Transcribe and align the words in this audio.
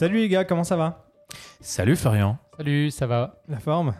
Salut 0.00 0.16
les 0.16 0.28
gars, 0.30 0.46
comment 0.46 0.64
ça 0.64 0.76
va? 0.76 1.04
Salut 1.60 1.94
Florian. 1.94 2.38
Salut, 2.56 2.90
ça 2.90 3.06
va? 3.06 3.42
La 3.46 3.58
forme? 3.58 3.92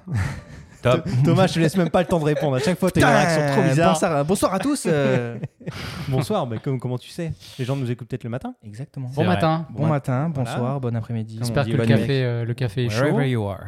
Top. 0.80 1.06
Thomas, 1.26 1.46
je 1.46 1.52
te 1.52 1.58
laisse 1.58 1.76
même 1.76 1.90
pas 1.90 2.00
le 2.00 2.06
temps 2.06 2.18
de 2.18 2.24
répondre. 2.24 2.56
À 2.56 2.58
chaque 2.58 2.78
fois, 2.78 2.90
tu 2.90 3.04
as 3.04 3.06
une 3.06 3.14
réaction 3.14 3.52
trop 3.52 3.68
bizarre. 3.68 3.92
Bonsoir, 3.92 4.24
bonsoir 4.24 4.54
à 4.54 4.58
tous. 4.60 4.84
euh. 4.86 5.38
Bonsoir, 6.08 6.46
mais 6.46 6.56
comme, 6.58 6.80
comment 6.80 6.96
tu 6.96 7.10
sais? 7.10 7.34
Les 7.58 7.66
gens 7.66 7.76
nous 7.76 7.90
écoutent 7.90 8.08
peut-être 8.08 8.24
le 8.24 8.30
matin 8.30 8.54
Exactement. 8.64 9.08
Bon 9.08 9.12
vrai. 9.24 9.26
matin. 9.26 9.66
Bon 9.68 9.86
matin, 9.88 10.30
bonsoir, 10.30 10.80
bon 10.80 10.96
après-midi. 10.96 11.34
Comment 11.34 11.44
J'espère 11.44 11.64
on 11.64 11.66
dit 11.66 11.72
que 11.72 11.76
le 11.76 11.82
bonne 11.82 11.92
nuit. 11.96 12.00
café, 12.00 12.24
euh, 12.24 12.44
le 12.46 12.54
café 12.54 12.84
est 12.86 12.88
chaud. 12.88 13.02
Wherever 13.04 13.28
you 13.28 13.44
are. 13.46 13.64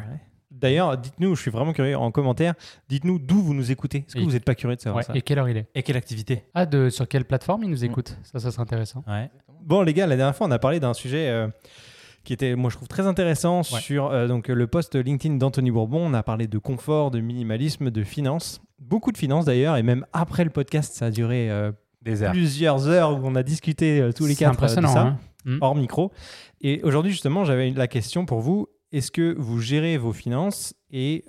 D'ailleurs, 0.50 0.96
dites-nous, 0.96 1.34
je 1.34 1.42
suis 1.42 1.50
vraiment 1.50 1.74
curieux 1.74 1.98
en 1.98 2.10
commentaire, 2.12 2.54
dites-nous 2.88 3.18
d'où 3.18 3.42
vous 3.42 3.52
nous 3.52 3.70
écoutez. 3.70 4.06
Est-ce 4.08 4.14
que 4.14 4.20
Et- 4.20 4.24
vous 4.24 4.32
n'êtes 4.32 4.46
pas 4.46 4.54
curieux 4.54 4.76
de 4.76 4.80
savoir 4.80 5.00
Ouais, 5.00 5.02
ça? 5.02 5.12
Et 5.14 5.20
quelle 5.20 5.38
heure 5.38 5.50
il 5.50 5.58
est? 5.58 5.66
Et 5.74 5.82
quelle 5.82 5.98
activité? 5.98 6.44
Ah, 6.54 6.64
de, 6.64 6.88
sur 6.88 7.06
quelle 7.06 7.26
plateforme 7.26 7.64
il 7.64 7.68
nous 7.68 7.84
écoute? 7.84 8.16
Ça, 8.22 8.38
ça 8.40 8.50
serait 8.50 8.62
intéressant. 8.62 9.04
Ouais. 9.06 9.30
Bon, 9.60 9.82
les 9.82 9.92
gars, 9.92 10.06
la 10.06 10.16
dernière 10.16 10.34
fois, 10.34 10.46
on 10.46 10.50
a 10.50 10.58
parlé 10.58 10.80
d'un 10.80 10.94
sujet 10.94 11.28
euh, 11.28 11.46
qui 12.24 12.32
était, 12.32 12.54
moi, 12.54 12.70
je 12.70 12.76
trouve 12.76 12.88
très 12.88 13.06
intéressant 13.06 13.62
sur 13.62 14.06
euh, 14.06 14.28
donc, 14.28 14.48
le 14.48 14.66
post 14.66 14.94
LinkedIn 14.94 15.34
d'Anthony 15.36 15.70
Bourbon. 15.70 16.06
On 16.06 16.14
a 16.14 16.22
parlé 16.22 16.46
de 16.46 16.58
confort, 16.58 17.10
de 17.10 17.20
minimalisme, 17.20 17.90
de 17.90 18.04
finance. 18.04 18.60
Beaucoup 18.78 19.12
de 19.12 19.18
finance 19.18 19.44
d'ailleurs, 19.44 19.76
et 19.76 19.82
même 19.82 20.06
après 20.12 20.44
le 20.44 20.50
podcast, 20.50 20.94
ça 20.94 21.06
a 21.06 21.10
duré 21.10 21.50
euh, 21.50 21.72
Des 22.02 22.26
plusieurs 22.30 22.88
heures 22.88 23.12
où 23.12 23.20
on 23.24 23.34
a 23.34 23.42
discuté 23.42 24.00
euh, 24.00 24.12
tous 24.12 24.26
les 24.26 24.34
quatre 24.36 24.48
euh, 24.48 24.52
de 24.52 24.56
impressionnant. 24.56 24.92
ça. 24.92 25.00
hein. 25.02 25.18
Mm. 25.44 25.58
hors 25.60 25.74
micro. 25.74 26.12
Et 26.60 26.80
aujourd'hui, 26.84 27.10
justement, 27.12 27.44
j'avais 27.44 27.70
la 27.70 27.88
question 27.88 28.24
pour 28.26 28.40
vous. 28.40 28.68
Est-ce 28.92 29.10
que 29.10 29.34
vous 29.38 29.60
gérez 29.60 29.96
vos 29.98 30.12
finances 30.12 30.74
et 30.92 31.24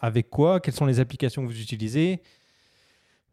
avec 0.00 0.28
quoi? 0.28 0.58
Quelles 0.60 0.74
sont 0.74 0.86
les 0.86 1.00
applications 1.00 1.42
que 1.42 1.46
vous 1.46 1.60
utilisez? 1.60 2.20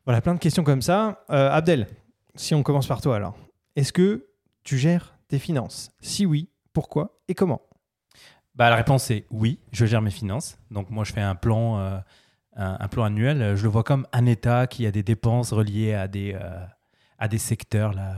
Voilà, 0.06 0.22
plein 0.22 0.34
de 0.36 0.40
questions 0.40 0.64
comme 0.64 0.82
ça. 0.82 1.26
Abdel, 1.28 1.88
si 2.36 2.54
on 2.56 2.64
commence 2.64 2.88
par 2.88 3.02
toi 3.02 3.16
alors, 3.16 3.36
est-ce 3.76 3.92
que 3.92 4.28
tu 4.64 4.78
gères 4.78 5.18
tes 5.28 5.40
finances? 5.40 5.92
Si 6.02 6.26
oui, 6.26 6.50
pourquoi 6.74 7.20
et 7.28 7.34
comment 7.36 7.62
Bah, 8.56 8.70
la 8.70 8.76
réponse 8.76 9.10
est 9.12 9.26
oui, 9.32 9.60
je 9.72 9.86
gère 9.86 10.02
mes 10.02 10.12
finances. 10.12 10.58
Donc 10.72 10.90
moi, 10.90 11.04
je 11.04 11.14
fais 11.14 11.22
un 11.22 11.36
plan, 11.36 11.80
euh, 11.80 11.98
un, 12.56 12.78
un 12.80 12.88
plan 12.88 13.04
annuel. 13.06 13.56
Je 13.56 13.64
le 13.64 13.70
vois 13.70 13.84
comme 13.84 14.06
un 14.12 14.26
État 14.26 14.68
qui 14.68 14.86
a 14.86 14.92
des 14.92 15.04
dépenses 15.04 15.54
reliées 15.54 15.94
à 15.94 16.08
des, 16.08 16.34
euh, 16.34 16.66
à 17.20 17.28
des 17.28 17.38
secteurs, 17.38 17.94
là. 17.94 18.16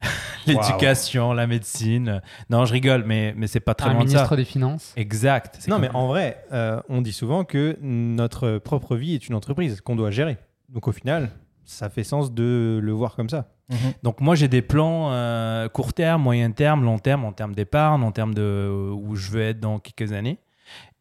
l'éducation, 0.46 1.32
la 1.32 1.46
médecine. 1.46 2.20
Non, 2.50 2.64
je 2.64 2.72
rigole, 2.72 3.04
mais, 3.06 3.34
mais 3.36 3.46
c'est 3.46 3.60
pas 3.60 3.74
très 3.74 3.90
Un 3.90 3.94
loin 3.94 4.04
de 4.04 4.08
ça. 4.08 4.16
ministre 4.16 4.36
des 4.36 4.44
Finances. 4.44 4.92
Exact. 4.96 5.66
Non, 5.68 5.78
mais 5.78 5.90
en 5.94 6.08
vrai, 6.08 6.44
euh, 6.52 6.80
on 6.88 7.00
dit 7.02 7.12
souvent 7.12 7.44
que 7.44 7.78
notre 7.80 8.58
propre 8.58 8.96
vie 8.96 9.14
est 9.14 9.28
une 9.28 9.34
entreprise 9.34 9.80
qu'on 9.80 9.94
doit 9.96 10.10
gérer. 10.10 10.38
Donc 10.68 10.88
au 10.88 10.92
final, 10.92 11.30
ça 11.64 11.88
fait 11.88 12.02
sens 12.02 12.32
de 12.32 12.80
le 12.82 12.92
voir 12.92 13.14
comme 13.14 13.28
ça. 13.28 13.48
Mhm. 13.72 13.92
Donc 14.02 14.20
moi 14.20 14.34
j'ai 14.34 14.48
des 14.48 14.62
plans 14.62 15.10
euh, 15.12 15.68
court 15.68 15.94
terme, 15.94 16.22
moyen 16.22 16.50
terme, 16.52 16.84
long 16.84 16.98
terme, 16.98 17.24
en 17.24 17.32
termes 17.32 17.54
d'épargne, 17.54 18.02
en 18.02 18.12
termes 18.12 18.34
de 18.34 18.42
euh, 18.42 18.90
où 18.92 19.16
je 19.16 19.30
veux 19.30 19.42
être 19.42 19.60
dans 19.60 19.78
quelques 19.78 20.12
années. 20.12 20.38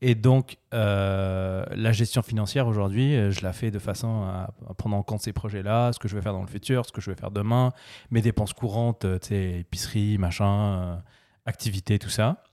Et 0.02 0.16
donc 0.16 0.58
euh, 0.74 1.64
la 1.72 1.92
gestion 1.92 2.24
financière 2.24 2.68
aujourd'hui, 2.68 3.32
je 3.32 3.44
la 3.44 3.54
fais 3.54 3.70
de 3.70 3.78
façon 3.78 4.24
à, 4.24 4.50
à 4.68 4.74
prendre 4.74 4.96
en 4.96 5.04
compte 5.04 5.22
ces 5.22 5.34
projets-là, 5.34 5.94
ce 5.94 6.00
que 6.00 6.08
je 6.08 6.16
vais 6.16 6.22
faire 6.22 6.34
dans 6.34 6.42
le 6.42 6.48
futur, 6.48 6.86
ce 6.86 6.92
que 6.92 7.02
je 7.02 7.12
vais 7.12 7.16
faire 7.16 7.30
demain, 7.30 7.72
mes 8.10 8.22
dépenses 8.22 8.54
courantes, 8.54 9.06
épicerie, 9.30 10.18
machin, 10.18 11.02
activités, 11.46 12.00
tout 12.00 12.10
ça. 12.10 12.44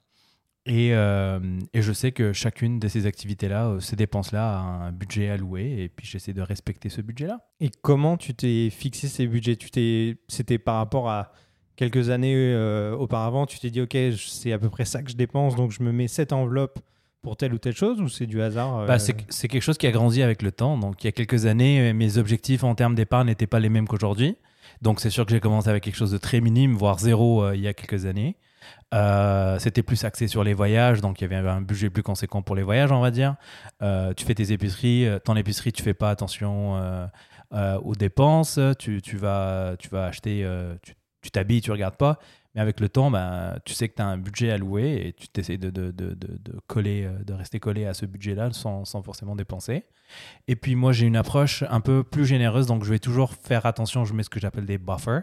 Et, 0.69 0.91
euh, 0.92 1.41
et 1.72 1.80
je 1.80 1.92
sais 1.92 2.12
que 2.12 2.33
chacune 2.33 2.78
de 2.78 2.88
ces 2.88 3.06
activités-là, 3.06 3.69
euh, 3.69 3.80
ces 3.80 3.97
dépenses-là, 3.97 4.58
a 4.58 4.61
un 4.61 4.92
budget 4.92 5.30
alloué, 5.30 5.83
et 5.83 5.88
puis 5.88 6.06
j'essaie 6.06 6.34
de 6.34 6.42
respecter 6.42 6.91
ce 6.91 7.00
budget-là. 7.00 7.41
Et 7.60 7.70
comment 7.83 8.19
tu 8.19 8.34
t'es 8.34 8.69
fixé 8.70 9.08
ces 9.08 9.27
budgets? 9.27 9.56
Tu 9.56 9.70
t'es, 9.70 10.19
c'était 10.28 10.58
par 10.58 10.77
rapport 10.77 11.08
à 11.08 11.33
quelques 11.77 12.10
années 12.10 12.34
euh, 12.36 12.94
auparavant. 12.94 13.47
Tu 13.47 13.58
t'es 13.58 13.70
dit, 13.70 13.80
ok, 13.80 13.97
c'est 14.19 14.52
à 14.52 14.58
peu 14.58 14.69
près 14.69 14.84
ça 14.84 15.03
que 15.03 15.10
je 15.10 15.16
dépense, 15.16 15.56
donc 15.56 15.72
je 15.72 15.82
me 15.82 15.91
mets 15.91 16.09
cette 16.09 16.34
enveloppe 16.34 16.78
pour 17.22 17.37
telle 17.37 17.54
ou 17.54 17.59
telle 17.59 17.75
chose, 17.75 18.00
ou 18.00 18.09
c'est 18.09 18.26
du 18.26 18.42
hasard 18.42 18.81
euh, 18.81 18.87
Bah, 18.87 18.98
c'est 18.98 19.48
quelque 19.48 19.62
chose 19.62 19.78
qui 19.78 19.87
a 19.87 19.91
grandi 19.91 20.22
avec 20.22 20.42
le 20.42 20.53
temps. 20.53 20.76
Donc, 20.76 21.03
il 21.03 21.06
y 21.06 21.09
a 21.09 21.12
quelques 21.12 21.47
années, 21.47 21.92
mes 21.94 22.19
objectifs 22.19 22.62
en 22.62 22.75
termes 22.75 22.94
d'épargne 22.94 23.26
n'étaient 23.26 23.47
pas 23.47 23.59
les 23.59 23.71
mêmes 23.71 23.88
qu'aujourd'hui. 23.88 24.37
Donc, 24.82 25.00
c'est 25.00 25.10
sûr 25.10 25.25
que 25.26 25.32
j'ai 25.32 25.41
commencé 25.41 25.69
avec 25.69 25.82
quelque 25.82 25.97
chose 25.97 26.12
de 26.12 26.19
très 26.19 26.41
minime, 26.41 26.75
voire 26.75 26.98
zéro 26.98 27.42
euh, 27.42 27.56
il 27.56 27.62
y 27.62 27.69
a 27.69 27.75
quelques 27.75 28.06
années. 28.06 28.37
Euh, 28.94 29.58
C'était 29.58 29.82
plus 29.82 30.04
axé 30.04 30.28
sur 30.28 30.44
les 30.44 30.54
voyages, 30.54 31.00
donc 31.00 31.20
il 31.20 31.24
y 31.24 31.34
avait 31.34 31.48
un 31.48 31.60
budget 31.60 31.91
plus 31.91 32.02
conséquent 32.02 32.42
pour 32.42 32.56
les 32.56 32.62
voyages, 32.62 32.92
on 32.92 33.00
va 33.00 33.10
dire. 33.10 33.36
Euh, 33.82 34.14
tu 34.14 34.24
fais 34.24 34.34
tes 34.34 34.52
épiceries, 34.52 35.06
euh, 35.06 35.19
ton 35.19 35.36
épicerie, 35.36 35.72
tu 35.72 35.82
fais 35.82 35.94
pas 35.94 36.10
attention 36.10 36.78
aux 37.52 37.94
dépenses. 37.94 38.58
Tu, 38.78 39.02
tu 39.02 39.16
vas, 39.16 39.76
tu 39.78 39.88
vas 39.88 40.06
acheter, 40.06 40.48
tu 40.82 40.94
tu 41.20 41.32
t'habilles, 41.32 41.60
tu 41.60 41.72
regardes 41.72 41.97
pas. 41.97 42.18
Mais 42.54 42.60
avec 42.60 42.78
le 42.78 42.88
temps, 42.88 43.10
ben, 43.10 43.58
tu 43.64 43.74
sais 43.74 43.88
que 43.88 43.97
tu 43.97 44.02
as 44.02 44.06
un 44.06 44.16
budget 44.16 44.52
alloué 44.52 45.06
et 45.06 45.12
tu 45.12 45.28
t'essaies 45.28 45.58
de, 45.58 45.68
de, 45.68 45.91
de, 45.91 46.14
de, 46.14 46.60
coller, 46.68 47.10
de 47.26 47.34
rester 47.34 47.58
collé 47.58 47.86
à 47.86 47.92
ce 47.92 48.06
budget-là 48.06 48.50
sans, 48.52 48.84
sans 48.84 49.02
forcément 49.02 49.34
dépenser. 49.34 49.84
Et 50.47 50.56
puis 50.56 50.76
moi, 50.76 50.92
j'ai 50.92 51.06
une 51.06 51.16
approche 51.16 51.64
un 51.68 51.80
peu 51.80 52.04
plus 52.04 52.24
généreuse, 52.24 52.66
donc 52.66 52.84
je 52.84 52.91
vais 52.91 52.98
toujours 53.00 53.34
faire 53.34 53.66
attention, 53.66 54.04
je 54.04 54.14
mets 54.14 54.22
ce 54.22 54.30
que 54.30 54.41
j'appelle 54.41 54.64
des 54.64 54.78
buffers. 54.78 55.22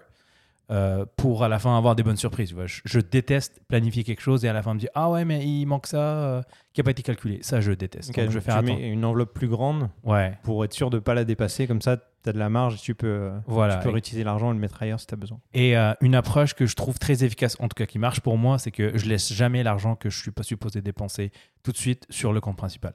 Euh, 0.72 1.06
pour 1.18 1.44
à 1.44 1.48
la 1.50 1.60
fin 1.60 1.78
avoir 1.78 1.96
des 1.96 2.04
bonnes 2.04 2.18
surprises. 2.18 2.50
tu 2.50 2.56
vois. 2.56 2.66
Je, 2.66 2.82
je 2.86 3.00
déteste 3.00 3.62
planifier 3.68 4.04
quelque 4.04 4.22
chose 4.22 4.44
et 4.46 4.50
à 4.50 4.54
la 4.54 4.64
fin 4.64 4.74
me 4.74 4.80
dire 4.80 4.90
Ah 4.96 5.10
ouais, 5.12 5.24
mais 5.26 5.46
il 5.46 5.66
manque 5.66 5.88
ça 5.88 5.98
euh, 6.00 6.42
qui 6.74 6.80
n'a 6.82 6.84
pas 6.86 6.92
été 6.92 7.04
calculé. 7.04 7.40
Ça, 7.42 7.62
je 7.62 7.72
déteste. 7.72 8.10
Ok, 8.10 8.16
Donc, 8.20 8.30
je 8.30 8.34
vais 8.40 8.42
faire 8.42 8.64
mets 8.64 8.90
une 8.90 9.06
enveloppe 9.06 9.34
plus 9.34 9.48
grande 9.48 9.90
Ouais, 10.04 10.38
pour 10.44 10.64
être 10.66 10.74
sûr 10.74 10.90
de 10.90 10.96
ne 10.98 11.02
pas 11.02 11.14
la 11.14 11.24
dépasser. 11.24 11.68
Comme 11.68 11.82
ça, 11.82 11.98
tu 11.98 12.30
as 12.30 12.34
de 12.34 12.40
la 12.40 12.50
marge 12.50 12.76
et 12.76 12.78
tu 12.80 12.96
peux, 12.96 13.08
euh, 13.08 13.38
Voilà. 13.46 13.78
tu 13.78 13.84
peux 13.84 13.90
réutiliser 13.92 14.24
l'argent 14.24 14.50
et 14.50 14.54
le 14.56 14.60
mettre 14.60 14.82
ailleurs 14.82 15.00
si 15.00 15.06
tu 15.06 15.14
as 15.14 15.18
besoin. 15.18 15.40
Et 15.54 15.78
euh, 15.78 15.94
une 16.02 16.16
approche 16.16 16.56
que 16.56 16.66
je 16.66 16.76
trouve 16.76 16.98
très 16.98 17.24
efficace, 17.24 17.56
en 17.60 17.68
tout 17.68 17.76
cas 17.76 17.86
qui 17.86 18.00
marche 18.00 18.22
pour 18.22 18.38
moi, 18.38 18.58
c'est 18.58 18.72
que 18.72 18.98
je 18.98 19.06
laisse 19.08 19.32
jamais 19.32 19.62
l'argent 19.62 19.96
que 19.96 20.10
je 20.10 20.20
suis 20.20 20.32
pas 20.32 20.42
supposé 20.44 20.82
dépenser 20.82 21.32
tout 21.64 21.72
de 21.72 21.78
suite 21.78 22.06
sur 22.10 22.34
le 22.34 22.42
compte 22.42 22.58
principal. 22.58 22.94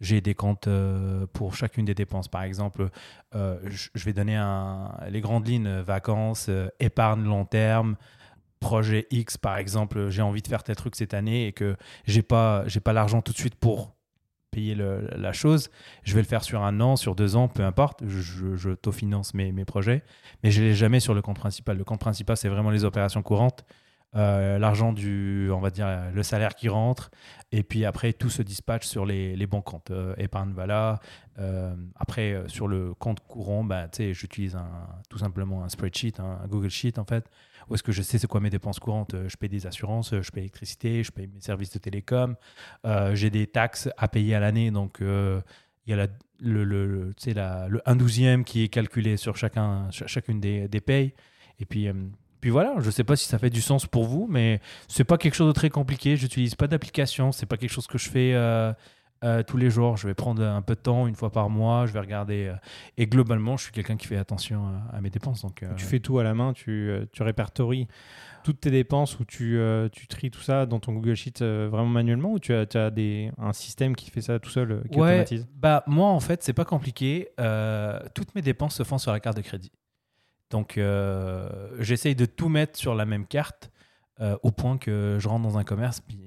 J'ai 0.00 0.20
des 0.20 0.34
comptes 0.34 0.66
euh, 0.68 1.26
pour 1.32 1.54
chacune 1.54 1.84
des 1.84 1.94
dépenses. 1.94 2.28
Par 2.28 2.42
exemple, 2.42 2.88
euh, 3.34 3.58
je 3.94 4.04
vais 4.04 4.12
donner 4.12 4.36
un- 4.36 4.96
les 5.10 5.20
grandes 5.20 5.46
lignes 5.46 5.66
euh, 5.66 5.82
vacances, 5.82 6.48
épargne 6.78 7.24
long 7.24 7.44
terme, 7.44 7.96
projet 8.60 9.06
X 9.10 9.36
par 9.36 9.56
exemple. 9.58 10.08
J'ai 10.10 10.22
envie 10.22 10.42
de 10.42 10.48
faire 10.48 10.62
tel 10.62 10.76
truc 10.76 10.96
cette 10.96 11.14
année 11.14 11.46
et 11.46 11.52
que 11.52 11.76
j'ai 12.06 12.22
pas 12.22 12.64
j'ai 12.66 12.80
pas 12.80 12.92
l'argent 12.92 13.22
tout 13.22 13.32
de 13.32 13.38
suite 13.38 13.54
pour 13.56 13.94
payer 14.50 14.74
le- 14.74 15.08
la 15.16 15.32
chose. 15.32 15.70
Je 16.02 16.14
vais 16.14 16.22
le 16.22 16.26
faire 16.26 16.42
sur 16.42 16.62
un 16.64 16.80
an, 16.80 16.96
sur 16.96 17.14
deux 17.14 17.36
ans, 17.36 17.46
peu 17.48 17.62
importe. 17.64 18.02
Je, 18.06 18.20
je, 18.20 18.56
je 18.56 18.90
finance 18.90 19.32
mes, 19.34 19.52
mes 19.52 19.64
projets 19.64 20.02
mais 20.42 20.50
je 20.50 20.60
ne 20.60 20.66
l'ai 20.68 20.74
jamais 20.74 20.98
sur 21.00 21.14
le 21.14 21.22
compte 21.22 21.38
principal. 21.38 21.76
Le 21.78 21.84
compte 21.84 22.00
principal, 22.00 22.36
c'est 22.36 22.48
vraiment 22.48 22.70
les 22.70 22.84
opérations 22.84 23.22
courantes, 23.22 23.64
euh, 24.16 24.58
l'argent 24.58 24.92
du, 24.92 25.50
on 25.52 25.60
va 25.60 25.70
dire, 25.70 25.88
le 26.12 26.22
salaire 26.22 26.54
qui 26.54 26.68
rentre, 26.68 27.10
et 27.52 27.62
puis 27.62 27.84
après, 27.84 28.12
tout 28.12 28.30
se 28.30 28.42
dispatche 28.42 28.86
sur 28.86 29.06
les, 29.06 29.36
les 29.36 29.46
bons 29.46 29.62
comptes. 29.62 29.90
Euh, 29.90 30.14
épargne 30.18 30.52
Vala. 30.52 30.98
euh, 31.38 31.74
après, 31.96 32.32
euh, 32.32 32.48
sur 32.48 32.66
le 32.68 32.92
compte 32.94 33.20
courant, 33.20 33.62
bah, 33.64 33.86
j'utilise 34.12 34.58
tout 35.08 35.18
simplement 35.18 35.62
un 35.64 35.68
spreadsheet, 35.68 36.14
hein, 36.20 36.38
un 36.42 36.46
Google 36.48 36.70
Sheet, 36.70 36.98
en 36.98 37.04
fait, 37.04 37.24
où 37.68 37.74
est-ce 37.74 37.82
que 37.82 37.92
je 37.92 38.02
sais 38.02 38.18
c'est 38.18 38.26
quoi 38.26 38.40
mes 38.40 38.50
dépenses 38.50 38.80
courantes. 38.80 39.14
Je 39.28 39.36
paye 39.36 39.48
des 39.48 39.66
assurances, 39.66 40.10
je 40.10 40.30
paye 40.30 40.42
l'électricité, 40.42 41.02
je 41.04 41.12
paye 41.12 41.28
mes 41.28 41.40
services 41.40 41.70
de 41.72 41.78
télécom, 41.78 42.34
j'ai 43.14 43.30
des 43.30 43.46
taxes 43.46 43.88
à 43.96 44.08
payer 44.08 44.34
à 44.34 44.40
l'année, 44.40 44.70
donc... 44.70 44.98
il 45.00 45.90
y 45.90 45.92
a 45.92 45.96
la, 45.96 46.06
le, 46.40 46.62
le, 46.64 47.12
la- 47.34 47.68
le 47.68 47.80
1 47.86 47.96
douzième 47.96 48.44
qui 48.44 48.62
est 48.62 48.68
calculé 48.68 49.16
sur 49.16 49.36
chacun, 49.36 49.90
ch- 49.90 50.08
chacune 50.08 50.40
des, 50.40 50.68
des 50.68 50.80
payes. 50.80 51.14
Et 51.58 51.64
puis, 51.64 51.88
puis 52.40 52.50
voilà, 52.50 52.74
je 52.78 52.86
ne 52.86 52.90
sais 52.90 53.04
pas 53.04 53.16
si 53.16 53.26
ça 53.26 53.38
fait 53.38 53.50
du 53.50 53.60
sens 53.60 53.86
pour 53.86 54.04
vous, 54.04 54.26
mais 54.30 54.60
c'est 54.88 55.04
pas 55.04 55.18
quelque 55.18 55.34
chose 55.34 55.48
de 55.48 55.52
très 55.52 55.70
compliqué. 55.70 56.16
Je 56.16 56.22
n'utilise 56.24 56.54
pas 56.54 56.66
d'application, 56.66 57.32
c'est 57.32 57.46
pas 57.46 57.56
quelque 57.56 57.72
chose 57.72 57.86
que 57.86 57.98
je 57.98 58.08
fais 58.08 58.32
euh, 58.34 58.72
euh, 59.24 59.42
tous 59.42 59.56
les 59.58 59.68
jours. 59.68 59.96
Je 59.98 60.06
vais 60.08 60.14
prendre 60.14 60.42
un 60.42 60.62
peu 60.62 60.74
de 60.74 60.80
temps, 60.80 61.06
une 61.06 61.14
fois 61.14 61.30
par 61.30 61.50
mois, 61.50 61.86
je 61.86 61.92
vais 61.92 62.00
regarder. 62.00 62.46
euh, 62.46 62.54
et 62.96 63.06
globalement, 63.06 63.56
je 63.56 63.64
suis 63.64 63.72
quelqu'un 63.72 63.96
qui 63.96 64.06
fait 64.06 64.16
attention 64.16 64.64
à, 64.92 64.96
à 64.96 65.00
mes 65.02 65.10
dépenses. 65.10 65.42
Donc, 65.42 65.62
euh, 65.62 65.74
Tu 65.76 65.84
fais 65.84 66.00
tout 66.00 66.18
à 66.18 66.24
la 66.24 66.32
main, 66.34 66.52
tu, 66.54 66.70
euh, 66.90 67.04
tu 67.12 67.22
répertories 67.22 67.86
toutes 68.42 68.60
tes 68.60 68.70
dépenses 68.70 69.20
ou 69.20 69.26
tu, 69.26 69.58
euh, 69.58 69.90
tu 69.92 70.06
tries 70.06 70.30
tout 70.30 70.40
ça 70.40 70.64
dans 70.64 70.80
ton 70.80 70.94
Google 70.94 71.14
Sheet 71.14 71.42
euh, 71.42 71.68
vraiment 71.70 71.90
manuellement 71.90 72.32
ou 72.32 72.38
tu 72.38 72.54
as, 72.54 72.64
tu 72.64 72.78
as 72.78 72.90
des, 72.90 73.30
un 73.36 73.52
système 73.52 73.94
qui 73.94 74.10
fait 74.10 74.22
ça 74.22 74.38
tout 74.38 74.48
seul, 74.48 74.72
euh, 74.72 74.82
qui 74.90 74.98
Ouais, 74.98 75.10
automatise? 75.16 75.46
bah 75.54 75.84
moi 75.86 76.08
en 76.08 76.20
fait 76.20 76.42
c'est 76.42 76.54
pas 76.54 76.64
compliqué. 76.64 77.28
Euh, 77.38 78.00
toutes 78.14 78.34
mes 78.34 78.40
dépenses 78.40 78.76
se 78.76 78.82
font 78.82 78.96
sur 78.96 79.12
la 79.12 79.20
carte 79.20 79.36
de 79.36 79.42
crédit. 79.42 79.70
Donc 80.50 80.78
euh, 80.78 81.48
j'essaye 81.80 82.14
de 82.14 82.26
tout 82.26 82.48
mettre 82.48 82.78
sur 82.78 82.94
la 82.94 83.04
même 83.06 83.26
carte 83.26 83.70
euh, 84.20 84.36
au 84.42 84.50
point 84.50 84.78
que 84.78 85.16
je 85.20 85.28
rentre 85.28 85.42
dans 85.44 85.58
un 85.58 85.64
commerce 85.64 86.00
puis 86.00 86.20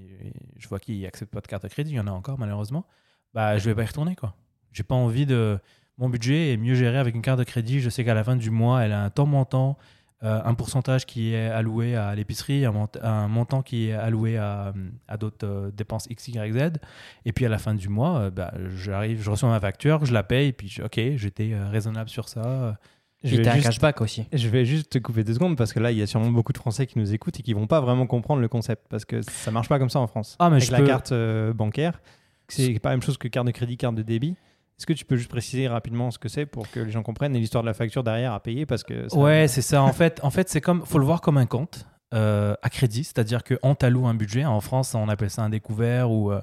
je 0.57 0.67
vois 0.67 0.79
qu'ils 0.79 1.05
acceptent 1.05 1.33
pas 1.33 1.41
de 1.41 1.47
carte 1.47 1.63
de 1.63 1.67
crédit. 1.67 1.91
Il 1.91 1.97
y 1.97 1.99
en 1.99 2.07
a 2.07 2.11
encore 2.11 2.39
malheureusement. 2.39 2.85
Bah 3.33 3.57
je 3.57 3.65
vais 3.69 3.75
pas 3.75 3.83
y 3.83 3.87
retourner 3.87 4.15
quoi. 4.15 4.35
J'ai 4.71 4.83
pas 4.83 4.95
envie 4.95 5.25
de 5.25 5.59
mon 5.97 6.09
budget 6.09 6.53
est 6.53 6.57
mieux 6.57 6.73
géré 6.75 6.97
avec 6.97 7.13
une 7.15 7.21
carte 7.21 7.39
de 7.39 7.43
crédit. 7.43 7.79
Je 7.81 7.89
sais 7.89 8.03
qu'à 8.05 8.13
la 8.13 8.23
fin 8.23 8.35
du 8.35 8.49
mois 8.49 8.83
elle 8.83 8.93
a 8.93 9.03
un 9.03 9.09
temps 9.09 9.25
montant. 9.25 9.77
euh, 10.23 10.41
un 10.45 10.53
pourcentage 10.53 11.05
qui 11.05 11.33
est 11.33 11.47
alloué 11.49 11.97
à 11.97 12.15
l'épicerie, 12.15 12.63
un, 12.63 12.71
mont- 12.71 12.87
un 13.01 13.27
montant 13.27 13.61
qui 13.61 13.89
est 13.89 13.93
alloué 13.93 14.37
à, 14.37 14.73
à 15.09 15.17
d'autres 15.17 15.45
euh, 15.45 15.69
dépenses 15.71 16.07
X, 16.09 16.29
Y, 16.29 16.53
Z. 16.53 16.79
Et 17.25 17.33
puis 17.33 17.45
à 17.45 17.49
la 17.49 17.57
fin 17.57 17.75
du 17.75 17.89
mois, 17.89 18.29
bah, 18.29 18.53
j'arrive, 18.77 19.21
je 19.21 19.29
reçois 19.29 19.49
ma 19.49 19.59
facture, 19.59 20.05
je 20.05 20.13
la 20.13 20.23
paye, 20.23 20.47
et 20.47 20.53
puis 20.53 20.69
je- 20.69 20.81
ok, 20.81 20.97
j'étais 21.17 21.53
raisonnable 21.69 22.09
sur 22.09 22.29
ça. 22.29 22.77
Je 23.23 23.37
t'as 23.37 23.51
un 23.51 23.53
juste, 23.55 23.65
cashback 23.67 24.01
aussi. 24.01 24.25
je 24.33 24.47
vais 24.49 24.65
juste 24.65 24.91
te 24.91 24.97
couper 24.97 25.23
deux 25.23 25.33
secondes 25.33 25.55
parce 25.57 25.71
que 25.73 25.79
là, 25.79 25.91
il 25.91 25.97
y 25.97 26.01
a 26.01 26.07
sûrement 26.07 26.29
beaucoup 26.31 26.51
de 26.53 26.57
Français 26.57 26.85
qui 26.87 26.99
nous 26.99 27.13
écoutent 27.13 27.39
et 27.39 27.43
qui 27.43 27.53
vont 27.53 27.67
pas 27.67 27.79
vraiment 27.81 28.05
comprendre 28.05 28.41
le 28.41 28.47
concept 28.47 28.85
parce 28.89 29.05
que 29.05 29.21
ça 29.21 29.49
marche 29.51 29.69
pas 29.69 29.79
comme 29.79 29.89
ça 29.89 29.99
en 29.99 30.07
France. 30.07 30.35
Ah, 30.39 30.49
mais 30.49 30.57
Avec 30.57 30.67
je 30.67 30.71
la 30.73 30.77
peux- 30.79 30.87
carte 30.87 31.11
euh, 31.11 31.53
bancaire, 31.53 32.01
c'est 32.49 32.77
pas 32.79 32.89
la 32.89 32.95
même 32.97 33.01
chose 33.03 33.17
que 33.17 33.27
carte 33.27 33.47
de 33.47 33.51
crédit, 33.51 33.77
carte 33.77 33.95
de 33.95 34.01
débit. 34.03 34.35
Est-ce 34.77 34.85
que 34.85 34.93
tu 34.93 35.05
peux 35.05 35.15
juste 35.15 35.29
préciser 35.29 35.67
rapidement 35.67 36.11
ce 36.11 36.17
que 36.19 36.27
c'est 36.27 36.45
pour 36.45 36.69
que 36.69 36.79
les 36.79 36.91
gens 36.91 37.03
comprennent 37.03 37.35
et 37.35 37.39
l'histoire 37.39 37.63
de 37.63 37.67
la 37.67 37.73
facture 37.73 38.03
derrière 38.03 38.33
à 38.33 38.39
payer 38.41 38.65
parce 38.65 38.83
que 38.83 39.07
ça- 39.07 39.17
Ouais, 39.17 39.47
c'est 39.47 39.61
ça. 39.61 39.81
En 39.83 39.93
fait, 39.93 40.19
en 40.23 40.29
fait 40.31 40.49
c'est 40.49 40.61
comme, 40.61 40.83
faut 40.85 40.97
le 40.99 41.05
voir 41.05 41.21
comme 41.21 41.37
un 41.37 41.45
compte 41.45 41.85
euh, 42.13 42.56
à 42.62 42.69
crédit, 42.69 43.04
c'est-à-dire 43.04 43.44
qu'on 43.44 43.75
t'alloue 43.75 44.06
un 44.07 44.13
budget. 44.13 44.45
En 44.45 44.62
France, 44.62 44.94
on 44.95 45.10
appelle 45.10 45.30
ça 45.31 45.42
un 45.44 45.50
découvert 45.50 46.12
ou. 46.12 46.31
euh, 46.31 46.42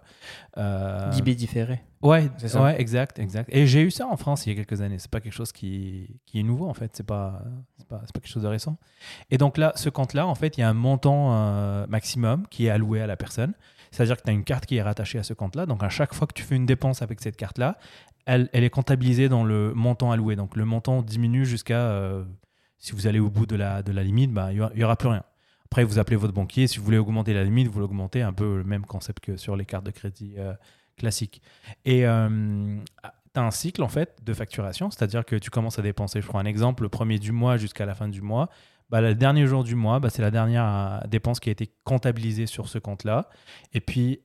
euh, 0.59 1.11
DB 1.13 1.35
différé. 1.35 1.81
Ouais, 2.03 2.31
C'est 2.39 2.49
ça. 2.49 2.63
ouais, 2.63 2.81
exact, 2.81 3.19
exact. 3.19 3.49
Et 3.53 3.67
j'ai 3.67 3.83
eu 3.83 3.91
ça 3.91 4.07
en 4.07 4.17
France 4.17 4.47
il 4.47 4.51
y 4.51 4.53
a 4.53 4.65
quelques 4.65 4.81
années. 4.81 4.99
C'est 4.99 5.11
pas 5.11 5.21
quelque 5.21 5.35
chose 5.35 5.53
qui, 5.53 6.21
qui 6.27 6.41
est 6.41 6.43
nouveau 6.43 6.69
en 6.69 6.75
fait. 6.75 6.91
C'est 6.95 7.07
pas, 7.07 7.43
c'est 7.79 7.87
pas, 7.87 8.01
c'est 8.07 8.13
pas 8.13 8.21
quelque 8.21 8.33
chose 8.33 8.43
de 8.43 8.49
récent. 8.49 8.79
Et 9.31 9.39
donc 9.39 9.59
là, 9.59 9.73
ce 9.77 9.91
compte-là, 9.91 10.27
en 10.27 10.35
fait, 10.35 10.57
il 10.57 10.61
y 10.61 10.65
a 10.65 10.69
un 10.69 10.75
montant 10.75 11.35
euh, 11.35 11.87
maximum 11.89 12.47
qui 12.49 12.67
est 12.67 12.71
alloué 12.71 13.01
à 13.03 13.07
la 13.07 13.17
personne. 13.17 13.53
C'est-à-dire 13.91 14.17
que 14.17 14.23
tu 14.23 14.31
as 14.31 14.33
une 14.33 14.45
carte 14.45 14.67
qui 14.67 14.77
est 14.77 14.83
rattachée 14.83 15.19
à 15.19 15.23
ce 15.23 15.35
compte-là. 15.35 15.67
Donc 15.67 15.83
à 15.83 15.89
chaque 15.89 16.15
fois 16.15 16.27
que 16.27 16.33
tu 16.33 16.43
fais 16.43 16.57
une 16.57 16.67
dépense 16.67 17.03
avec 17.03 17.21
cette 17.21 17.37
carte-là, 17.37 17.77
elle, 18.25 18.49
elle 18.53 18.65
est 18.65 18.71
comptabilisée 18.71 19.29
dans 19.29 19.45
le 19.45 19.75
montant 19.75 20.11
alloué. 20.11 20.37
Donc 20.37 20.57
le 20.57 20.65
montant 20.65 21.03
diminue 21.03 21.45
jusqu'à, 21.45 21.81
euh, 21.81 22.25
si 22.79 22.93
vous 22.93 23.07
allez 23.09 23.19
au 23.19 23.29
bout 23.31 23.47
de 23.47 23.57
la, 23.57 23.83
de 23.83 23.93
la 23.93 24.03
limite, 24.05 24.33
bah, 24.33 24.53
il 24.53 24.55
n'y 24.57 24.61
aura, 24.63 24.71
il 24.75 24.81
y 24.81 24.85
aura 24.85 24.97
plus 24.97 25.09
rien. 25.09 25.23
Après, 25.71 25.85
vous 25.85 26.01
appelez 26.01 26.17
votre 26.17 26.35
banquier. 26.35 26.67
Si 26.67 26.79
vous 26.79 26.85
voulez 26.85 26.99
augmenter 26.99 27.33
la 27.33 27.45
limite, 27.45 27.69
vous 27.69 27.79
l'augmentez. 27.79 28.23
Un 28.23 28.33
peu 28.33 28.57
le 28.57 28.65
même 28.65 28.85
concept 28.85 29.21
que 29.21 29.37
sur 29.37 29.55
les 29.55 29.65
cartes 29.65 29.87
de 29.87 29.93
crédit 29.93 30.35
euh, 30.37 30.53
classiques. 30.97 31.41
Et 31.85 32.01
tu 32.01 32.07
as 32.07 33.13
un 33.37 33.51
cycle 33.53 33.85
en 33.85 33.89
fait 33.89 34.19
de 34.25 34.35
facturation, 34.35 34.91
c'est-à-dire 34.91 35.25
que 35.25 35.37
tu 35.37 35.49
commences 35.49 35.79
à 35.79 35.83
dépenser, 35.83 36.21
je 36.21 36.27
prends 36.27 36.41
un 36.41 36.45
exemple, 36.45 36.83
le 36.83 36.89
premier 36.89 37.21
du 37.21 37.31
mois 37.31 37.57
jusqu'à 37.57 37.87
la 37.87 37.95
fin 37.95 38.09
du 38.09 38.21
mois. 38.21 38.49
Bah, 38.89 39.01
le 39.01 39.15
dernier 39.15 39.47
jour 39.47 39.63
du 39.63 39.77
mois, 39.77 40.01
bah, 40.01 40.11
c'est 40.11 40.23
la 40.23 40.33
dernière 40.33 40.65
euh, 40.67 41.07
dépense 41.07 41.39
qui 41.39 41.51
a 41.51 41.53
été 41.53 41.71
comptabilisée 41.85 42.47
sur 42.47 42.69
ce 42.69 42.79
compte-là. 42.79 43.29
Et 43.73 43.81
puis, 43.81 44.23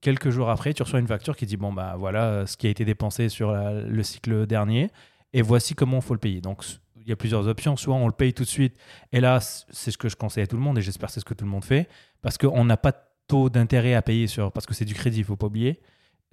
quelques 0.00 0.30
jours 0.30 0.48
après, 0.48 0.72
tu 0.72 0.82
reçois 0.82 1.00
une 1.00 1.06
facture 1.06 1.36
qui 1.36 1.44
dit 1.44 1.58
bon, 1.58 1.74
bah 1.74 1.96
voilà 1.98 2.24
euh, 2.24 2.46
ce 2.46 2.56
qui 2.56 2.66
a 2.66 2.70
été 2.70 2.86
dépensé 2.86 3.28
sur 3.28 3.52
le 3.52 4.02
cycle 4.02 4.46
dernier, 4.46 4.90
et 5.34 5.42
voici 5.42 5.74
comment 5.74 5.98
il 5.98 6.02
faut 6.02 6.14
le 6.14 6.20
payer. 6.20 6.40
Donc, 6.40 6.64
il 7.04 7.08
y 7.08 7.12
a 7.12 7.16
plusieurs 7.16 7.46
options. 7.48 7.76
Soit 7.76 7.94
on 7.94 8.06
le 8.06 8.12
paye 8.12 8.32
tout 8.32 8.44
de 8.44 8.48
suite, 8.48 8.74
et 9.12 9.20
là, 9.20 9.40
c'est 9.40 9.90
ce 9.90 9.98
que 9.98 10.08
je 10.08 10.16
conseille 10.16 10.44
à 10.44 10.46
tout 10.46 10.56
le 10.56 10.62
monde, 10.62 10.78
et 10.78 10.82
j'espère 10.82 11.08
que 11.08 11.14
c'est 11.14 11.20
ce 11.20 11.24
que 11.24 11.34
tout 11.34 11.44
le 11.44 11.50
monde 11.50 11.64
fait, 11.64 11.88
parce 12.22 12.38
qu'on 12.38 12.64
n'a 12.64 12.76
pas 12.76 12.92
de 12.92 12.98
taux 13.28 13.50
d'intérêt 13.50 13.94
à 13.94 14.02
payer 14.02 14.26
sur, 14.26 14.52
parce 14.52 14.66
que 14.66 14.74
c'est 14.74 14.84
du 14.84 14.94
crédit, 14.94 15.18
il 15.18 15.24
faut 15.24 15.36
pas 15.36 15.46
oublier. 15.46 15.80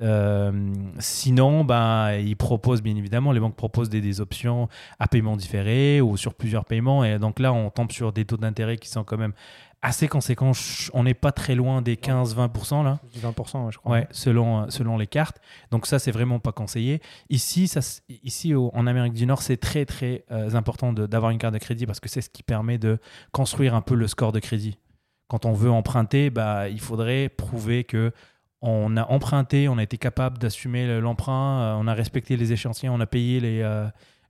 Euh, 0.01 0.73
sinon, 0.99 1.65
ben, 1.65 2.13
ils 2.13 2.37
proposent 2.37 2.81
bien 2.81 2.95
évidemment, 2.95 3.31
les 3.31 3.39
banques 3.39 3.55
proposent 3.55 3.89
des 3.89 4.21
options 4.21 4.69
à 4.97 5.07
paiement 5.07 5.35
différé 5.35 5.99
ou 6.01 6.15
sur 6.15 6.33
plusieurs 6.33 6.65
paiements. 6.65 7.03
Et 7.03 7.19
donc 7.19 7.39
là, 7.39 7.51
on 7.51 7.69
tombe 7.69 7.91
sur 7.91 8.13
des 8.13 8.25
taux 8.25 8.37
d'intérêt 8.37 8.77
qui 8.77 8.87
sont 8.87 9.03
quand 9.03 9.17
même 9.17 9.33
assez 9.81 10.07
conséquents. 10.07 10.53
Ch- 10.53 10.89
On 10.93 11.03
n'est 11.03 11.13
pas 11.13 11.31
très 11.31 11.55
loin 11.55 11.81
des 11.81 11.95
15-20% 11.95 12.83
là. 12.83 12.99
20%, 13.15 13.71
je 13.71 13.77
crois. 13.77 13.91
Ouais, 13.93 14.07
selon, 14.11 14.63
euh, 14.63 14.65
selon 14.69 14.97
les 14.97 15.07
cartes. 15.07 15.39
Donc 15.71 15.85
ça, 15.87 15.99
c'est 15.99 16.11
vraiment 16.11 16.39
pas 16.39 16.51
conseillé. 16.51 17.01
Ici, 17.29 17.67
ça, 17.67 17.79
ici 18.23 18.53
au- 18.55 18.71
en 18.73 18.87
Amérique 18.87 19.13
du 19.13 19.25
Nord, 19.25 19.41
c'est 19.41 19.57
très 19.57 19.85
très 19.85 20.25
euh, 20.31 20.53
important 20.55 20.91
d'avoir 20.93 21.31
une 21.31 21.37
carte 21.37 21.53
de 21.53 21.59
crédit 21.59 21.85
parce 21.85 21.99
que 21.99 22.09
c'est 22.09 22.21
ce 22.21 22.29
qui 22.29 22.43
permet 22.43 22.77
de 22.77 22.97
construire 23.31 23.73
un 23.75 23.81
peu 23.81 23.95
le 23.95 24.07
score 24.07 24.31
de 24.31 24.39
crédit. 24.39 24.77
Quand 25.27 25.45
on 25.45 25.53
veut 25.53 25.71
emprunter, 25.71 26.29
bah, 26.29 26.69
il 26.69 26.79
faudrait 26.81 27.29
prouver 27.29 27.83
que 27.83 28.11
on 28.61 28.97
a 28.97 29.05
emprunté, 29.09 29.69
on 29.69 29.77
a 29.77 29.83
été 29.83 29.97
capable 29.97 30.37
d'assumer 30.37 30.85
le- 30.85 30.99
l'emprunt, 30.99 31.61
euh, 31.61 31.75
on 31.79 31.87
a 31.87 31.93
respecté 31.93 32.35
les 32.35 32.51
échéanciers, 32.51 32.89
on 32.89 32.99
a 32.99 33.05
payé 33.05 33.39
les, 33.39 33.61
euh, 33.61 33.87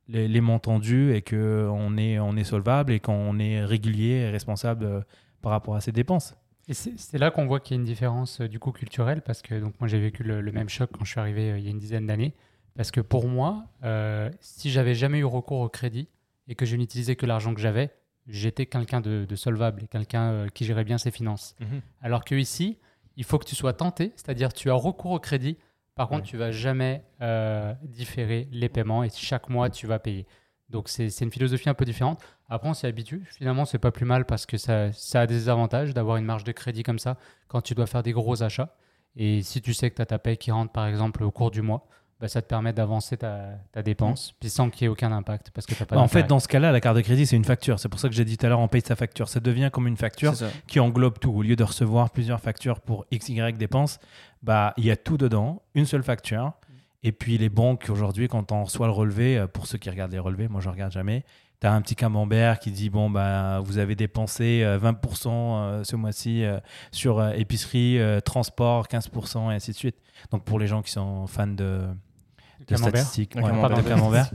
les, 0.07 0.27
les 0.27 0.41
montants 0.41 0.77
dus 0.77 1.15
et 1.15 1.23
qu'on 1.23 1.97
est, 1.97 2.19
on 2.19 2.35
est 2.35 2.43
solvable 2.43 2.91
et 2.91 2.99
qu'on 2.99 3.39
est 3.39 3.63
régulier 3.65 4.25
et 4.27 4.29
responsable 4.29 5.05
par 5.41 5.51
rapport 5.51 5.75
à 5.75 5.81
ses 5.81 5.91
dépenses. 5.91 6.35
Et 6.67 6.73
c'est 6.73 7.17
là 7.17 7.31
qu'on 7.31 7.47
voit 7.47 7.59
qu'il 7.59 7.75
y 7.75 7.79
a 7.79 7.81
une 7.81 7.85
différence 7.85 8.41
euh, 8.41 8.47
du 8.47 8.59
coup 8.59 8.71
culturelle 8.71 9.21
parce 9.23 9.41
que 9.41 9.59
donc 9.59 9.73
moi 9.79 9.87
j'ai 9.87 9.99
vécu 9.99 10.21
le, 10.23 10.39
le 10.39 10.51
même 10.51 10.69
choc 10.69 10.91
quand 10.95 11.03
je 11.03 11.09
suis 11.11 11.19
arrivé 11.19 11.51
euh, 11.51 11.57
il 11.57 11.63
y 11.63 11.67
a 11.67 11.71
une 11.71 11.79
dizaine 11.79 12.05
d'années 12.05 12.35
parce 12.75 12.91
que 12.91 13.01
pour 13.01 13.27
moi 13.27 13.65
euh, 13.83 14.29
si 14.39 14.69
j'avais 14.69 14.93
jamais 14.93 15.17
eu 15.17 15.23
recours 15.25 15.61
au 15.61 15.69
crédit 15.69 16.09
et 16.47 16.53
que 16.53 16.67
je 16.67 16.75
n'utilisais 16.75 17.15
que 17.15 17.25
l'argent 17.25 17.55
que 17.55 17.59
j'avais 17.61 17.89
j'étais 18.27 18.67
quelqu'un 18.67 19.01
de, 19.01 19.25
de 19.25 19.35
solvable 19.35 19.81
et 19.83 19.87
quelqu'un 19.87 20.29
euh, 20.31 20.47
qui 20.49 20.63
gérait 20.63 20.83
bien 20.83 20.99
ses 20.99 21.09
finances 21.09 21.55
Mhm. 21.59 21.81
alors 22.01 22.23
que 22.23 22.35
ici 22.35 22.77
il 23.17 23.23
faut 23.23 23.39
que 23.39 23.45
tu 23.45 23.55
sois 23.55 23.73
tenté 23.73 24.11
c'est-à-dire 24.15 24.53
tu 24.53 24.69
as 24.69 24.75
recours 24.75 25.11
au 25.13 25.19
crédit 25.19 25.57
par 25.95 26.07
contre 26.07 26.21
Ouais. 26.25 26.27
tu 26.29 26.37
vas 26.37 26.51
jamais 26.51 27.01
euh, 27.21 27.73
différer 27.81 28.47
les 28.51 28.69
paiements 28.69 29.03
et 29.03 29.09
chaque 29.09 29.49
mois 29.49 29.71
tu 29.71 29.87
vas 29.87 29.97
payer 29.97 30.27
donc 30.69 30.89
c'est 30.89 31.09
c'est 31.09 31.25
une 31.25 31.31
philosophie 31.31 31.69
un 31.69 31.73
peu 31.73 31.85
différente 31.85 32.21
après, 32.49 32.67
on 32.67 32.73
s'y 32.73 32.87
habitue. 32.87 33.23
Finalement, 33.37 33.65
c'est 33.65 33.77
pas 33.77 33.91
plus 33.91 34.05
mal 34.05 34.25
parce 34.25 34.47
que 34.47 34.57
ça, 34.57 34.91
ça 34.91 35.21
a 35.21 35.27
des 35.27 35.49
avantages 35.49 35.93
d'avoir 35.93 36.17
une 36.17 36.25
marge 36.25 36.43
de 36.43 36.51
crédit 36.51 36.81
comme 36.81 36.99
ça 36.99 37.15
quand 37.47 37.61
tu 37.61 37.75
dois 37.75 37.85
faire 37.85 38.01
des 38.01 38.11
gros 38.11 38.41
achats. 38.41 38.75
Et 39.15 39.43
si 39.43 39.61
tu 39.61 39.73
sais 39.73 39.89
que 39.91 39.95
tu 39.95 40.01
as 40.01 40.07
ta 40.07 40.17
paie 40.17 40.35
qui 40.35 40.49
rentre, 40.49 40.71
par 40.71 40.87
exemple, 40.87 41.23
au 41.23 41.31
cours 41.31 41.51
du 41.51 41.61
mois, 41.61 41.87
bah, 42.19 42.27
ça 42.27 42.41
te 42.41 42.47
permet 42.47 42.73
d'avancer 42.73 43.17
ta, 43.17 43.51
ta 43.71 43.81
dépense, 43.81 44.33
puis 44.39 44.49
sans 44.49 44.69
qu'il 44.69 44.83
y 44.83 44.85
ait 44.85 44.89
aucun 44.89 45.11
impact 45.11 45.51
parce 45.51 45.65
que 45.65 45.73
pas 45.75 45.85
Bah, 45.95 46.01
en 46.01 46.07
fait, 46.07 46.23
dans 46.23 46.39
ce 46.39 46.47
cas-là, 46.47 46.71
la 46.71 46.81
carte 46.81 46.97
de 46.97 47.01
crédit, 47.01 47.25
c'est 47.25 47.35
une 47.35 47.45
facture. 47.45 47.79
C'est 47.79 47.87
pour 47.87 47.99
ça 47.99 48.09
que 48.09 48.15
j'ai 48.15 48.25
dit 48.25 48.35
tout 48.35 48.45
à 48.45 48.49
l'heure, 48.49 48.59
on 48.59 48.67
paye 48.67 48.81
sa 48.81 48.95
facture. 48.95 49.29
Ça 49.29 49.39
devient 49.39 49.69
comme 49.71 49.87
une 49.87 49.95
facture 49.95 50.33
qui 50.67 50.79
englobe 50.79 51.19
tout. 51.19 51.31
Au 51.31 51.43
lieu 51.43 51.55
de 51.55 51.63
recevoir 51.63 52.09
plusieurs 52.09 52.41
factures 52.41 52.81
pour 52.81 53.05
X, 53.11 53.29
Y 53.29 53.57
dépenses, 53.57 53.99
bah, 54.41 54.73
il 54.77 54.85
y 54.85 54.91
a 54.91 54.97
tout 54.97 55.17
dedans, 55.17 55.61
une 55.75 55.85
seule 55.85 56.03
facture. 56.03 56.53
Et 57.03 57.11
puis 57.11 57.37
les 57.37 57.49
banques, 57.49 57.87
aujourd'hui, 57.89 58.27
quand 58.27 58.51
on 58.51 58.63
reçoit 58.65 58.87
le 58.87 58.93
relevé, 58.93 59.37
euh, 59.37 59.47
pour 59.47 59.67
ceux 59.67 59.77
qui 59.77 59.89
regardent 59.89 60.11
les 60.11 60.19
relevés, 60.19 60.47
moi 60.47 60.59
je 60.61 60.69
regarde 60.69 60.91
jamais, 60.91 61.23
tu 61.61 61.67
as 61.67 61.73
un 61.73 61.81
petit 61.81 61.95
camembert 61.95 62.59
qui 62.59 62.71
dit 62.71 62.89
bon, 62.89 63.09
bah, 63.09 63.61
vous 63.63 63.77
avez 63.77 63.95
dépensé 63.95 64.61
euh, 64.63 64.77
20% 64.79 65.27
euh, 65.27 65.83
ce 65.83 65.95
mois-ci 65.95 66.43
euh, 66.43 66.59
sur 66.91 67.19
euh, 67.19 67.31
épicerie, 67.31 67.99
euh, 67.99 68.19
transport, 68.19 68.87
15%, 68.87 69.51
et 69.51 69.55
ainsi 69.55 69.71
de 69.71 69.75
suite. 69.77 69.95
Donc 70.31 70.43
pour 70.43 70.59
les 70.59 70.67
gens 70.67 70.81
qui 70.81 70.91
sont 70.91 71.25
fans 71.27 71.47
de, 71.47 71.53
de 71.55 72.65
Camembert. 72.65 72.89
statistiques, 72.97 73.35
ouais, 73.35 73.43
camembert. 73.43 73.77
de 73.77 73.81
camembert, 73.87 74.31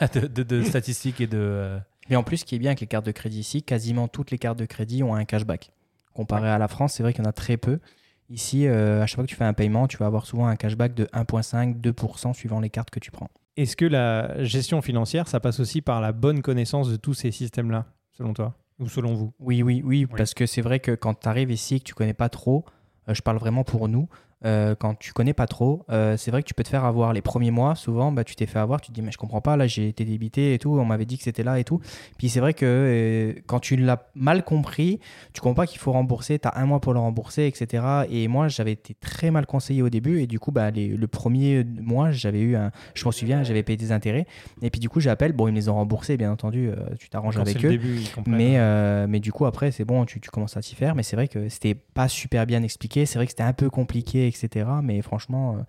de, 0.14 0.26
de- 0.26 0.42
de 0.42 0.62
statistiques 0.64 1.20
et 1.20 1.26
de. 1.28 1.38
euh, 1.38 1.78
Mais 2.10 2.16
en 2.16 2.22
plus, 2.24 2.38
ce 2.38 2.44
qui 2.44 2.56
est 2.56 2.58
bien 2.58 2.70
avec 2.70 2.80
les 2.80 2.86
cartes 2.88 3.06
de 3.06 3.12
crédit 3.12 3.40
ici, 3.40 3.62
quasiment 3.62 4.08
toutes 4.08 4.32
les 4.32 4.38
cartes 4.38 4.58
de 4.58 4.66
crédit 4.66 5.02
ont 5.04 5.14
un 5.14 5.24
cashback. 5.24 5.70
Comparé 6.14 6.48
à 6.48 6.58
la 6.58 6.66
France, 6.68 6.94
c'est 6.94 7.02
vrai 7.04 7.12
qu'il 7.12 7.22
y 7.22 7.26
en 7.26 7.30
a 7.30 7.32
très 7.32 7.56
peu. 7.58 7.78
Ici, 8.28 8.66
euh, 8.66 9.02
à 9.02 9.06
chaque 9.06 9.16
fois 9.16 9.24
que 9.24 9.30
tu 9.30 9.36
fais 9.36 9.44
un 9.44 9.52
paiement, 9.52 9.86
tu 9.86 9.96
vas 9.96 10.06
avoir 10.06 10.26
souvent 10.26 10.46
un 10.46 10.56
cashback 10.56 10.94
de 10.94 11.04
1,5, 11.12 11.80
2% 11.80 12.34
suivant 12.34 12.60
les 12.60 12.70
cartes 12.70 12.90
que 12.90 12.98
tu 12.98 13.10
prends. 13.10 13.30
Est-ce 13.56 13.76
que 13.76 13.84
la 13.84 14.42
gestion 14.44 14.82
financière, 14.82 15.28
ça 15.28 15.40
passe 15.40 15.60
aussi 15.60 15.80
par 15.80 16.00
la 16.00 16.12
bonne 16.12 16.42
connaissance 16.42 16.90
de 16.90 16.96
tous 16.96 17.14
ces 17.14 17.30
systèmes-là, 17.30 17.86
selon 18.12 18.34
toi 18.34 18.54
Ou 18.80 18.88
selon 18.88 19.14
vous? 19.14 19.32
Oui, 19.38 19.62
oui, 19.62 19.82
oui, 19.84 20.06
parce 20.06 20.34
que 20.34 20.44
c'est 20.44 20.60
vrai 20.60 20.80
que 20.80 20.92
quand 20.92 21.14
tu 21.20 21.28
arrives 21.28 21.50
ici 21.50 21.76
et 21.76 21.78
que 21.78 21.84
tu 21.84 21.94
connais 21.94 22.14
pas 22.14 22.28
trop, 22.28 22.64
euh, 23.08 23.14
je 23.14 23.22
parle 23.22 23.38
vraiment 23.38 23.64
pour 23.64 23.88
nous, 23.88 24.08
euh, 24.46 24.74
quand 24.78 24.94
tu 24.98 25.12
connais 25.12 25.34
pas 25.34 25.46
trop, 25.46 25.84
euh, 25.90 26.16
c'est 26.16 26.30
vrai 26.30 26.42
que 26.42 26.48
tu 26.48 26.54
peux 26.54 26.62
te 26.62 26.68
faire 26.68 26.84
avoir 26.84 27.12
les 27.12 27.20
premiers 27.20 27.50
mois. 27.50 27.74
Souvent, 27.74 28.12
bah, 28.12 28.24
tu 28.24 28.36
t'es 28.36 28.46
fait 28.46 28.58
avoir, 28.58 28.80
tu 28.80 28.88
te 28.88 28.94
dis, 28.94 29.02
mais 29.02 29.10
je 29.10 29.18
comprends 29.18 29.40
pas, 29.40 29.56
là 29.56 29.66
j'ai 29.66 29.88
été 29.88 30.04
débité 30.04 30.54
et 30.54 30.58
tout, 30.58 30.70
on 30.78 30.84
m'avait 30.84 31.04
dit 31.04 31.18
que 31.18 31.24
c'était 31.24 31.42
là 31.42 31.58
et 31.58 31.64
tout. 31.64 31.80
Puis 32.16 32.28
c'est 32.28 32.40
vrai 32.40 32.54
que 32.54 32.64
euh, 32.66 33.32
quand 33.46 33.58
tu 33.60 33.76
l'as 33.76 34.08
mal 34.14 34.44
compris, 34.44 35.00
tu 35.32 35.40
comprends 35.40 35.54
pas 35.62 35.66
qu'il 35.66 35.80
faut 35.80 35.92
rembourser, 35.92 36.38
tu 36.38 36.46
as 36.48 36.56
un 36.58 36.66
mois 36.66 36.80
pour 36.80 36.94
le 36.94 37.00
rembourser, 37.00 37.46
etc. 37.46 37.82
Et 38.10 38.28
moi, 38.28 38.48
j'avais 38.48 38.72
été 38.72 38.94
très 38.94 39.30
mal 39.30 39.46
conseillé 39.46 39.82
au 39.82 39.88
début 39.90 40.20
et 40.20 40.26
du 40.26 40.38
coup, 40.38 40.52
bah, 40.52 40.70
les- 40.70 40.88
le 40.88 41.06
premier 41.08 41.64
mois, 41.64 42.10
j'avais 42.12 42.40
eu 42.40 42.56
un, 42.56 42.70
je 42.94 43.04
m'en 43.04 43.10
souviens, 43.12 43.42
j'avais 43.42 43.62
payé 43.62 43.76
des 43.76 43.90
intérêts. 43.92 44.26
Et 44.62 44.70
puis 44.70 44.80
du 44.80 44.88
coup, 44.88 45.00
j'appelle, 45.00 45.32
bon, 45.32 45.48
ils 45.48 45.52
me 45.52 45.56
les 45.56 45.68
ont 45.68 45.74
remboursés, 45.74 46.16
bien 46.16 46.30
entendu, 46.30 46.70
tu 46.98 47.08
t'arranges 47.08 47.36
avec 47.42 47.56
eux. 47.64 47.68
début. 47.70 47.98
Mais, 48.36 48.54
euh, 48.58 49.06
mais 49.08 49.20
du 49.20 49.32
coup, 49.32 49.46
après, 49.46 49.70
c'est 49.70 49.84
bon, 49.84 50.04
tu, 50.04 50.20
tu 50.20 50.30
commences 50.30 50.56
à 50.56 50.60
t'y 50.60 50.74
faire. 50.74 50.94
Mais 50.94 51.02
c'est 51.02 51.16
vrai 51.16 51.26
que 51.28 51.48
c'était 51.48 51.74
pas 51.74 52.08
super 52.08 52.46
bien 52.46 52.62
expliqué. 52.62 53.06
C'est 53.06 53.18
vrai 53.18 53.26
que 53.26 53.32
c'était 53.32 53.42
un 53.42 53.52
peu 53.52 53.70
compliqué, 53.70 54.26
etc. 54.26 54.35
Mais 54.82 55.00
franchement, 55.02 55.56
euh, 55.56 55.62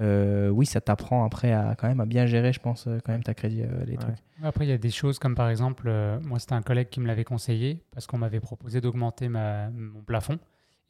euh, 0.00 0.48
oui, 0.50 0.66
ça 0.66 0.80
t'apprend 0.80 1.24
après 1.24 1.52
à 1.52 1.74
quand 1.76 1.88
même 1.88 2.00
à 2.00 2.06
bien 2.06 2.26
gérer, 2.26 2.52
je 2.52 2.60
pense, 2.60 2.86
euh, 2.86 2.98
quand 3.04 3.12
même 3.12 3.22
ta 3.24 3.34
crédit, 3.34 3.62
euh, 3.62 3.84
les 3.84 3.92
Ouais. 3.92 3.98
trucs. 3.98 4.16
Après, 4.42 4.64
il 4.66 4.68
y 4.68 4.72
a 4.72 4.78
des 4.78 4.90
choses 4.90 5.18
comme 5.18 5.34
par 5.34 5.48
exemple, 5.48 5.84
euh, 5.88 6.20
moi 6.20 6.38
c'était 6.38 6.52
un 6.54 6.62
collègue 6.62 6.88
qui 6.88 7.00
me 7.00 7.06
l'avait 7.06 7.24
conseillé 7.24 7.82
parce 7.90 8.06
qu'on 8.06 8.18
m'avait 8.18 8.40
proposé 8.40 8.80
d'augmenter 8.80 9.28
ma- 9.28 9.70
mon 9.70 10.02
plafond. 10.02 10.38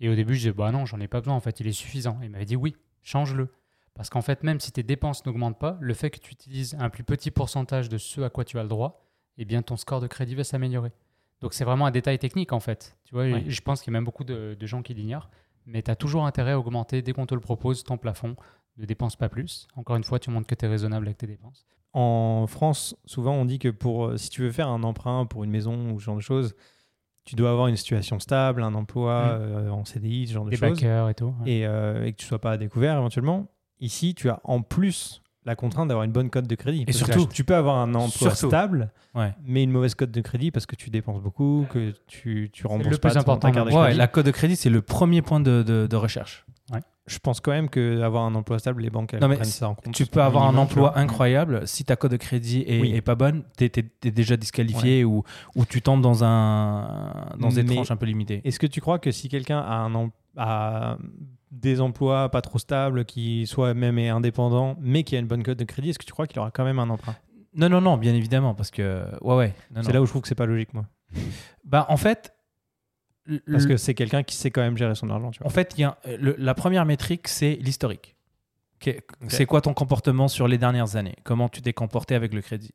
Et 0.01 0.09
au 0.09 0.15
début, 0.15 0.35
je 0.35 0.39
disais, 0.41 0.53
bah 0.53 0.71
non, 0.71 0.87
j'en 0.87 1.01
ai 1.01 1.09
pas 1.09 1.21
besoin, 1.21 1.35
en 1.35 1.41
fait, 1.41 1.59
il 1.59 1.67
est 1.67 1.73
suffisant. 1.73 2.19
Et 2.23 2.27
il 2.27 2.31
m'avait 2.31 2.45
dit, 2.45 2.55
oui, 2.55 2.77
change-le. 3.03 3.49
Parce 3.95 4.11
qu'en 4.11 4.23
fait, 4.23 4.45
même 4.45 4.61
si 4.61 4.71
tes 4.71 4.85
dépenses 4.85 5.27
n'augmentent 5.27 5.59
pas, 5.59 5.77
le 5.81 5.93
fait 5.93 6.11
que 6.11 6.21
tu 6.21 6.31
utilises 6.33 6.77
un 6.79 6.89
plus 6.89 7.03
petit 7.03 7.33
pourcentage 7.33 7.89
de 7.89 7.99
ce 7.99 8.21
à 8.21 8.31
quoi 8.31 8.45
tu 8.45 8.61
as 8.61 8.63
le 8.63 8.69
droit, 8.69 9.05
eh 9.39 9.45
bien 9.45 9.61
ton 9.63 9.77
score 9.77 10.01
de 10.01 10.07
crédit 10.07 10.37
va 10.37 10.45
s'améliorer. 10.45 10.93
Donc 11.41 11.53
c'est 11.53 11.65
vraiment 11.65 11.87
un 11.87 11.91
détail 11.91 12.17
technique 12.21 12.53
en 12.53 12.61
fait. 12.61 12.97
Tu 13.05 13.13
vois, 13.15 13.25
Ouais. 13.25 13.43
je 13.49 13.61
pense 13.61 13.81
qu'il 13.83 13.93
y 13.93 13.97
a 13.97 13.99
même 13.99 14.05
beaucoup 14.05 14.23
de, 14.25 14.57
de 14.59 14.67
gens 14.67 14.83
qui 14.83 14.95
l'ignorent. 14.95 15.31
Mais 15.71 15.83
tu 15.83 15.91
as 15.91 15.97
toujours 15.97 16.25
intérêt 16.27 16.53
à 16.53 16.59
augmenter 16.59 17.03
dès 17.03 17.13
qu'on 17.13 17.27
te 17.27 17.35
le 17.35 17.41
propose 17.41 17.85
ton 17.85 17.97
plafond. 17.99 18.35
Ne 18.79 18.87
dépense 18.87 19.17
pas 19.17 19.29
plus. 19.29 19.69
Encore 19.77 19.97
une 19.97 20.05
fois, 20.05 20.19
tu 20.19 20.31
montres 20.31 20.47
que 20.47 20.55
tu 20.55 20.65
es 20.65 20.69
raisonnable 20.69 21.07
avec 21.07 21.19
tes 21.19 21.27
dépenses. 21.27 21.67
En 21.93 22.47
France, 22.47 22.97
souvent, 23.05 23.33
on 23.35 23.45
dit 23.45 23.59
que 23.59 23.69
pour, 23.69 24.07
euh, 24.07 24.17
si 24.17 24.31
tu 24.31 24.43
veux 24.43 24.51
faire 24.53 24.69
un 24.69 24.83
emprunt 24.83 25.27
pour 25.27 25.45
une 25.45 25.51
maison 25.51 25.91
ou 25.93 25.99
ce 26.01 26.05
genre 26.05 26.17
de 26.17 26.21
choses, 26.21 26.55
tu 27.25 27.35
dois 27.35 27.51
avoir 27.51 27.67
une 27.67 27.77
situation 27.77 28.19
stable, 28.19 28.63
un 28.63 28.75
emploi 28.75 29.37
Mm. 29.39 29.43
euh, 29.43 29.71
en 29.71 29.85
CDI, 29.85 30.27
ce 30.29 30.33
genre 30.35 30.45
de 30.45 30.51
Des 30.51 30.57
choses, 30.57 30.71
backers 30.71 31.09
et 31.11 31.15
tout. 31.15 31.35
ouais. 31.43 31.51
et, 31.51 31.67
euh, 31.67 32.05
et 32.07 32.13
que 32.13 32.17
tu 32.19 32.27
sois 32.27 32.41
pas 32.41 32.53
à 32.53 32.57
découvert 32.57 32.97
éventuellement. 32.97 33.49
Ici, 33.81 34.15
tu 34.15 34.29
as 34.31 34.41
en 34.45 34.63
plus 34.63 35.23
la 35.49 35.57
contrainte 35.57 35.89
d'avoir 35.89 36.05
une 36.05 36.13
bonne 36.13 36.31
cote 36.31 36.47
de 36.47 36.55
crédit. 36.55 36.85
Que 36.85 36.93
surtout- 36.93 37.27
tu 37.27 37.43
peux 37.43 37.57
avoir 37.57 37.79
un 37.79 37.95
emploi 37.95 38.31
Surtout. 38.31 38.49
stable, 38.49 38.91
Ouais. 39.15 39.35
mais 39.45 39.63
une 39.65 39.71
mauvaise 39.73 39.95
cote 39.95 40.11
de 40.11 40.21
crédit 40.21 40.51
parce 40.51 40.67
que 40.67 40.77
tu 40.77 40.91
dépenses 40.91 41.21
beaucoup, 41.23 41.67
que 41.71 41.93
tu, 42.07 42.51
tu 42.53 42.67
rembourses 42.67 42.91
le 42.91 42.99
pas 42.99 43.09
plus 43.09 43.15
ton- 43.15 43.21
important 43.21 43.51
de. 43.51 43.61
Ouais, 43.73 43.95
la 43.95 44.07
code 44.07 44.27
de 44.27 44.31
crédit, 44.31 44.55
c'est 44.57 44.71
le 44.71 44.83
premier 44.83 45.23
point 45.23 45.41
de, 45.41 45.63
de- 45.63 45.87
de 45.91 45.97
recherche. 45.97 46.45
Je 47.11 47.19
pense 47.21 47.41
quand 47.41 47.53
même 47.53 47.71
qu'avoir 47.71 48.25
un 48.25 48.35
emploi 48.35 48.59
stable, 48.59 48.83
les 48.83 48.91
banques 48.91 49.15
elles 49.15 49.21
Non, 49.23 49.29
prennent 49.35 49.43
ça 49.45 49.71
en 49.71 49.75
compte. 49.75 49.95
Tu 49.95 50.05
peux 50.05 50.21
avoir 50.21 50.43
un 50.43 50.49
minimum, 50.49 50.65
emploi 50.67 50.99
incroyable. 50.99 51.67
Si 51.67 51.83
ta 51.83 51.97
code 51.97 52.11
de 52.11 52.19
crédit 52.19 52.65
est, 52.67 52.83
Oui. 52.83 52.93
est 52.95 53.01
pas 53.01 53.15
bonne, 53.15 53.45
tu 53.57 53.65
es, 53.65 54.11
déjà 54.11 54.37
disqualifié 54.37 55.05
ou, 55.05 55.23
ou 55.57 55.65
tu 55.65 55.81
tombes 55.81 56.03
dans, 56.03 56.23
un, 56.23 57.25
dans 57.39 57.49
des 57.49 57.65
tranches 57.65 57.91
un 57.91 57.97
peu 57.97 58.05
limitées. 58.05 58.43
Est-ce 58.45 58.59
que 58.59 58.67
tu 58.67 58.83
crois 58.83 58.99
que 58.99 59.11
si 59.11 59.31
quelqu'un 59.31 59.59
a, 59.59 59.77
un 59.77 59.95
em- 59.95 60.11
a 60.37 60.99
des 61.51 61.81
emplois 61.81 62.31
pas 62.31 62.43
trop 62.43 62.59
stables, 62.59 63.05
qui 63.05 63.47
soit 63.47 63.75
même 63.75 63.99
est 63.99 64.09
indépendant, 64.09 64.77
mais 64.81 65.03
qui 65.05 65.17
a 65.17 65.19
une 65.19 65.27
bonne 65.27 65.43
cote 65.43 65.59
de 65.59 65.65
crédit, 65.65 65.91
est-ce 65.91 65.99
que 65.99 66.05
tu 66.05 66.13
crois 66.13 66.27
qu'il 66.27 66.39
aura 66.39 66.51
quand 66.51 66.65
même 66.65 66.79
un 66.79 66.91
emprunt? 66.91 67.17
Non, 67.55 67.69
non, 67.69 67.81
non, 67.81 67.97
bien 67.97 68.15
évidemment, 68.15 68.55
parce 68.55 68.71
que. 68.71 69.05
Ouais, 69.23 69.35
ouais. 69.37 69.55
C'est 69.83 69.93
là 69.93 70.03
où 70.03 70.07
je 70.07 70.11
trouve 70.11 70.23
que 70.23 70.29
c'est 70.29 70.35
pas 70.35 70.47
logique, 70.47 70.75
moi. 70.75 70.87
Bah, 71.65 71.87
en 71.89 71.97
fait. 71.97 72.35
le- 73.25 73.41
Parce 73.51 73.67
que 73.67 73.77
c'est 73.77 73.95
quelqu'un 73.95 74.23
qui 74.23 74.37
sait 74.37 74.51
quand 74.51 74.61
même 74.61 74.77
gérer 74.77 74.95
son 74.95 75.11
argent, 75.11 75.31
tu 75.31 75.41
En 75.45 75.49
fait, 75.51 75.77
y 75.79 75.85
a, 75.85 75.99
le- 76.19 76.35
la 76.39 76.55
première 76.55 76.85
métrique, 76.85 77.29
c'est 77.29 77.57
l'historique. 77.61 78.15
Que- 78.81 79.01
C'est 79.29 79.45
quoi 79.47 79.61
ton 79.61 79.75
comportement 79.75 80.29
sur 80.29 80.47
les 80.49 80.57
dernières 80.59 80.97
années? 80.97 81.17
Comment 81.25 81.49
tu 81.49 81.61
t'es 81.63 81.73
comporté 81.73 82.15
avec 82.15 82.33
le 82.33 82.41
crédit? 82.43 82.73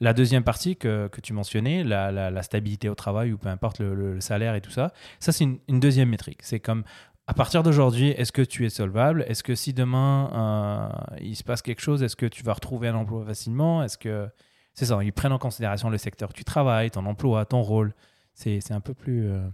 La 0.00 0.12
deuxième 0.12 0.42
partie 0.42 0.76
que, 0.76 1.08
que 1.08 1.20
tu 1.20 1.32
mentionnais, 1.32 1.84
la, 1.84 2.10
la- 2.10 2.30
la 2.30 2.42
stabilité 2.42 2.88
au 2.88 2.94
travail 2.94 3.32
ou 3.32 3.38
peu 3.38 3.48
importe 3.48 3.78
le, 3.78 3.94
le- 3.94 4.14
le 4.14 4.20
salaire 4.20 4.54
et 4.54 4.60
tout 4.60 4.70
ça, 4.72 4.92
ça 5.20 5.30
c'est 5.32 5.44
une, 5.44 5.58
une 5.68 5.78
deuxième 5.80 6.08
métrique. 6.08 6.40
C'est 6.42 6.60
comme 6.60 6.82
à 7.28 7.34
partir 7.34 7.62
d'aujourd'hui, 7.62 8.10
est-ce 8.10 8.30
que 8.30 8.42
tu 8.42 8.64
es 8.64 8.70
solvable? 8.70 9.24
Est-ce 9.26 9.42
que 9.42 9.56
si 9.56 9.72
demain 9.72 10.30
euh, 10.32 11.16
il 11.20 11.34
se 11.34 11.42
passe 11.42 11.60
quelque 11.60 11.80
chose, 11.80 12.02
est-ce 12.02 12.14
que 12.14 12.26
tu 12.26 12.44
vas 12.44 12.52
retrouver 12.52 12.88
un 12.88 12.94
emploi 12.94 13.24
facilement? 13.24 13.82
Est-ce 13.82 13.98
que 13.98 14.28
c'est 14.74 14.86
ça 14.86 15.02
Ils 15.02 15.12
prennent 15.12 15.32
en 15.32 15.38
considération 15.38 15.90
le 15.90 15.98
secteur 15.98 16.30
où 16.30 16.32
tu 16.32 16.44
travailles, 16.44 16.90
ton 16.92 17.04
emploi, 17.04 17.44
ton 17.44 17.62
rôle. 17.62 17.94
C'est 18.34 18.70
un 18.70 18.80
peu 18.80 18.94
plus 18.94 19.28
euh, 19.28 19.44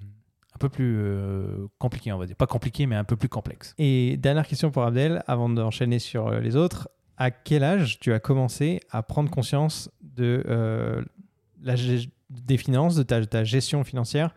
un 0.55 0.59
peu 0.59 0.69
plus 0.69 0.97
euh, 0.99 1.67
compliqué, 1.79 2.13
on 2.13 2.19
va 2.19 2.27
dire. 2.27 2.37
Pas 2.37 2.47
compliqué, 2.47 2.85
mais 2.85 2.97
un 2.97 3.05
peu 3.05 3.17
plus 3.17 3.31
complexe. 3.31 3.75
Et 3.79 4.19
dernière 4.19 4.47
question 4.47 4.71
pour 4.71 4.83
Abdel, 4.83 5.23
avant 5.27 5.49
d'enchaîner 5.49 5.99
sur 5.99 6.31
les 6.31 6.57
autres. 6.57 6.91
À 7.17 7.31
quel 7.31 7.65
âge 7.65 8.01
tu 8.01 8.13
as 8.13 8.21
commencé 8.21 8.81
à 8.91 9.03
prendre 9.03 9.31
conscience 9.31 9.91
de 10.03 11.05
la, 11.63 11.75
des 12.29 12.57
finances, 12.59 12.97
de 12.97 13.03
ta 13.03 13.45
gestion 13.45 13.85
financière 13.85 14.35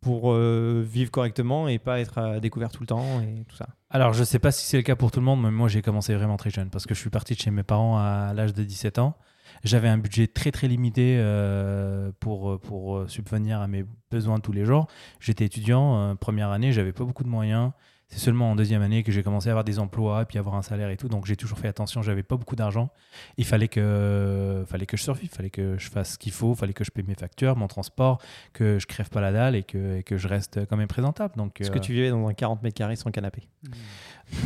pour 0.00 0.32
euh, 0.32 0.84
vivre 0.86 1.10
correctement 1.10 1.68
et 1.68 1.78
pas 1.78 2.00
être 2.00 2.18
à 2.18 2.40
découvert 2.40 2.70
tout 2.70 2.82
le 2.82 2.86
temps 2.86 3.20
et 3.20 3.44
tout 3.48 3.56
ça 3.56 3.68
Alors, 3.90 4.12
je 4.12 4.24
sais 4.24 4.38
pas 4.38 4.52
si 4.52 4.64
c'est 4.64 4.76
le 4.76 4.82
cas 4.82 4.96
pour 4.96 5.10
tout 5.10 5.20
le 5.20 5.26
monde, 5.26 5.42
mais 5.42 5.50
moi, 5.50 5.68
j'ai 5.68 5.82
commencé 5.82 6.14
vraiment 6.14 6.36
très 6.36 6.50
jeune 6.50 6.70
parce 6.70 6.86
que 6.86 6.94
je 6.94 7.00
suis 7.00 7.10
parti 7.10 7.34
de 7.34 7.40
chez 7.40 7.50
mes 7.50 7.62
parents 7.64 7.98
à 7.98 8.32
l'âge 8.34 8.54
de 8.54 8.62
17 8.62 8.98
ans. 8.98 9.16
J'avais 9.64 9.88
un 9.88 9.98
budget 9.98 10.26
très, 10.26 10.50
très 10.50 10.68
limité 10.68 11.16
euh, 11.18 12.12
pour, 12.20 12.60
pour 12.60 12.98
euh, 12.98 13.08
subvenir 13.08 13.60
à 13.60 13.66
mes 13.66 13.84
besoins 14.10 14.40
tous 14.40 14.52
les 14.52 14.64
jours. 14.64 14.86
J'étais 15.20 15.44
étudiant, 15.44 15.98
euh, 15.98 16.14
première 16.14 16.50
année, 16.50 16.72
j'avais 16.72 16.92
pas 16.92 17.04
beaucoup 17.04 17.24
de 17.24 17.28
moyens. 17.28 17.72
C'est 18.10 18.20
seulement 18.20 18.52
en 18.52 18.56
deuxième 18.56 18.80
année 18.80 19.02
que 19.02 19.12
j'ai 19.12 19.22
commencé 19.22 19.48
à 19.50 19.52
avoir 19.52 19.64
des 19.64 19.78
emplois, 19.78 20.24
puis 20.24 20.38
avoir 20.38 20.54
un 20.54 20.62
salaire 20.62 20.88
et 20.88 20.96
tout. 20.96 21.08
Donc, 21.08 21.26
j'ai 21.26 21.36
toujours 21.36 21.58
fait 21.58 21.68
attention, 21.68 22.00
j'avais 22.00 22.22
pas 22.22 22.36
beaucoup 22.36 22.56
d'argent. 22.56 22.88
Il 23.36 23.44
fallait 23.44 23.68
que, 23.68 24.64
fallait 24.66 24.86
que 24.86 24.96
je 24.96 25.02
survive, 25.02 25.28
fallait 25.28 25.50
que 25.50 25.76
je 25.76 25.90
fasse 25.90 26.12
ce 26.12 26.18
qu'il 26.18 26.32
faut, 26.32 26.54
fallait 26.54 26.72
que 26.72 26.84
je 26.84 26.90
paye 26.90 27.04
mes 27.06 27.14
factures, 27.14 27.54
mon 27.54 27.66
transport, 27.66 28.18
que 28.54 28.78
je 28.78 28.86
crève 28.86 29.10
pas 29.10 29.20
la 29.20 29.30
dalle 29.30 29.56
et 29.56 29.62
que, 29.62 29.98
et 29.98 30.02
que 30.02 30.16
je 30.16 30.26
reste 30.26 30.64
quand 30.70 30.78
même 30.78 30.88
présentable. 30.88 31.34
Donc, 31.36 31.60
Est-ce 31.60 31.70
euh, 31.70 31.74
que 31.74 31.78
tu 31.78 31.92
vivais 31.92 32.08
dans 32.08 32.26
un 32.26 32.32
40 32.32 32.62
mètres 32.62 32.76
carrés 32.76 32.96
sans 32.96 33.10
canapé 33.10 33.46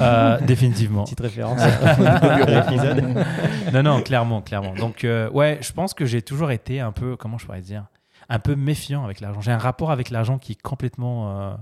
euh, 0.00 0.40
définitivement. 0.46 1.04
Petite 1.04 1.20
référence 1.20 1.60
au 1.60 2.02
début 2.02 2.46
de 2.46 2.50
l'épisode. 2.50 3.24
non, 3.72 3.82
non, 3.84 4.02
clairement, 4.02 4.42
clairement. 4.42 4.74
Donc, 4.74 5.04
euh, 5.04 5.30
ouais, 5.30 5.60
je 5.62 5.72
pense 5.72 5.94
que 5.94 6.04
j'ai 6.04 6.22
toujours 6.22 6.50
été 6.50 6.80
un 6.80 6.90
peu, 6.90 7.14
comment 7.16 7.38
je 7.38 7.46
pourrais 7.46 7.60
dire, 7.60 7.86
un 8.28 8.40
peu 8.40 8.56
méfiant 8.56 9.04
avec 9.04 9.20
l'argent. 9.20 9.40
J'ai 9.40 9.52
un 9.52 9.58
rapport 9.58 9.92
avec 9.92 10.10
l'argent 10.10 10.38
qui 10.38 10.52
est 10.52 10.62
complètement. 10.62 11.56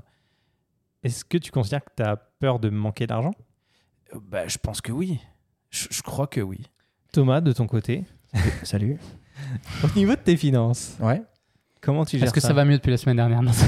Euh, 1.04 1.06
Est-ce 1.08 1.24
que 1.24 1.38
tu 1.38 1.50
considères 1.50 1.84
que 1.84 1.90
tu 1.96 2.02
as 2.02 2.16
peur 2.16 2.58
de 2.58 2.70
manquer 2.70 3.06
d'argent? 3.06 3.32
Euh, 4.14 4.18
bah, 4.22 4.46
je 4.48 4.58
pense 4.58 4.80
que 4.80 4.92
oui. 4.92 5.20
Je, 5.70 5.86
je 5.90 6.02
crois 6.02 6.26
que 6.26 6.40
oui. 6.40 6.60
Thomas, 7.12 7.40
de 7.40 7.52
ton 7.52 7.66
côté, 7.66 8.04
Salut. 8.62 8.98
au 9.84 9.98
niveau 9.98 10.12
de 10.12 10.20
tes 10.20 10.36
finances, 10.36 10.96
Ouais. 11.00 11.22
comment 11.80 12.04
tu 12.04 12.18
gères 12.18 12.26
Est-ce 12.26 12.34
que 12.34 12.40
ça? 12.40 12.52
va 12.52 12.64
mieux 12.64 12.76
depuis 12.76 12.90
la 12.90 12.96
semaine 12.96 13.16
dernière? 13.16 13.42
Non. 13.42 13.50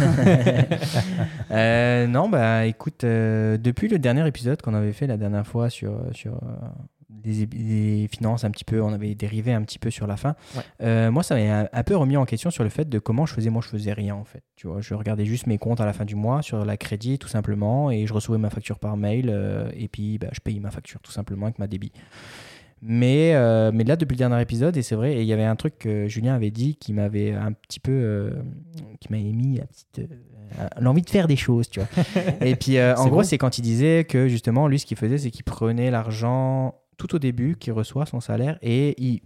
Euh, 1.51 2.07
non, 2.07 2.29
bah 2.31 2.65
écoute, 2.67 3.05
euh, 3.05 3.59
depuis 3.59 3.89
le 3.89 3.99
dernier 3.99 4.27
épisode 4.27 4.63
qu'on 4.63 4.73
avait 4.75 4.93
fait 4.93 5.07
la 5.07 5.17
dernière 5.19 5.47
fois 5.47 5.69
sur, 5.69 6.01
sur 6.13 6.41
les 7.25 8.09
finances 8.09 8.45
un 8.45 8.51
petit 8.51 8.65
peu, 8.65 8.83
on 8.83 8.93
avait 8.93 9.15
dérivé 9.15 9.53
un 9.53 9.63
petit 9.63 9.79
peu 9.79 9.91
sur 9.91 10.07
la 10.07 10.17
fin. 10.17 10.35
Ouais. 10.55 10.63
Euh, 10.83 11.11
moi, 11.11 11.23
ça 11.23 11.37
m'a 11.37 11.69
un, 11.73 11.83
peu 11.83 11.97
remis 11.97 12.17
en 12.17 12.25
question 12.25 12.51
sur 12.51 12.65
le 12.65 12.71
fait 12.71 12.89
de 12.89 12.99
comment 12.99 13.27
je 13.27 13.35
faisais. 13.35 13.51
Moi, 13.51 13.63
je 13.63 13.69
faisais 13.69 13.93
rien 13.93 14.15
en 14.15 14.25
fait. 14.25 14.43
Tu 14.57 14.67
vois, 14.67 14.81
je 14.81 14.95
regardais 14.95 15.25
juste 15.25 15.47
mes 15.47 15.59
comptes 15.59 15.81
à 15.81 15.87
la 15.87 15.93
fin 15.93 16.05
du 16.05 16.15
mois 16.15 16.43
sur 16.43 16.65
la 16.65 16.77
crédit 16.77 17.19
tout 17.19 17.29
simplement 17.29 17.91
et 17.91 18.07
je 18.07 18.13
recevais 18.13 18.39
ma 18.39 18.51
facture 18.51 18.79
par 18.79 18.97
mail 18.97 19.29
euh, 19.31 19.71
et 19.75 19.89
puis 19.89 20.19
bah, 20.19 20.29
je 20.33 20.41
payais 20.41 20.61
ma 20.61 20.71
facture 20.71 21.01
tout 21.01 21.13
simplement 21.13 21.47
avec 21.47 21.59
ma 21.59 21.67
débit. 21.67 21.93
Mais, 22.85 23.35
euh, 23.35 23.71
mais 23.73 23.85
là, 23.85 23.95
depuis 23.95 24.15
le 24.15 24.19
dernier 24.19 24.43
épisode, 24.43 24.77
et 24.77 24.83
c'est 24.83 24.97
vrai, 24.97 25.23
il 25.23 25.25
y 25.25 25.33
avait 25.33 25.45
un 25.45 25.55
truc 25.55 25.79
que 25.79 26.09
Julien 26.09 26.35
avait 26.35 26.51
dit 26.51 26.75
qui 26.75 26.93
m'avait 26.93 27.33
un 27.33 27.53
petit 27.53 27.79
peu. 27.79 27.93
euh, 27.93 28.31
qui 29.01 29.11
m'avait 29.11 29.33
mis 29.33 29.61
euh, 29.99 30.07
l'envie 30.81 31.03
de 31.03 31.09
faire 31.09 31.29
des 31.29 31.37
choses, 31.37 31.71
tu 31.71 31.79
vois. 31.79 31.89
et 32.41 32.57
puis, 32.57 32.83
en 32.83 33.07
gros, 33.07 33.19
bon. 33.19 33.23
c'est 33.23 33.39
quand 33.39 33.57
il 33.59 33.63
disait 33.63 34.05
que 34.05 34.27
justement, 34.27 34.67
lui, 34.67 34.81
ce 34.81 34.87
qu'il 34.87 34.97
faisait, 34.97 35.17
c'est 35.17 35.31
qu'il 35.31 35.45
prenait 35.45 35.93
l'argent 35.93 36.75
tout 36.97 37.15
au 37.15 37.19
début, 37.19 37.57
qu'il 37.57 37.73
reçoit 37.73 38.07
son 38.07 38.21
salaire, 38.21 38.59
et 38.63 38.95
il 39.03 39.21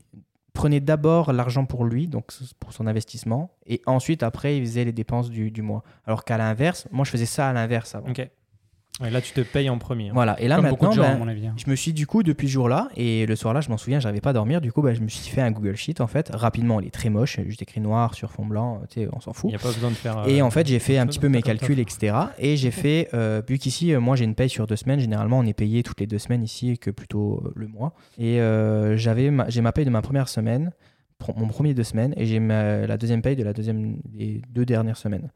prenait 0.52 0.80
d'abord 0.80 1.32
l'argent 1.32 1.66
pour 1.66 1.84
lui, 1.84 2.08
donc 2.08 2.32
pour 2.58 2.72
son 2.72 2.86
investissement, 2.86 3.50
et 3.66 3.82
ensuite, 3.86 4.22
après, 4.22 4.56
il 4.56 4.64
faisait 4.64 4.84
les 4.84 4.92
dépenses 4.92 5.28
du, 5.30 5.50
du 5.50 5.62
mois. 5.62 5.82
Alors 6.06 6.24
qu'à 6.24 6.38
l'inverse, 6.38 6.88
moi, 6.90 7.04
je 7.04 7.10
faisais 7.10 7.26
ça 7.26 7.48
à 7.48 7.52
l'inverse 7.52 7.94
avant. 7.94 8.08
Ouais, 9.00 9.10
là, 9.10 9.20
tu 9.20 9.32
te 9.32 9.42
payes 9.42 9.68
en 9.68 9.76
premier. 9.76 10.08
hein. 10.08 10.12
Voilà, 10.14 10.40
et 10.40 10.48
là 10.48 10.56
Comme 10.56 10.64
maintenant, 10.70 10.88
de 10.88 10.94
gens, 10.94 11.02
ben, 11.02 11.10
à 11.12 11.18
mon 11.18 11.28
avis. 11.28 11.46
hein. 11.46 11.54
je 11.62 11.70
me 11.70 11.76
suis 11.76 11.92
du 11.92 12.06
coup 12.06 12.22
depuis 12.22 12.46
ce 12.48 12.52
jour-là 12.54 12.88
et 12.96 13.26
le 13.26 13.36
soir-là, 13.36 13.60
je 13.60 13.68
m'en 13.68 13.76
souviens, 13.76 14.00
j'arrivais 14.00 14.22
pas 14.22 14.30
à 14.30 14.32
dormir. 14.32 14.62
Du 14.62 14.72
coup, 14.72 14.80
bah, 14.80 14.94
je 14.94 15.00
me 15.02 15.08
suis 15.08 15.28
fait 15.30 15.42
un 15.42 15.50
Google 15.50 15.76
Sheet 15.76 16.00
en 16.00 16.06
fait. 16.06 16.30
Rapidement, 16.32 16.80
il 16.80 16.86
est 16.86 16.90
très 16.90 17.10
moche, 17.10 17.38
juste 17.46 17.60
écrit 17.60 17.80
noir 17.82 18.14
sur 18.14 18.32
fond 18.32 18.46
blanc. 18.46 18.80
Tu 18.88 19.00
sais, 19.02 19.08
on 19.12 19.20
s'en 19.20 19.32
Il 19.32 19.34
fout. 19.34 19.50
n'y 19.50 19.56
a 19.56 19.58
pas 19.58 19.70
besoin 19.72 19.90
de 19.90 19.94
faire. 19.96 20.26
Et 20.26 20.40
euh, 20.40 20.44
en 20.46 20.50
fait, 20.50 20.66
j'ai 20.66 20.78
fait 20.78 20.96
un 20.96 21.06
petit 21.06 21.18
peu 21.18 21.28
mes 21.28 21.42
comme 21.42 21.52
ça. 21.52 21.58
calculs, 21.58 21.78
etc. 21.78 22.16
Et 22.38 22.56
j'ai 22.56 22.70
fait, 22.70 23.10
euh, 23.12 23.42
vu 23.46 23.58
qu'ici, 23.58 23.92
euh, 23.92 24.00
moi 24.00 24.16
j'ai 24.16 24.24
une 24.24 24.34
paye 24.34 24.48
sur 24.48 24.66
deux 24.66 24.76
semaines. 24.76 25.00
Généralement, 25.00 25.40
on 25.40 25.44
est 25.46 25.52
payé 25.52 25.82
toutes 25.82 26.00
les 26.00 26.06
deux 26.06 26.18
semaines 26.18 26.42
ici 26.42 26.78
que 26.78 26.90
plutôt 26.90 27.42
euh, 27.44 27.52
le 27.54 27.68
mois. 27.68 27.92
Et 28.18 28.40
euh, 28.40 28.96
j'avais 28.96 29.30
ma- 29.30 29.50
j'ai 29.50 29.60
ma 29.60 29.72
paye 29.72 29.84
de 29.84 29.90
ma 29.90 30.00
première 30.00 30.28
semaine, 30.30 30.72
pr- 31.22 31.38
mon 31.38 31.48
premier 31.48 31.74
deux 31.74 31.84
semaines, 31.84 32.14
et 32.16 32.24
j'ai 32.24 32.40
ma- 32.40 32.86
la 32.86 32.96
deuxième 32.96 33.20
paye 33.20 33.36
de 33.36 33.42
la 33.44 33.52
deuxième 33.52 33.98
des 34.06 34.40
deux 34.48 34.64
dernières 34.64 34.96
semaines. 34.96 35.30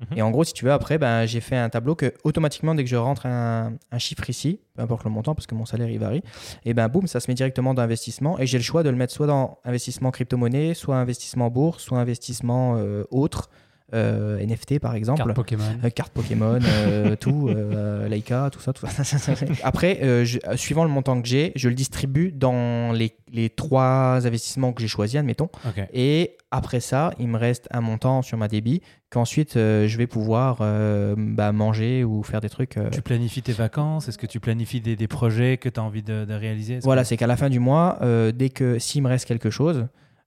Mhm. 0.00 0.18
Et 0.18 0.22
en 0.22 0.30
gros, 0.30 0.44
si 0.44 0.52
tu 0.52 0.64
veux, 0.64 0.72
après, 0.72 0.98
ben, 0.98 1.26
j'ai 1.26 1.40
fait 1.40 1.56
un 1.56 1.68
tableau 1.68 1.94
que 1.94 2.14
automatiquement, 2.24 2.74
dès 2.74 2.84
que 2.84 2.90
je 2.90 2.96
rentre 2.96 3.26
un, 3.26 3.74
un 3.90 3.98
chiffre 3.98 4.28
ici, 4.30 4.60
peu 4.74 4.82
importe 4.82 5.04
le 5.04 5.10
montant, 5.10 5.34
parce 5.34 5.46
que 5.46 5.54
mon 5.54 5.66
salaire 5.66 5.90
il 5.90 5.98
varie, 5.98 6.22
et 6.64 6.74
ben 6.74 6.88
boum, 6.88 7.06
ça 7.06 7.20
se 7.20 7.30
met 7.30 7.34
directement 7.34 7.74
dans 7.74 7.82
investissement. 7.82 8.38
Et 8.38 8.46
j'ai 8.46 8.58
le 8.58 8.64
choix 8.64 8.82
de 8.82 8.90
le 8.90 8.96
mettre 8.96 9.12
soit 9.12 9.26
dans 9.26 9.58
investissement 9.64 10.10
crypto-monnaie, 10.10 10.74
soit 10.74 10.96
investissement 10.96 11.50
bourse, 11.50 11.82
soit 11.82 11.98
investissement 11.98 12.76
euh, 12.76 13.04
autre, 13.10 13.50
euh, 13.94 14.38
NFT 14.44 14.78
par 14.78 14.94
exemple. 14.94 15.18
Carte 15.18 15.34
Pokémon. 15.34 15.64
Euh, 15.84 15.90
cartes 15.90 16.12
Pokémon, 16.14 16.58
euh, 16.62 17.16
tout, 17.16 17.48
euh, 17.48 18.08
Leica, 18.08 18.48
tout 18.50 18.60
ça, 18.60 18.72
tout 18.72 18.86
ça. 18.86 19.02
Après, 19.62 19.98
euh, 20.02 20.24
je- 20.24 20.38
euh, 20.46 20.56
suivant 20.56 20.84
le 20.84 20.90
montant 20.90 21.20
que 21.20 21.28
j'ai, 21.28 21.52
je 21.56 21.68
le 21.68 21.74
distribue 21.74 22.32
dans 22.32 22.92
les, 22.92 23.12
les 23.32 23.50
trois 23.50 24.26
investissements 24.26 24.72
que 24.72 24.82
j'ai 24.82 24.88
choisis, 24.88 25.16
admettons. 25.18 25.48
Ok. 25.66 25.84
Et 25.92 26.36
après 26.50 26.80
ça, 26.80 27.12
il 27.18 27.28
me 27.28 27.38
reste 27.38 27.68
un 27.70 27.80
montant 27.80 28.22
sur 28.22 28.36
ma 28.38 28.48
débit 28.48 28.82
qu'ensuite 29.10 29.56
euh, 29.56 29.86
je 29.88 29.98
vais 29.98 30.06
pouvoir 30.06 30.58
euh, 30.60 31.14
bah, 31.16 31.52
manger 31.52 32.04
ou 32.04 32.22
faire 32.22 32.40
des 32.40 32.48
trucs. 32.48 32.76
euh. 32.76 32.90
Tu 32.90 33.02
planifies 33.02 33.42
tes 33.42 33.52
vacances? 33.52 34.08
Est-ce 34.08 34.18
que 34.18 34.26
tu 34.26 34.40
planifies 34.40 34.80
des, 34.80 34.96
des 34.96 35.08
projets 35.08 35.56
que 35.58 35.68
tu 35.68 35.78
as 35.80 35.82
envie 35.82 36.02
de, 36.02 36.24
de 36.24 36.34
réaliser? 36.34 36.78
Voilà, 36.82 37.02
que- 37.02 37.08
c'est 37.08 37.16
qu'à 37.16 37.26
la 37.26 37.36
fin 37.36 37.50
du 37.50 37.58
mois, 37.60 37.98
euh, 38.02 38.32
dès 38.32 38.48
que 38.50 38.78
s'il 38.78 39.02
me 39.02 39.08
reste 39.08 39.26
quelque 39.26 39.50
chose. 39.50 39.86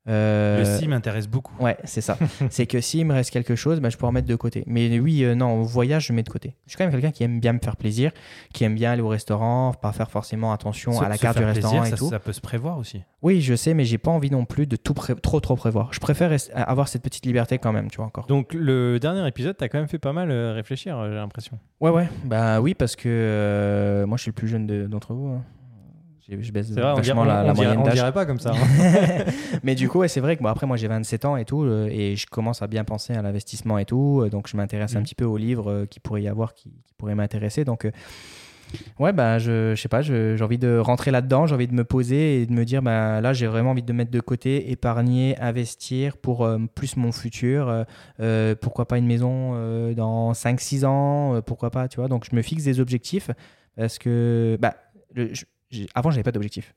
Euh, 0.09 0.59
Le 0.59 0.65
si 0.79 0.87
m'intéresse 0.87 1.27
beaucoup. 1.27 1.53
Ouais, 1.63 1.77
c'est 1.85 2.01
ça. 2.01 2.17
c'est 2.49 2.65
que 2.65 2.81
s'il 2.81 3.05
me 3.05 3.13
reste 3.13 3.29
quelque 3.31 3.55
chose, 3.55 3.79
bah, 3.79 3.89
je 3.89 3.97
en 4.03 4.11
mettre 4.11 4.27
de 4.27 4.35
côté. 4.35 4.63
Mais 4.67 4.99
oui, 4.99 5.23
euh, 5.23 5.33
non, 5.33 5.61
au 5.61 5.63
voyage, 5.63 6.07
je 6.07 6.13
mets 6.13 6.23
de 6.23 6.29
côté. 6.29 6.55
Je 6.65 6.71
suis 6.71 6.77
quand 6.77 6.83
même 6.83 6.91
quelqu'un 6.91 7.11
qui 7.11 7.23
aime 7.23 7.39
bien 7.39 7.53
me 7.53 7.59
faire 7.59 7.77
plaisir, 7.77 8.11
qui 8.53 8.65
aime 8.65 8.75
bien 8.75 8.91
aller 8.91 9.01
au 9.01 9.07
restaurant, 9.07 9.73
pas 9.73 9.93
faire 9.93 10.11
forcément 10.11 10.51
attention 10.51 10.91
Se- 10.91 11.03
à 11.03 11.07
la 11.07 11.17
carte 11.17 11.37
du 11.37 11.45
restaurant 11.45 11.79
plaisir, 11.79 11.87
et 11.87 11.91
ça, 11.91 11.97
tout. 11.97 12.09
ça 12.09 12.19
peut 12.19 12.33
se 12.33 12.41
prévoir 12.41 12.77
aussi. 12.77 13.01
Oui, 13.21 13.39
je 13.39 13.55
sais, 13.55 13.73
mais 13.73 13.85
j'ai 13.85 13.97
pas 13.97 14.11
envie 14.11 14.29
non 14.29 14.43
plus 14.43 14.67
de 14.67 14.75
tout 14.75 14.93
trop 14.93 15.39
trop 15.39 15.55
prévoir. 15.55 15.93
Je 15.93 15.99
préfère 16.01 16.35
avoir 16.53 16.89
cette 16.89 17.01
petite 17.03 17.25
liberté 17.25 17.57
quand 17.57 17.71
même, 17.71 17.89
tu 17.89 17.97
vois 17.97 18.05
encore. 18.07 18.25
Donc, 18.25 18.53
le 18.53 18.99
dernier 18.99 19.25
épisode, 19.25 19.55
tu 19.57 19.63
as 19.63 19.69
quand 19.69 19.79
même 19.79 19.87
fait 19.87 19.99
pas 19.99 20.11
mal 20.11 20.29
euh, 20.31 20.51
réfléchir, 20.53 21.01
j'ai 21.07 21.15
l'impression. 21.15 21.57
Ouais, 21.79 21.91
ouais. 21.91 22.09
Bah 22.25 22.59
oui, 22.59 22.73
parce 22.73 22.97
que 22.97 23.03
euh, 23.07 24.05
moi, 24.05 24.17
je 24.17 24.23
suis 24.23 24.29
le 24.31 24.35
plus 24.35 24.49
jeune 24.49 24.67
de- 24.67 24.85
d'entre 24.87 25.13
vous. 25.13 25.27
hein. 25.27 25.43
Je 26.29 26.51
baisse 26.51 26.71
vrai, 26.71 26.93
on 26.95 26.99
dirait, 27.01 27.15
la, 27.15 27.21
on 27.21 27.25
la 27.25 27.43
dirait- 27.43 27.53
moyenne 27.53 27.77
on 27.79 27.83
d'âge. 27.83 27.93
dirait 27.95 28.11
pas 28.13 28.25
comme 28.25 28.39
ça. 28.39 28.51
hein. 28.53 28.55
mais 29.63 29.75
du 29.75 29.89
coup, 29.89 29.99
ouais, 29.99 30.07
c'est 30.07 30.21
vrai 30.21 30.37
que 30.37 30.43
bon, 30.43 30.49
après, 30.49 30.65
moi, 30.65 30.77
j'ai 30.77 30.87
27 30.87 31.25
ans 31.25 31.35
et 31.37 31.45
tout, 31.45 31.63
euh, 31.63 31.87
et 31.91 32.15
je 32.15 32.25
commence 32.27 32.61
à 32.61 32.67
bien 32.67 32.83
penser 32.83 33.13
à 33.13 33.21
l'investissement 33.21 33.77
et 33.77 33.85
tout. 33.85 34.21
euh, 34.23 34.29
donc, 34.29 34.47
je 34.47 34.55
m'intéresse 34.57 34.95
un 34.95 34.99
Mhm. 34.99 35.03
petit 35.05 35.15
peu 35.15 35.25
aux 35.25 35.37
livres 35.37 35.69
euh, 35.71 35.85
qui 35.85 35.99
pourrait 35.99 36.21
y 36.23 36.27
avoir, 36.27 36.53
qui, 36.53 36.69
qui 36.85 36.93
pourraient 36.97 37.15
m'intéresser. 37.15 37.65
Donc, 37.65 37.87
Ouais, 38.99 39.13
bah, 39.13 39.37
je, 39.37 39.75
je 39.75 39.81
sais 39.81 39.87
pas, 39.89 40.01
j'ai 40.01 40.35
envie 40.41 40.57
de 40.57 40.77
rentrer 40.79 41.11
là-dedans, 41.11 41.45
j'ai 41.45 41.53
envie 41.53 41.67
de 41.67 41.73
me 41.75 41.83
poser 41.83 42.41
et 42.41 42.45
de 42.47 42.51
me 42.53 42.65
dire, 42.65 42.81
bah, 42.81 43.21
là, 43.21 43.31
j'ai 43.31 43.45
vraiment 43.45 43.69
envie 43.71 43.83
de 43.83 43.93
mettre 43.93 44.09
de 44.09 44.19
côté, 44.19 44.71
épargner, 44.71 45.37
investir 45.39 46.17
pour 46.17 46.43
euh, 46.43 46.57
plus 46.73 46.97
mon 46.97 47.11
futur. 47.11 47.85
euh, 48.19 48.55
pourquoi 48.59 48.87
pas 48.87 48.97
une 48.97 49.05
maison 49.05 49.51
euh, 49.55 49.93
dans 49.93 50.31
5-6 50.33 50.85
ans, 50.85 51.39
pourquoi 51.45 51.69
pas, 51.69 51.87
tu 51.87 51.97
vois. 51.97 52.07
Donc, 52.07 52.25
je 52.29 52.35
me 52.35 52.41
fixe 52.41 52.63
des 52.63 52.79
objectifs 52.79 53.29
parce 53.77 53.99
que, 53.99 54.57
bah, 54.59 54.73
le- 55.13 55.27
je- 55.33 55.33
j'ai- 55.35 55.45
avant, 55.95 56.11
j'avais 56.11 56.23
pas 56.23 56.31
d'objectif. 56.31 56.75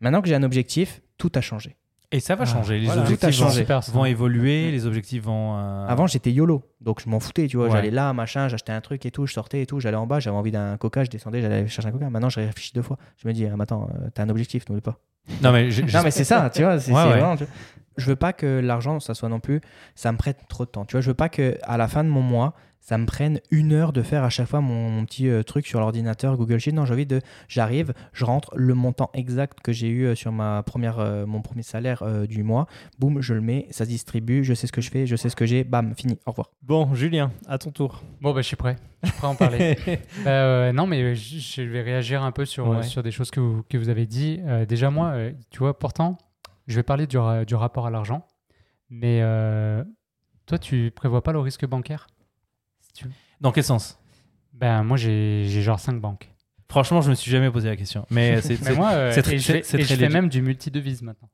Maintenant 0.00 0.20
que 0.22 0.28
j'ai 0.28 0.34
un 0.34 0.42
objectif, 0.42 1.00
tout 1.16 1.32
a 1.34 1.40
changé. 1.40 1.76
Et 2.10 2.20
ça 2.20 2.36
va 2.36 2.44
Ah, 2.44 2.46
changer. 2.46 2.78
Les 2.78 2.86
voilà. 2.86 3.02
objectifs 3.02 3.36
Tout 3.36 3.42
a 3.44 3.46
vont-. 3.48 3.52
Super, 3.52 3.82
évoluer, 4.06 4.70
les 4.70 4.86
objectifs 4.86 5.22
vont. 5.22 5.58
euh, 5.58 5.86
Avant, 5.86 6.06
j'étais 6.06 6.32
YOLO, 6.32 6.62
donc 6.80 7.02
je 7.04 7.08
m'en 7.10 7.20
foutais, 7.20 7.46
tu 7.48 7.58
vois. 7.58 7.66
Ouais. 7.66 7.72
J'allais 7.72 7.90
là, 7.90 8.12
machin, 8.14 8.48
j'achetais 8.48 8.72
un 8.72 8.80
truc 8.80 9.04
et 9.04 9.10
tout, 9.10 9.26
je 9.26 9.34
sortais 9.34 9.60
et 9.60 9.66
tout, 9.66 9.78
j'allais 9.78 9.98
en 9.98 10.06
bas, 10.06 10.18
j'avais 10.18 10.36
envie 10.36 10.50
d'un 10.52 10.78
coca, 10.78 11.04
je 11.04 11.10
descendais, 11.10 11.42
j'allais 11.42 11.66
chercher 11.68 11.88
un 11.88 11.92
coca. 11.92 12.08
Maintenant, 12.08 12.30
je 12.30 12.40
réfléchis 12.40 12.72
deux 12.74 12.80
fois. 12.82 12.96
Je 13.22 13.28
me 13.28 13.34
dis, 13.34 13.44
ah, 13.44 13.54
mais 13.56 13.64
attends, 13.64 13.90
euh, 13.94 14.08
t'as 14.14 14.22
un 14.22 14.28
objectif, 14.30 14.66
n'oublie 14.70 14.80
pas. 14.80 14.98
Non, 15.42 15.52
mais 15.52 15.68
Non, 15.92 16.00
mais 16.02 16.10
c'est 16.10 16.24
ça, 16.24 16.48
tu 16.48 16.62
vois. 16.62 16.80
c'est 16.80 16.92
Ouais, 16.92 17.02
c'est 17.02 17.08
ouais. 17.08 17.18
vraiment, 17.18 17.36
tu 17.36 17.44
vois. 17.44 17.52
Je 17.98 18.06
veux 18.06 18.16
pas 18.16 18.32
que 18.32 18.60
l'argent, 18.60 19.00
ça 19.00 19.12
soit 19.12 19.28
non 19.28 19.40
plus, 19.40 19.60
ça 19.96 20.10
me 20.12 20.16
prête 20.16 20.38
trop 20.48 20.64
de 20.64 20.70
temps. 20.70 20.84
Tu 20.86 20.92
vois, 20.92 21.00
je 21.02 21.08
veux 21.08 21.14
pas 21.14 21.28
que 21.28 21.58
à 21.64 21.76
la 21.76 21.88
fin 21.88 22.04
de 22.04 22.08
mon 22.08 22.22
mois, 22.22 22.54
ça 22.80 22.96
me 22.96 23.04
prenne 23.06 23.40
une 23.50 23.72
heure 23.72 23.92
de 23.92 24.02
faire 24.02 24.24
à 24.24 24.30
chaque 24.30 24.48
fois 24.48 24.60
mon, 24.60 24.88
mon 24.88 25.04
petit 25.04 25.28
euh, 25.28 25.42
truc 25.42 25.66
sur 25.66 25.78
l'ordinateur 25.80 26.36
Google 26.36 26.58
Sheet. 26.58 26.72
Non, 26.72 26.84
j'ai 26.86 26.94
envie 26.94 27.06
de, 27.06 27.20
j'arrive, 27.48 27.92
je 28.12 28.24
rentre 28.24 28.50
le 28.56 28.74
montant 28.74 29.10
exact 29.12 29.58
que 29.62 29.72
j'ai 29.72 29.88
eu 29.88 30.04
euh, 30.06 30.14
sur 30.14 30.32
ma 30.32 30.62
première, 30.62 30.98
euh, 30.98 31.26
mon 31.26 31.42
premier 31.42 31.62
salaire 31.62 32.02
euh, 32.02 32.26
du 32.26 32.42
mois. 32.42 32.66
Boum, 32.98 33.20
je 33.20 33.34
le 33.34 33.40
mets, 33.40 33.66
ça 33.70 33.84
se 33.84 33.90
distribue, 33.90 34.42
je 34.44 34.54
sais 34.54 34.66
ce 34.66 34.72
que 34.72 34.80
je 34.80 34.90
fais, 34.90 35.06
je 35.06 35.16
sais 35.16 35.28
ce 35.28 35.36
que 35.36 35.44
j'ai. 35.44 35.64
Bam, 35.64 35.94
fini. 35.94 36.18
Au 36.24 36.30
revoir. 36.30 36.50
Bon, 36.62 36.94
Julien, 36.94 37.30
à 37.46 37.58
ton 37.58 37.70
tour. 37.70 38.02
Bon, 38.22 38.32
bah, 38.32 38.40
je 38.40 38.46
suis 38.46 38.56
prêt. 38.56 38.76
Je 39.02 39.08
suis 39.10 39.18
prêt 39.18 39.26
à 39.26 39.30
en 39.30 39.34
parler. 39.34 39.76
Bah, 40.24 40.30
euh, 40.30 40.72
non, 40.72 40.86
mais 40.86 41.14
je, 41.14 41.62
vais 41.62 41.82
réagir 41.82 42.22
un 42.22 42.32
peu 42.32 42.44
sur, 42.44 42.68
Ouais. 42.68 42.82
sur 42.82 43.02
des 43.02 43.10
choses 43.10 43.30
que 43.30 43.40
vous, 43.40 43.62
que 43.68 43.76
vous 43.76 43.88
avez 43.90 44.06
dit. 44.06 44.40
Euh, 44.46 44.64
déjà, 44.66 44.90
moi, 44.90 45.08
euh, 45.08 45.32
tu 45.50 45.58
vois, 45.58 45.78
pourtant, 45.78 46.16
je 46.66 46.76
vais 46.76 46.82
parler 46.82 47.06
du, 47.06 47.18
du 47.46 47.54
rapport 47.54 47.86
à 47.86 47.90
l'argent. 47.90 48.26
Mais 48.90 49.20
euh, 49.22 49.84
toi, 50.46 50.58
tu 50.58 50.90
prévois 50.90 51.22
pas 51.22 51.32
le 51.32 51.38
risque 51.40 51.66
bancaire? 51.66 52.06
Tu 52.98 53.04
veux. 53.06 53.12
Dans 53.40 53.52
quel 53.52 53.64
sens? 53.64 53.98
Ben, 54.52 54.82
moi, 54.82 54.96
j'ai 54.96 55.44
j'ai 55.46 55.62
genre 55.62 55.78
5 55.78 56.00
banques. 56.00 56.28
Franchement, 56.70 57.00
je 57.00 57.10
me 57.10 57.14
suis 57.14 57.30
jamais 57.30 57.50
posé 57.50 57.68
la 57.68 57.76
question. 57.76 58.04
Mais 58.10 58.40
c'est. 58.42 58.54
Euh, 58.68 59.12
c'est 59.12 59.22
très- 59.22 59.34
et 59.36 59.38
je, 59.38 59.52
fais- 59.52 59.80
et 59.80 59.84
je 59.84 60.06
même 60.06 60.28
du 60.28 60.42
multidevise 60.42 61.02
maintenant. 61.02 61.28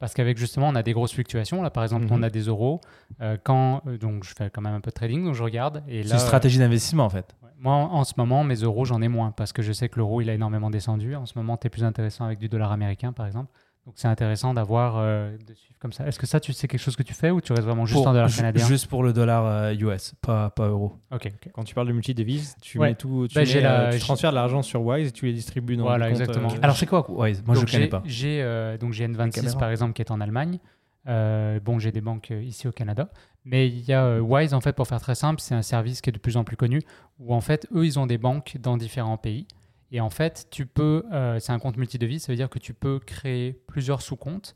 Parce 0.00 0.12
qu'avec 0.12 0.36
justement, 0.36 0.68
on 0.68 0.74
a 0.74 0.82
des 0.82 0.92
grosses 0.92 1.12
fluctuations. 1.12 1.62
Là, 1.62 1.70
par 1.70 1.82
exemple, 1.84 2.06
Mhm. 2.06 2.12
on 2.12 2.22
a 2.22 2.30
des 2.30 2.42
euros. 2.42 2.80
Euh, 3.20 3.36
quand, 3.42 3.82
euh, 3.86 3.96
donc, 3.96 4.24
je 4.24 4.34
fais 4.36 4.50
quand 4.50 4.60
même 4.60 4.74
un 4.74 4.80
peu 4.80 4.90
de 4.90 4.94
trading, 4.94 5.24
donc 5.24 5.34
je 5.34 5.42
regarde. 5.42 5.82
Et 5.88 6.02
c'est 6.02 6.08
là, 6.08 6.14
une 6.16 6.20
stratégie 6.20 6.58
d'investissement 6.58 7.04
en 7.04 7.10
fait. 7.10 7.34
Ouais. 7.42 7.50
Moi, 7.58 7.72
en, 7.74 7.92
en 7.92 8.04
ce 8.04 8.14
moment, 8.16 8.42
mes 8.44 8.56
euros, 8.56 8.84
j'en 8.84 9.00
ai 9.02 9.08
moins 9.08 9.30
parce 9.30 9.52
que 9.52 9.62
je 9.62 9.72
sais 9.72 9.88
que 9.88 9.98
l'euro, 9.98 10.20
il 10.20 10.28
a 10.28 10.34
énormément 10.34 10.68
descendu. 10.70 11.14
En 11.14 11.26
ce 11.26 11.34
moment, 11.38 11.56
tu 11.56 11.68
es 11.68 11.70
plus 11.70 11.84
intéressant 11.84 12.24
avec 12.24 12.38
du 12.38 12.48
dollar 12.48 12.72
américain, 12.72 13.12
par 13.12 13.26
exemple. 13.26 13.50
Donc, 13.86 13.94
c'est 13.96 14.08
intéressant 14.08 14.54
d'avoir, 14.54 14.94
euh, 14.96 15.36
de 15.46 15.52
suivre 15.52 15.78
comme 15.78 15.92
ça. 15.92 16.06
Est-ce 16.06 16.18
que 16.18 16.26
ça, 16.26 16.40
tu 16.40 16.54
sais 16.54 16.66
quelque 16.68 16.80
chose 16.80 16.96
que 16.96 17.02
tu 17.02 17.12
fais 17.12 17.30
ou 17.30 17.42
tu 17.42 17.52
restes 17.52 17.66
vraiment 17.66 17.84
juste 17.84 17.98
Pour- 17.98 18.08
en 18.08 18.12
dollar 18.14 18.28
ju- 18.28 18.36
canadien 18.38 18.66
Juste 18.66 18.86
pour 18.86 19.02
le 19.02 19.12
dollar 19.12 19.44
euh, 19.44 19.74
US, 19.74 20.14
pas, 20.22 20.48
pas 20.50 20.68
euro. 20.68 20.94
Ok, 21.12 21.26
ok. 21.34 21.50
Quand 21.52 21.64
tu 21.64 21.74
parles 21.74 21.88
de 21.88 21.92
multi-devises, 21.92 22.56
tu 22.62 22.78
Ouais. 22.78 22.88
mets 22.88 22.94
tout, 22.94 23.26
tu, 23.28 23.34
Bah, 23.34 23.42
mets, 23.42 23.46
j'ai 23.46 23.60
la- 23.60 23.80
euh, 23.82 23.90
tu 23.90 23.98
j'ai- 23.98 24.00
transfères 24.04 24.30
de 24.30 24.36
l'argent 24.36 24.62
sur 24.62 24.80
Wise 24.82 25.08
et 25.08 25.12
tu 25.12 25.26
les 25.26 25.34
distribues 25.34 25.76
dans 25.76 25.82
Voilà, 25.84 26.06
des 26.06 26.12
comptes, 26.12 26.20
exactement. 26.22 26.50
euh, 26.54 26.58
Alors 26.62 26.76
c'est 26.76 26.86
quoi 26.86 27.04
Wise? 27.10 27.42
Moi 27.46 27.56
Donc, 27.56 27.66
je 27.68 27.72
connais 27.72 27.88
pas. 27.88 28.02
J'ai 28.06 28.40
euh, 28.40 28.78
donc 28.78 28.94
j'ai 28.94 29.06
N26 29.06 29.30
caméra. 29.32 29.58
par 29.58 29.70
exemple 29.70 29.92
qui 29.92 30.00
est 30.00 30.10
en 30.10 30.20
Allemagne. 30.22 30.58
Euh, 31.06 31.60
bon, 31.60 31.78
j'ai 31.78 31.92
des 31.92 32.00
banques 32.00 32.30
euh, 32.30 32.42
ici 32.42 32.66
au 32.66 32.72
Canada, 32.72 33.10
mais 33.44 33.68
il 33.68 33.82
y 33.82 33.92
a 33.92 34.04
euh, 34.06 34.20
Wise 34.20 34.54
en 34.54 34.62
fait 34.62 34.72
pour 34.72 34.86
faire 34.88 35.02
très 35.02 35.14
simple, 35.14 35.38
c'est 35.42 35.54
un 35.54 35.60
service 35.60 36.00
qui 36.00 36.08
est 36.08 36.14
de 36.14 36.18
plus 36.18 36.38
en 36.38 36.44
plus 36.44 36.56
connu 36.56 36.80
où 37.18 37.34
en 37.34 37.42
fait 37.42 37.66
eux 37.74 37.84
ils 37.84 37.98
ont 37.98 38.06
des 38.06 38.16
banques 38.16 38.56
dans 38.58 38.78
différents 38.78 39.18
pays 39.18 39.46
et 39.90 40.00
en 40.00 40.10
fait 40.10 40.46
tu 40.50 40.66
peux, 40.66 41.04
euh, 41.12 41.38
c'est 41.38 41.52
un 41.52 41.58
compte 41.58 41.76
multidevise, 41.76 42.24
ça 42.24 42.32
veut 42.32 42.36
dire 42.36 42.50
que 42.50 42.58
tu 42.58 42.74
peux 42.74 42.98
créer 42.98 43.52
plusieurs 43.66 44.02
sous-comptes 44.02 44.54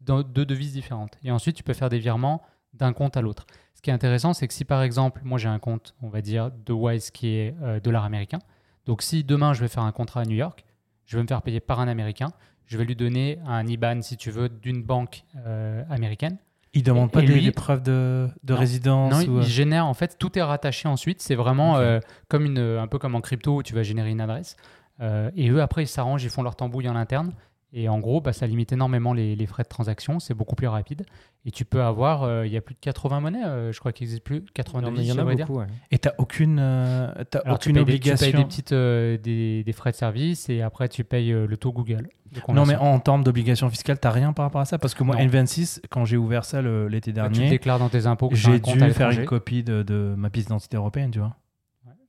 deux 0.00 0.44
devises 0.44 0.72
différentes 0.72 1.16
et 1.22 1.30
ensuite 1.30 1.56
tu 1.56 1.62
peux 1.62 1.72
faire 1.72 1.88
des 1.88 1.98
virements 1.98 2.42
d'un 2.74 2.92
compte 2.92 3.16
à 3.16 3.22
l'autre. 3.22 3.46
Ce 3.74 3.82
qui 3.82 3.90
est 3.90 3.94
intéressant, 3.94 4.34
c'est 4.34 4.46
que 4.46 4.54
si 4.54 4.64
par 4.64 4.82
exemple 4.82 5.22
moi 5.24 5.38
j'ai 5.38 5.48
un 5.48 5.58
compte, 5.58 5.94
on 6.02 6.08
va 6.08 6.20
dire 6.20 6.50
de 6.50 6.72
Wise 6.72 7.10
qui 7.10 7.28
est 7.28 7.54
euh, 7.62 7.80
dollar 7.80 8.04
américain, 8.04 8.38
donc 8.86 9.02
si 9.02 9.24
demain 9.24 9.52
je 9.54 9.60
vais 9.60 9.68
faire 9.68 9.82
un 9.82 9.92
contrat 9.92 10.20
à 10.20 10.24
New 10.24 10.36
York, 10.36 10.64
je 11.06 11.16
vais 11.16 11.22
me 11.22 11.28
faire 11.28 11.42
payer 11.42 11.60
par 11.60 11.80
un 11.80 11.88
américain 11.88 12.32
je 12.70 12.78
vais 12.78 12.84
lui 12.84 12.94
donner 12.94 13.40
un 13.46 13.66
IBAN, 13.66 14.00
si 14.00 14.16
tu 14.16 14.30
veux, 14.30 14.48
d'une 14.48 14.84
banque 14.84 15.24
euh, 15.44 15.82
américaine. 15.90 16.38
Ils 16.72 16.82
demandent 16.84 17.10
pas 17.10 17.22
et 17.22 17.26
des, 17.26 17.32
lui- 17.34 17.42
de, 17.82 18.28
de 18.44 18.52
Non. 18.54 18.58
résidence 18.58 19.12
Non, 19.12 19.18
ou, 19.32 19.38
il 19.38 19.42
euh, 19.42 19.42
génère, 19.42 19.86
en 19.86 19.94
fait, 19.94 20.16
tout 20.18 20.38
est 20.38 20.42
rattaché 20.42 20.86
ensuite. 20.88 21.20
C'est 21.20 21.34
vraiment 21.34 21.76
euh, 21.78 21.98
comme 22.28 22.44
une, 22.44 22.58
un 22.58 22.86
peu 22.86 22.98
comme 22.98 23.14
en 23.16 23.20
crypto 23.20 23.56
où 23.56 23.62
tu 23.62 23.74
vas 23.74 23.82
générer 23.82 24.10
une 24.10 24.20
adresse. 24.20 24.56
Euh, 25.00 25.30
et 25.34 25.48
eux, 25.50 25.62
après, 25.62 25.82
ils 25.82 25.88
s'arrangent, 25.88 26.22
ils 26.22 26.30
font 26.30 26.42
leur 26.42 26.54
tambouille 26.56 26.88
en 26.88 26.94
interne. 26.96 27.32
Et 27.72 27.88
en 27.88 28.00
gros, 28.00 28.20
bah, 28.20 28.32
ça 28.32 28.46
limite 28.46 28.72
énormément 28.72 29.12
les, 29.12 29.36
les 29.36 29.46
frais 29.46 29.62
de 29.62 29.68
transaction. 29.68 30.18
C'est 30.18 30.34
beaucoup 30.34 30.56
plus 30.56 30.66
rapide. 30.66 31.06
Et 31.46 31.50
tu 31.52 31.64
peux 31.64 31.82
avoir, 31.82 32.24
euh, 32.24 32.46
il 32.46 32.52
y 32.52 32.56
a 32.56 32.60
plus 32.60 32.74
de 32.74 32.80
80 32.80 33.20
monnaies, 33.20 33.44
euh, 33.44 33.72
je 33.72 33.78
crois 33.78 33.92
qu'il 33.92 34.06
n'existe 34.06 34.24
plus, 34.24 34.44
80 34.54 34.80
non, 34.82 34.90
mais 34.90 34.96
devises, 34.96 35.08
il 35.08 35.16
y 35.16 35.20
en 35.20 35.26
a 35.26 35.34
beaucoup. 35.34 35.58
ouais. 35.60 35.66
Et 35.90 35.98
t'as 35.98 36.12
aucune, 36.18 36.58
euh, 36.60 37.12
Alors, 37.44 37.58
tu 37.60 37.70
aucune 37.70 37.84
payes, 37.84 37.98
des, 37.98 38.00
tu 38.00 38.00
payes 38.00 38.12
obligation. 38.12 38.38
des, 38.40 38.44
petites, 38.44 38.72
euh, 38.72 39.16
des, 39.16 39.62
des 39.64 39.72
frais 39.72 39.92
de 39.92 39.96
service 39.96 40.48
et 40.50 40.60
après, 40.62 40.88
tu 40.88 41.04
payes 41.04 41.32
euh, 41.32 41.46
le 41.46 41.56
taux 41.56 41.72
Google. 41.72 42.08
Non, 42.48 42.66
mais 42.66 42.76
en 42.76 42.98
termes 43.00 43.24
d'obligation 43.24 43.70
fiscale, 43.70 43.98
t'as 43.98 44.10
rien 44.10 44.32
par 44.32 44.44
rapport 44.44 44.60
à 44.60 44.64
ça? 44.64 44.78
Parce 44.78 44.94
que 44.94 45.02
moi, 45.02 45.16
Non. 45.16 45.22
N26, 45.26 45.80
quand 45.90 46.04
j'ai 46.04 46.16
ouvert 46.16 46.44
ça 46.44 46.62
l'été 46.62 47.12
Bah, 47.12 47.28
tu 47.28 47.34
dernier, 47.38 47.50
déclares 47.50 47.78
dans 47.78 47.88
tes 47.88 48.06
impôts 48.06 48.28
que 48.28 48.34
tu 48.36 48.46
as 48.46 48.50
un 48.50 48.52
j'ai 48.52 48.60
dû 48.60 48.90
faire 48.92 49.10
une 49.10 49.24
copie 49.24 49.62
de, 49.64 49.82
de 49.82 50.14
ma 50.16 50.28
pièce 50.30 50.44
d'identité 50.46 50.76
européenne, 50.76 51.10
tu 51.10 51.18
vois. 51.20 51.34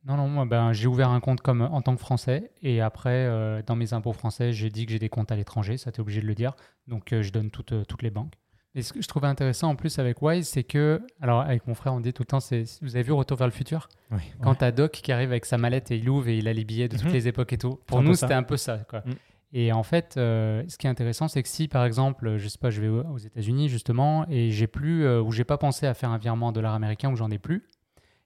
Non, 0.06 0.18
non, 0.18 0.28
moi, 0.28 0.46
ben, 0.46 0.74
j'ai 0.74 0.88
ouvert 0.88 1.10
un 1.10 1.20
compte 1.20 1.42
comme 1.42 1.62
en 1.62 1.82
tant 1.82 1.94
que 1.96 2.00
Français 2.02 2.52
et 2.64 2.82
après, 2.82 3.10
euh, 3.28 3.62
dans 3.66 3.76
mes 3.76 3.94
impôts 3.94 4.14
français, 4.14 4.52
j'ai 4.52 4.70
dit 4.72 4.86
que 4.88 4.92
j'ai 4.92 5.00
des 5.00 5.10
comptes 5.10 5.32
à 5.32 5.36
l'étranger, 5.36 5.78
ça 5.78 5.92
t'es 5.92 6.00
obligé 6.00 6.22
de 6.22 6.26
le 6.28 6.34
dire. 6.34 6.54
Donc, 6.88 7.14
euh, 7.14 7.22
je 7.22 7.32
donne 7.32 7.52
toutes, 7.52 7.74
euh, 7.74 7.84
toutes 7.86 8.02
les 8.02 8.10
banques. 8.10 8.34
Et 8.74 8.82
ce 8.84 8.94
que 8.94 9.02
je 9.02 9.08
trouvais 9.08 9.28
intéressant 9.28 9.70
en 9.70 9.76
plus 9.76 10.00
avec 10.00 10.22
Wise, 10.22 10.48
c'est 10.48 10.64
que, 10.64 11.02
alors 11.22 11.42
avec 11.42 11.68
mon 11.68 11.76
frère, 11.76 11.94
on 11.94 12.00
dit 12.00 12.14
tout 12.14 12.24
le 12.24 12.28
temps, 12.28 12.40
c'est, 12.40 12.64
vous 12.82 12.96
avez 12.96 13.04
vu 13.04 13.12
Retour 13.12 13.38
vers 13.38 13.46
le 13.48 13.52
futur? 13.52 13.90
Oui. 14.12 14.22
Quand 14.42 14.56
t'as 14.56 14.72
Doc 14.72 14.92
qui 14.92 15.12
arrive 15.12 15.30
avec 15.30 15.46
sa 15.46 15.58
mallette 15.58 15.92
et 15.92 15.98
il 15.98 16.10
ouvre 16.10 16.30
et 16.30 16.38
il 16.38 16.48
a 16.48 16.54
les 16.54 16.64
billets 16.64 16.88
de 16.88 16.96
toutes 16.96 17.08
Mhm. 17.08 17.14
les 17.14 17.28
époques 17.28 17.52
et 17.54 17.58
tout. 17.58 17.80
Pour 17.86 18.02
nous, 18.02 18.14
c'était 18.16 18.34
un 18.34 18.44
peu 18.44 18.56
ça. 18.58 18.78
Quoi. 18.90 19.04
Mhm. 19.06 19.16
Et 19.54 19.74
en 19.74 19.84
fait, 19.84 20.16
euh, 20.16 20.64
ce 20.70 20.78
qui 20.78 20.88
est 20.88 20.90
intéressant, 20.90 21.28
c'est 21.28 21.44
que 21.44 21.50
si 21.50 21.68
par 21.68 21.84
exemple, 21.84 22.38
je 22.38 22.48
sais 22.48 22.58
pas, 22.58 22.70
je 22.70 22.80
vais 22.82 22.88
aux 22.88 23.18
États-Unis 23.18 23.68
justement 23.68 24.26
et 24.30 24.50
j'ai 24.52 24.68
plus, 24.68 25.04
euh, 25.04 25.22
ou 25.22 25.34
j'ai 25.34 25.44
pas 25.44 25.58
pensé 25.58 25.86
à 25.86 25.94
faire 25.94 26.10
un 26.10 26.18
virement 26.18 26.48
en 26.48 26.52
dollars 26.54 26.74
américains 26.74 27.12
ou 27.12 27.18
j'en 27.18 27.30
ai 27.30 27.38
plus, 27.40 27.68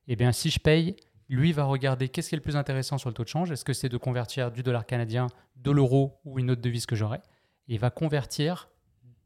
et 0.07 0.15
bien 0.15 0.31
si 0.31 0.51
je 0.51 0.59
paye, 0.59 0.95
lui 1.29 1.51
va 1.53 1.63
regarder 1.63 2.09
qu'est-ce 2.09 2.29
qui 2.29 2.35
est 2.35 2.37
le 2.37 2.41
plus 2.43 2.55
intéressant 2.55 2.97
sur 2.97 3.09
le 3.09 3.13
taux 3.15 3.23
de 3.23 3.29
change. 3.29 3.51
Est-ce 3.51 3.65
que 3.65 3.73
c'est 3.73 3.89
de 3.89 3.97
convertir 3.97 4.51
du 4.51 4.61
dollar 4.63 4.85
canadien, 4.85 5.27
de 5.57 5.71
l'euro 5.71 6.19
ou 6.25 6.39
une 6.39 6.51
autre 6.51 6.61
devise 6.61 6.85
que 6.85 6.95
j'aurai 6.95 7.17
Et 7.67 7.73
il 7.75 7.79
va 7.79 7.89
convertir 7.89 8.69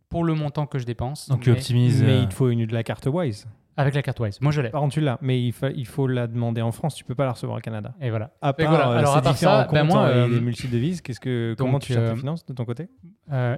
pour 0.09 0.23
le 0.23 0.33
montant 0.33 0.65
que 0.65 0.79
je 0.79 0.85
dépense. 0.85 1.27
Donc 1.29 1.41
tu 1.41 1.51
optimises. 1.51 2.01
Mais 2.03 2.11
euh, 2.11 2.21
il 2.21 2.27
te 2.29 2.33
faut 2.33 2.49
une 2.49 2.65
de 2.65 2.73
la 2.73 2.83
carte 2.83 3.05
Wise. 3.07 3.47
Avec 3.77 3.93
la 3.95 4.01
carte 4.01 4.19
Wise. 4.19 4.41
Moi, 4.41 4.51
je 4.51 4.59
l'ai. 4.59 4.69
Par 4.71 4.81
contre, 4.81 4.93
tu 4.95 4.99
l'as, 4.99 5.17
mais 5.21 5.41
il, 5.41 5.53
fa- 5.53 5.69
il 5.69 5.87
faut 5.87 6.05
la 6.05 6.27
demander 6.27 6.61
en 6.61 6.71
France. 6.73 6.95
Tu 6.95 7.05
peux 7.05 7.15
pas 7.15 7.23
la 7.25 7.31
recevoir 7.31 7.59
au 7.59 7.61
Canada. 7.61 7.93
Et 8.01 8.09
voilà. 8.09 8.31
À 8.41 8.49
Et 8.49 8.63
part, 8.63 8.69
voilà. 8.71 8.89
euh, 8.91 8.97
Alors, 8.97 9.15
à 9.15 9.21
part 9.21 9.37
ça, 9.37 9.67
ben 9.71 9.83
moi, 9.85 10.09
et 10.09 10.15
euh, 10.15 10.27
les 10.27 10.41
multidevises, 10.41 10.99
qu'est-ce 11.01 11.19
que, 11.21 11.55
comment 11.57 11.79
tu 11.79 11.93
gères 11.93 12.01
euh, 12.01 12.13
tes 12.13 12.19
finances 12.19 12.45
de 12.45 12.53
ton 12.53 12.65
côté? 12.65 12.89
Euh, 13.31 13.55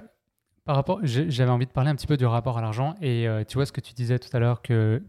par 0.64 0.76
rapport, 0.76 1.00
j'avais 1.02 1.50
envie 1.50 1.66
de 1.66 1.72
parler 1.72 1.90
un 1.90 1.96
petit 1.96 2.06
peu 2.06 2.16
du 2.16 2.24
rapport 2.24 2.56
à 2.56 2.60
l'argent 2.62 2.94
et 3.00 3.26
euh, 3.26 3.42
tu 3.44 3.54
vois 3.54 3.66
ce 3.66 3.72
que 3.72 3.80
tu 3.80 3.94
disais 3.94 4.18
tout 4.20 4.28
à 4.32 4.38
l'heure 4.38 4.62
que 4.62 5.02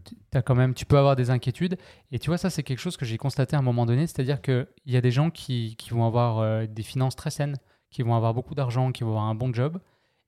quand 0.44 0.54
même, 0.56 0.74
tu 0.74 0.84
peux 0.84 0.98
avoir 0.98 1.14
des 1.14 1.30
inquiétudes 1.30 1.76
et 2.10 2.18
tu 2.18 2.28
vois 2.28 2.38
ça 2.38 2.50
c'est 2.50 2.64
quelque 2.64 2.80
chose 2.80 2.96
que 2.96 3.04
j'ai 3.04 3.18
constaté 3.18 3.54
à 3.54 3.60
un 3.60 3.62
moment 3.62 3.86
donné, 3.86 4.06
c'est-à-dire 4.08 4.42
qu'il 4.42 4.66
y 4.86 4.96
a 4.96 5.00
des 5.00 5.12
gens 5.12 5.30
qui, 5.30 5.76
vont 5.90 6.04
avoir 6.06 6.38
euh, 6.38 6.66
des 6.66 6.82
finances 6.82 7.14
très 7.14 7.30
saines, 7.30 7.56
qui 7.90 8.02
vont 8.02 8.16
avoir 8.16 8.34
beaucoup 8.34 8.56
d'argent, 8.56 8.90
qui 8.90 9.04
vont 9.04 9.10
avoir 9.10 9.24
un 9.26 9.36
bon 9.36 9.52
job 9.54 9.80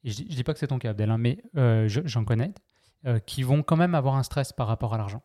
et 0.04 0.10
je, 0.10 0.18
je 0.18 0.36
dis 0.36 0.44
pas 0.44 0.52
que 0.52 0.60
c'est 0.60 0.68
ton 0.68 0.78
cas 0.78 0.90
Abdel, 0.90 1.10
hein, 1.10 1.18
mais 1.18 1.42
euh, 1.56 1.88
je- 1.88 2.02
j'en 2.04 2.24
connais 2.24 2.52
qui 3.24 3.44
vont 3.44 3.62
quand 3.62 3.76
même 3.76 3.94
avoir 3.94 4.16
un 4.16 4.24
stress 4.24 4.52
par 4.52 4.66
rapport 4.66 4.92
à 4.92 4.98
l'argent. 4.98 5.22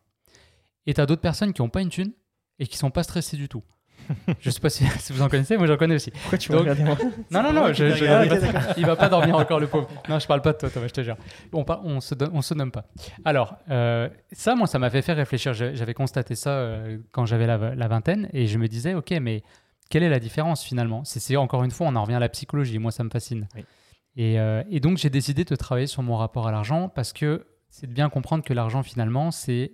Et 0.85 0.99
as 0.99 1.05
d'autres 1.07 1.21
personnes 1.21 1.51
qui 1.51 1.63
n'ont 1.63 1.69
pas 1.69 1.81
une 1.81 1.89
thune 1.89 2.11
et 2.59 2.67
qui 2.67 2.77
sont 2.77 2.91
pas 2.91 3.01
stressées 3.01 3.37
du 3.37 3.49
tout. 3.49 3.63
Je 4.39 4.49
sais 4.49 4.59
pas 4.59 4.69
si, 4.69 4.85
si 4.99 5.13
vous 5.13 5.21
en 5.21 5.29
connaissez, 5.29 5.57
moi 5.57 5.67
j'en 5.67 5.77
connais 5.77 5.95
aussi. 5.95 6.11
Pourquoi 6.11 6.37
tu 6.37 6.51
Donc- 6.51 6.65
moi 6.79 6.97
Non, 7.31 7.43
non, 7.43 7.53
non, 7.53 7.73
je, 7.73 7.85
il, 7.85 8.05
va, 8.05 8.25
il 8.77 8.85
va 8.85 8.95
pas 8.95 9.09
dormir 9.09 9.35
encore 9.37 9.59
le 9.59 9.67
pauvre. 9.67 9.87
Non, 10.09 10.19
je 10.19 10.27
parle 10.27 10.41
pas 10.41 10.53
de 10.53 10.57
toi, 10.57 10.69
Thomas, 10.69 10.87
je 10.87 10.93
te 10.93 11.01
jure. 11.03 11.17
On, 11.53 11.65
on, 11.83 11.99
se, 12.01 12.15
donne- 12.15 12.31
on 12.33 12.41
se 12.41 12.53
nomme 12.53 12.71
pas. 12.71 12.85
Alors, 13.25 13.55
euh, 13.69 14.09
ça, 14.31 14.55
moi, 14.55 14.67
ça 14.67 14.79
m'avait 14.79 15.01
fait 15.01 15.13
réfléchir. 15.13 15.53
J'avais 15.53 15.93
constaté 15.93 16.35
ça 16.35 16.49
euh, 16.51 16.97
quand 17.11 17.25
j'avais 17.25 17.47
la, 17.47 17.75
la 17.75 17.87
vingtaine 17.87 18.29
et 18.33 18.47
je 18.47 18.57
me 18.57 18.67
disais, 18.67 18.93
ok, 18.93 19.11
mais 19.21 19.43
quelle 19.89 20.03
est 20.03 20.09
la 20.09 20.19
différence 20.19 20.63
finalement? 20.63 21.03
C'est 21.05 21.35
encore 21.35 21.63
une 21.63 21.71
fois, 21.71 21.87
on 21.87 21.95
en 21.95 22.03
revient 22.03 22.15
à 22.15 22.19
la 22.19 22.29
psychologie. 22.29 22.79
Moi, 22.79 22.91
ça 22.91 23.03
me 23.03 23.09
fascine. 23.09 23.47
Oui. 23.55 23.65
Et, 24.17 24.39
euh, 24.39 24.63
et 24.69 24.79
donc, 24.79 24.97
j'ai 24.97 25.09
décidé 25.09 25.43
de 25.45 25.55
travailler 25.55 25.87
sur 25.87 26.03
mon 26.03 26.17
rapport 26.17 26.47
à 26.47 26.51
l'argent 26.51 26.89
parce 26.89 27.13
que 27.13 27.45
c'est 27.69 27.87
de 27.87 27.93
bien 27.93 28.09
comprendre 28.09 28.43
que 28.43 28.53
l'argent, 28.53 28.83
finalement, 28.83 29.31
c'est 29.31 29.71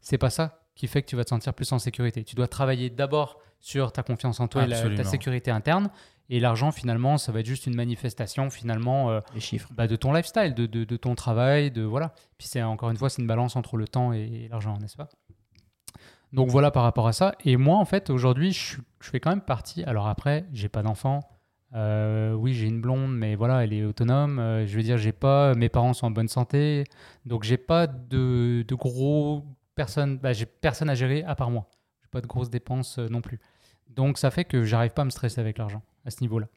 c'est 0.00 0.16
pas 0.18 0.30
ça 0.30 0.63
qui 0.74 0.86
fait 0.88 1.02
que 1.02 1.08
tu 1.08 1.16
vas 1.16 1.24
te 1.24 1.30
sentir 1.30 1.54
plus 1.54 1.70
en 1.72 1.78
sécurité. 1.78 2.24
Tu 2.24 2.34
dois 2.34 2.48
travailler 2.48 2.90
d'abord 2.90 3.38
sur 3.60 3.92
ta 3.92 4.02
confiance 4.02 4.40
en 4.40 4.48
toi 4.48 4.64
et 4.64 4.66
la- 4.66 4.76
ta 4.96 5.04
sécurité 5.04 5.50
interne. 5.50 5.88
Et 6.30 6.40
l'argent, 6.40 6.72
finalement, 6.72 7.18
ça 7.18 7.32
va 7.32 7.40
être 7.40 7.46
juste 7.46 7.66
une 7.66 7.74
manifestation, 7.76 8.48
finalement, 8.50 9.10
euh, 9.10 9.20
Les 9.34 9.40
chiffres. 9.40 9.68
bah, 9.74 9.86
de 9.86 9.94
ton 9.96 10.12
lifestyle, 10.12 10.54
de, 10.54 10.64
de- 10.66 10.84
de 10.84 10.96
ton 10.96 11.14
travail, 11.14 11.70
de 11.70 11.82
voilà. 11.82 12.14
Puis 12.38 12.48
c'est 12.48 12.62
encore 12.62 12.90
une 12.90 12.96
fois, 12.96 13.10
c'est 13.10 13.20
une 13.20 13.28
balance 13.28 13.56
entre 13.56 13.76
le 13.76 13.86
temps 13.86 14.12
et 14.14 14.48
l'argent, 14.50 14.76
n'est-ce 14.80 14.96
pas? 14.96 15.08
Donc 16.32 16.48
voilà 16.50 16.70
par 16.70 16.82
rapport 16.82 17.06
à 17.06 17.12
ça. 17.12 17.34
Et 17.44 17.56
moi, 17.56 17.76
en 17.78 17.84
fait, 17.84 18.10
aujourd'hui, 18.10 18.52
je 18.52 18.78
fais 19.00 19.20
quand 19.20 19.30
même 19.30 19.40
partie. 19.42 19.84
Alors 19.84 20.08
après, 20.08 20.46
j'ai 20.52 20.68
pas 20.68 20.82
d'enfant. 20.82 21.20
Euh, 21.74 22.32
oui, 22.32 22.54
j'ai 22.54 22.66
une 22.66 22.80
blonde, 22.80 23.14
mais 23.16 23.34
voilà, 23.36 23.62
elle 23.64 23.72
est 23.72 23.84
autonome. 23.84 24.38
Euh, 24.38 24.66
je 24.66 24.76
veux 24.76 24.82
dire, 24.82 24.96
j'ai 24.98 25.12
pas. 25.12 25.54
Mes 25.54 25.68
parents 25.68 25.92
sont 25.92 26.06
en 26.06 26.10
bonne 26.10 26.28
santé, 26.28 26.84
donc 27.26 27.42
j'ai 27.44 27.56
pas 27.56 27.86
de, 27.86 28.64
de 28.66 28.74
gros 28.74 29.44
personnes. 29.74 30.18
Bah, 30.18 30.32
j'ai 30.32 30.46
personne 30.46 30.88
à 30.90 30.94
gérer 30.94 31.22
à 31.24 31.34
part 31.34 31.50
moi. 31.50 31.68
J'ai 32.02 32.08
pas 32.08 32.20
de 32.20 32.26
grosses 32.26 32.50
dépenses 32.50 32.98
euh, 32.98 33.08
non 33.08 33.20
plus. 33.20 33.38
Donc 33.88 34.18
ça 34.18 34.30
fait 34.30 34.44
que 34.44 34.64
j'arrive 34.64 34.92
pas 34.92 35.02
à 35.02 35.04
me 35.04 35.10
stresser 35.10 35.40
avec 35.40 35.58
l'argent 35.58 35.82
à 36.04 36.10
ce 36.10 36.20
niveau-là. 36.22 36.48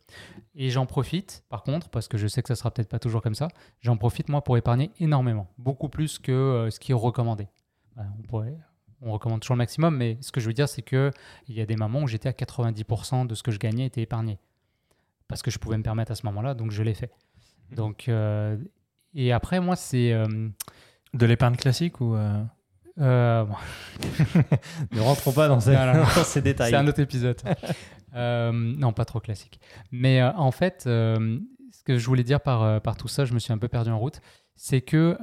Et 0.55 0.69
j'en 0.69 0.85
profite, 0.85 1.43
par 1.49 1.63
contre, 1.63 1.89
parce 1.89 2.07
que 2.07 2.17
je 2.17 2.27
sais 2.27 2.41
que 2.41 2.47
ça 2.47 2.55
sera 2.55 2.71
peut-être 2.71 2.89
pas 2.89 2.99
toujours 2.99 3.21
comme 3.21 3.35
ça. 3.35 3.47
J'en 3.81 3.95
profite 3.97 4.29
moi 4.29 4.43
pour 4.43 4.57
épargner 4.57 4.91
énormément, 4.99 5.47
beaucoup 5.57 5.89
plus 5.89 6.19
que 6.19 6.31
euh, 6.31 6.69
ce 6.69 6.79
qui 6.79 6.91
est 6.91 6.95
recommandé. 6.95 7.47
Bah, 7.95 8.03
on 8.17 8.23
pourrait, 8.23 8.57
on 9.01 9.11
recommande 9.11 9.41
toujours 9.41 9.55
le 9.55 9.59
maximum, 9.59 9.95
mais 9.95 10.17
ce 10.21 10.31
que 10.31 10.39
je 10.39 10.47
veux 10.47 10.53
dire, 10.53 10.67
c'est 10.69 10.81
que 10.81 11.11
il 11.47 11.55
y 11.55 11.61
a 11.61 11.65
des 11.65 11.75
moments 11.75 12.01
où 12.01 12.07
j'étais 12.07 12.29
à 12.29 12.33
90% 12.33 13.27
de 13.27 13.35
ce 13.35 13.43
que 13.43 13.51
je 13.51 13.59
gagnais 13.59 13.85
était 13.85 14.01
épargné. 14.01 14.39
Parce 15.27 15.41
que 15.41 15.51
je 15.51 15.59
pouvais 15.59 15.77
me 15.77 15.83
permettre 15.83 16.11
à 16.11 16.15
ce 16.15 16.25
moment-là, 16.25 16.53
donc 16.53 16.71
je 16.71 16.81
l'ai 16.83 16.93
fait. 16.93 17.11
Donc, 17.71 18.07
euh, 18.07 18.57
et 19.13 19.31
après, 19.33 19.59
moi, 19.59 19.75
c'est. 19.75 20.13
euh, 20.13 20.49
De 21.13 21.25
l'épargne 21.25 21.55
classique 21.55 21.99
ou 22.01 22.15
euh, 22.99 23.43
bon, 23.43 23.55
Ne 24.91 25.01
rentrons 25.01 25.31
pas 25.31 25.47
dans 25.47 25.59
ces, 25.59 25.73
Non, 25.73 25.85
non, 25.85 25.93
non. 25.93 26.03
dans 26.03 26.23
ces 26.23 26.41
détails. 26.41 26.71
c'est 26.71 26.77
un 26.77 26.87
autre 26.87 26.99
épisode. 26.99 27.41
Euh, 28.15 28.51
non, 28.51 28.93
pas 28.93 29.05
trop 29.05 29.19
classique. 29.19 29.59
Mais 29.91 30.21
euh, 30.21 30.31
en 30.37 30.49
fait, 30.49 30.83
ce 30.85 31.83
que 31.85 31.99
je 31.99 32.05
voulais 32.07 32.23
dire 32.23 32.39
par, 32.39 32.81
par 32.81 32.97
tout 32.97 33.09
ça, 33.09 33.25
je 33.25 33.33
me 33.33 33.37
suis 33.37 33.53
un 33.53 33.59
peu 33.59 33.67
perdu 33.67 33.91
en 33.91 33.99
route, 33.99 34.21
c'est 34.55 34.81
que 34.81 35.15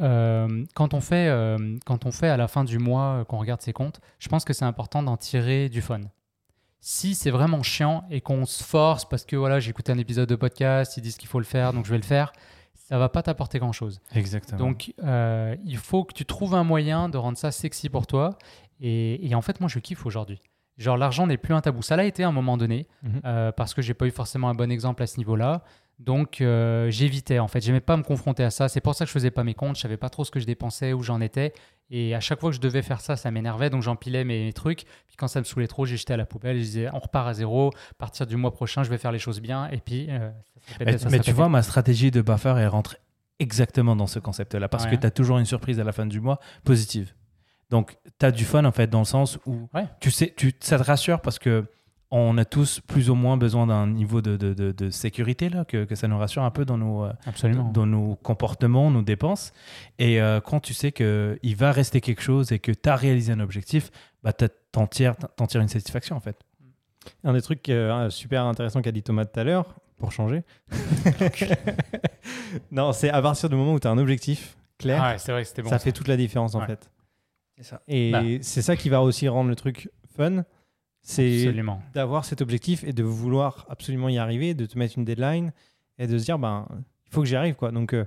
quand, 0.74 0.94
on 0.94 1.00
fait, 1.00 1.56
quand 1.86 2.06
on 2.06 2.12
fait 2.12 2.28
à 2.28 2.36
la 2.36 2.46
fin 2.46 2.62
du 2.62 2.78
mois, 2.78 3.24
qu'on 3.26 3.38
regarde 3.38 3.62
ses 3.62 3.72
comptes, 3.72 4.00
je 4.20 4.28
pense 4.28 4.44
que 4.44 4.52
c'est 4.52 4.66
important 4.66 5.02
d'en 5.02 5.16
tirer 5.16 5.68
du 5.68 5.82
fun. 5.82 6.02
Si 6.80 7.16
c'est 7.16 7.30
vraiment 7.30 7.64
chiant 7.64 8.04
et 8.10 8.20
qu'on 8.20 8.44
se 8.44 8.62
force 8.62 9.08
parce 9.08 9.24
que 9.24 9.34
voilà, 9.34 9.58
j'ai 9.58 9.70
écouté 9.70 9.90
un 9.90 9.98
épisode 9.98 10.28
de 10.28 10.36
podcast, 10.36 10.96
ils 10.96 11.00
disent 11.00 11.16
qu'il 11.16 11.28
faut 11.28 11.40
le 11.40 11.46
faire, 11.46 11.72
donc 11.72 11.86
je 11.86 11.90
vais 11.90 11.96
le 11.96 12.04
faire, 12.04 12.32
ça 12.86 12.98
va 12.98 13.08
pas 13.08 13.22
t'apporter 13.22 13.58
grand-chose. 13.58 14.00
Exactement. 14.14 14.58
Donc, 14.58 14.92
euh, 15.02 15.56
il 15.64 15.78
faut 15.78 16.04
que 16.04 16.12
tu 16.12 16.24
trouves 16.26 16.54
un 16.54 16.64
moyen 16.64 17.08
de 17.08 17.16
rendre 17.18 17.38
ça 17.38 17.50
sexy 17.50 17.88
pour 17.88 18.06
toi. 18.06 18.36
Et, 18.80 19.26
et 19.26 19.34
en 19.34 19.40
fait, 19.42 19.58
moi, 19.60 19.68
je 19.68 19.78
kiffe 19.78 20.04
aujourd'hui. 20.06 20.40
Genre, 20.76 20.96
l'argent 20.96 21.26
n'est 21.26 21.36
plus 21.38 21.54
un 21.54 21.60
tabou. 21.60 21.82
Ça 21.82 21.96
l'a 21.96 22.04
été 22.04 22.24
à 22.24 22.28
un 22.28 22.32
moment 22.32 22.56
donné, 22.56 22.86
Mhm. 23.02 23.20
euh, 23.24 23.52
parce 23.52 23.72
que 23.74 23.80
j'ai 23.80 23.94
pas 23.94 24.06
eu 24.06 24.10
forcément 24.10 24.48
un 24.50 24.54
bon 24.54 24.70
exemple 24.70 25.02
à 25.02 25.06
ce 25.06 25.16
niveau-là. 25.18 25.62
Donc, 25.98 26.40
euh, 26.40 26.90
j'évitais, 26.90 27.38
en 27.38 27.48
fait. 27.48 27.60
J'aimais 27.60 27.80
pas 27.80 27.96
me 27.96 28.02
confronter 28.02 28.42
à 28.44 28.50
ça. 28.50 28.68
C'est 28.68 28.80
pour 28.80 28.94
ça 28.94 29.04
que 29.04 29.08
je 29.08 29.12
faisais 29.12 29.30
pas 29.30 29.44
mes 29.44 29.54
comptes. 29.54 29.76
Je 29.76 29.80
savais 29.82 29.96
pas 29.96 30.08
trop 30.10 30.24
ce 30.24 30.30
que 30.30 30.40
je 30.40 30.44
dépensais, 30.46 30.92
où 30.92 31.02
j'en 31.02 31.20
étais. 31.20 31.52
Et 31.90 32.14
à 32.14 32.20
chaque 32.20 32.40
fois 32.40 32.50
que 32.50 32.56
je 32.56 32.60
devais 32.60 32.82
faire 32.82 33.00
ça, 33.00 33.16
ça 33.16 33.30
m'énervait. 33.30 33.70
Donc, 33.70 33.82
j'empilais 33.82 34.24
mes 34.24 34.52
trucs. 34.52 34.84
Puis, 35.06 35.16
quand 35.16 35.28
ça 35.28 35.38
me 35.40 35.44
saoulait 35.44 35.68
trop, 35.68 35.86
j'ai 35.86 35.96
jeté 35.96 36.12
à 36.12 36.16
la 36.16 36.26
poubelle. 36.26 36.56
Je 36.56 36.62
disais, 36.62 36.88
on 36.92 36.98
repart 36.98 37.28
à 37.28 37.34
zéro. 37.34 37.70
À 37.92 37.94
partir 37.98 38.26
du 38.26 38.36
mois 38.36 38.52
prochain, 38.52 38.82
je 38.82 38.90
vais 38.90 38.98
faire 38.98 39.12
les 39.12 39.18
choses 39.18 39.40
bien. 39.40 39.68
Et 39.70 39.78
puis, 39.78 40.06
euh, 40.10 40.30
ça 40.66 40.84
Mais, 40.84 40.98
ça 40.98 41.08
mais 41.10 41.20
tu 41.20 41.32
vois, 41.32 41.48
ma 41.48 41.62
stratégie 41.62 42.10
de 42.10 42.22
buffer, 42.22 42.54
elle 42.58 42.68
rentre 42.68 42.96
exactement 43.38 43.94
dans 43.96 44.06
ce 44.06 44.18
concept-là. 44.18 44.68
Parce 44.68 44.84
Ouais. 44.84 44.90
que 44.92 44.96
tu 44.96 45.06
as 45.06 45.10
toujours 45.10 45.38
une 45.38 45.44
surprise 45.44 45.78
à 45.80 45.84
la 45.84 45.92
fin 45.92 46.06
du 46.06 46.20
mois 46.20 46.38
positive. 46.64 47.14
Donc, 47.70 47.96
tu 48.18 48.26
as 48.26 48.30
du 48.30 48.44
fun, 48.44 48.64
en 48.64 48.72
fait, 48.72 48.88
dans 48.88 49.00
le 49.00 49.04
sens 49.04 49.38
où 49.46 49.68
Ouais. 49.74 49.86
tu 50.00 50.10
sais, 50.10 50.34
tu, 50.36 50.52
ça 50.60 50.78
te 50.78 50.84
rassure 50.84 51.20
parce 51.20 51.38
que 51.38 51.64
on 52.16 52.38
a 52.38 52.44
tous 52.44 52.80
plus 52.80 53.10
ou 53.10 53.14
moins 53.14 53.36
besoin 53.36 53.66
d'un 53.66 53.86
niveau 53.86 54.22
de, 54.22 54.36
de, 54.36 54.54
de- 54.54 54.72
de 54.72 54.90
sécurité, 54.90 55.48
là, 55.48 55.64
que, 55.64 55.84
que 55.84 55.94
ça 55.94 56.06
nous 56.08 56.18
rassure 56.18 56.42
un 56.42 56.50
peu 56.50 56.64
dans 56.64 56.78
nos, 56.78 57.04
euh, 57.04 57.12
Absolument. 57.26 57.70
dans 57.72 57.86
nos 57.86 58.14
comportements, 58.16 58.90
nos 58.90 59.02
dépenses. 59.02 59.52
Et 59.98 60.20
euh, 60.20 60.40
quand 60.40 60.60
tu 60.60 60.74
sais 60.74 60.92
qu'il 60.92 61.56
va 61.56 61.72
rester 61.72 62.00
quelque 62.00 62.22
chose 62.22 62.52
et 62.52 62.58
que 62.58 62.72
tu 62.72 62.88
as 62.88 62.96
réalisé 62.96 63.32
un 63.32 63.40
objectif, 63.40 63.90
bah, 64.22 64.32
t'en 64.32 64.86
tires, 64.86 65.14
une 65.54 65.68
satisfaction, 65.68 66.16
en 66.16 66.20
fait. 66.20 66.36
Un 67.24 67.32
des 67.32 67.42
trucs 67.42 67.68
euh, 67.68 68.08
super 68.10 68.44
intéressants 68.44 68.80
qu'a 68.80 68.92
dit 68.92 69.02
Thomas 69.02 69.24
tout 69.24 69.38
à 69.40 69.44
l'heure, 69.44 69.74
pour 69.98 70.12
changer. 70.12 70.42
non, 72.70 72.92
c'est 72.92 73.10
à 73.10 73.20
partir 73.22 73.48
du 73.48 73.56
moment 73.56 73.74
où 73.74 73.80
tu 73.80 73.86
as 73.86 73.90
un 73.90 73.98
objectif 73.98 74.56
clair, 74.78 75.02
Ah 75.02 75.12
ouais, 75.16 75.32
vrai 75.32 75.44
bon. 75.62 75.68
ça 75.68 75.70
ça. 75.70 75.78
fait 75.78 75.92
toute 75.92 76.08
la 76.08 76.16
différence 76.16 76.54
en 76.54 76.60
Ouais. 76.60 76.66
fait. 76.66 76.90
Ça. 77.60 77.80
Et 77.86 78.10
Bah. 78.10 78.22
c'est 78.40 78.62
ça 78.62 78.76
qui 78.76 78.88
va 78.88 79.00
aussi 79.02 79.28
rendre 79.28 79.48
le 79.48 79.56
truc 79.56 79.90
fun. 80.16 80.44
C'est 81.06 81.52
d'avoir 81.92 82.24
cet 82.24 82.40
objectif 82.40 82.82
et 82.84 82.92
de 82.92 83.02
vouloir 83.02 83.66
absolument 83.68 84.08
y 84.08 84.18
arriver, 84.18 84.54
de 84.54 84.64
te 84.66 84.78
mettre 84.78 84.96
une 84.98 85.04
deadline 85.04 85.52
et 85.98 86.06
de 86.06 86.16
se 86.18 86.24
dire, 86.24 86.38
ben, 86.38 86.66
il 87.06 87.12
faut 87.12 87.20
que 87.20 87.26
j'y 87.28 87.36
arrive. 87.36 87.54
Quoi. 87.56 87.70
Donc, 87.72 87.92
euh, 87.92 88.06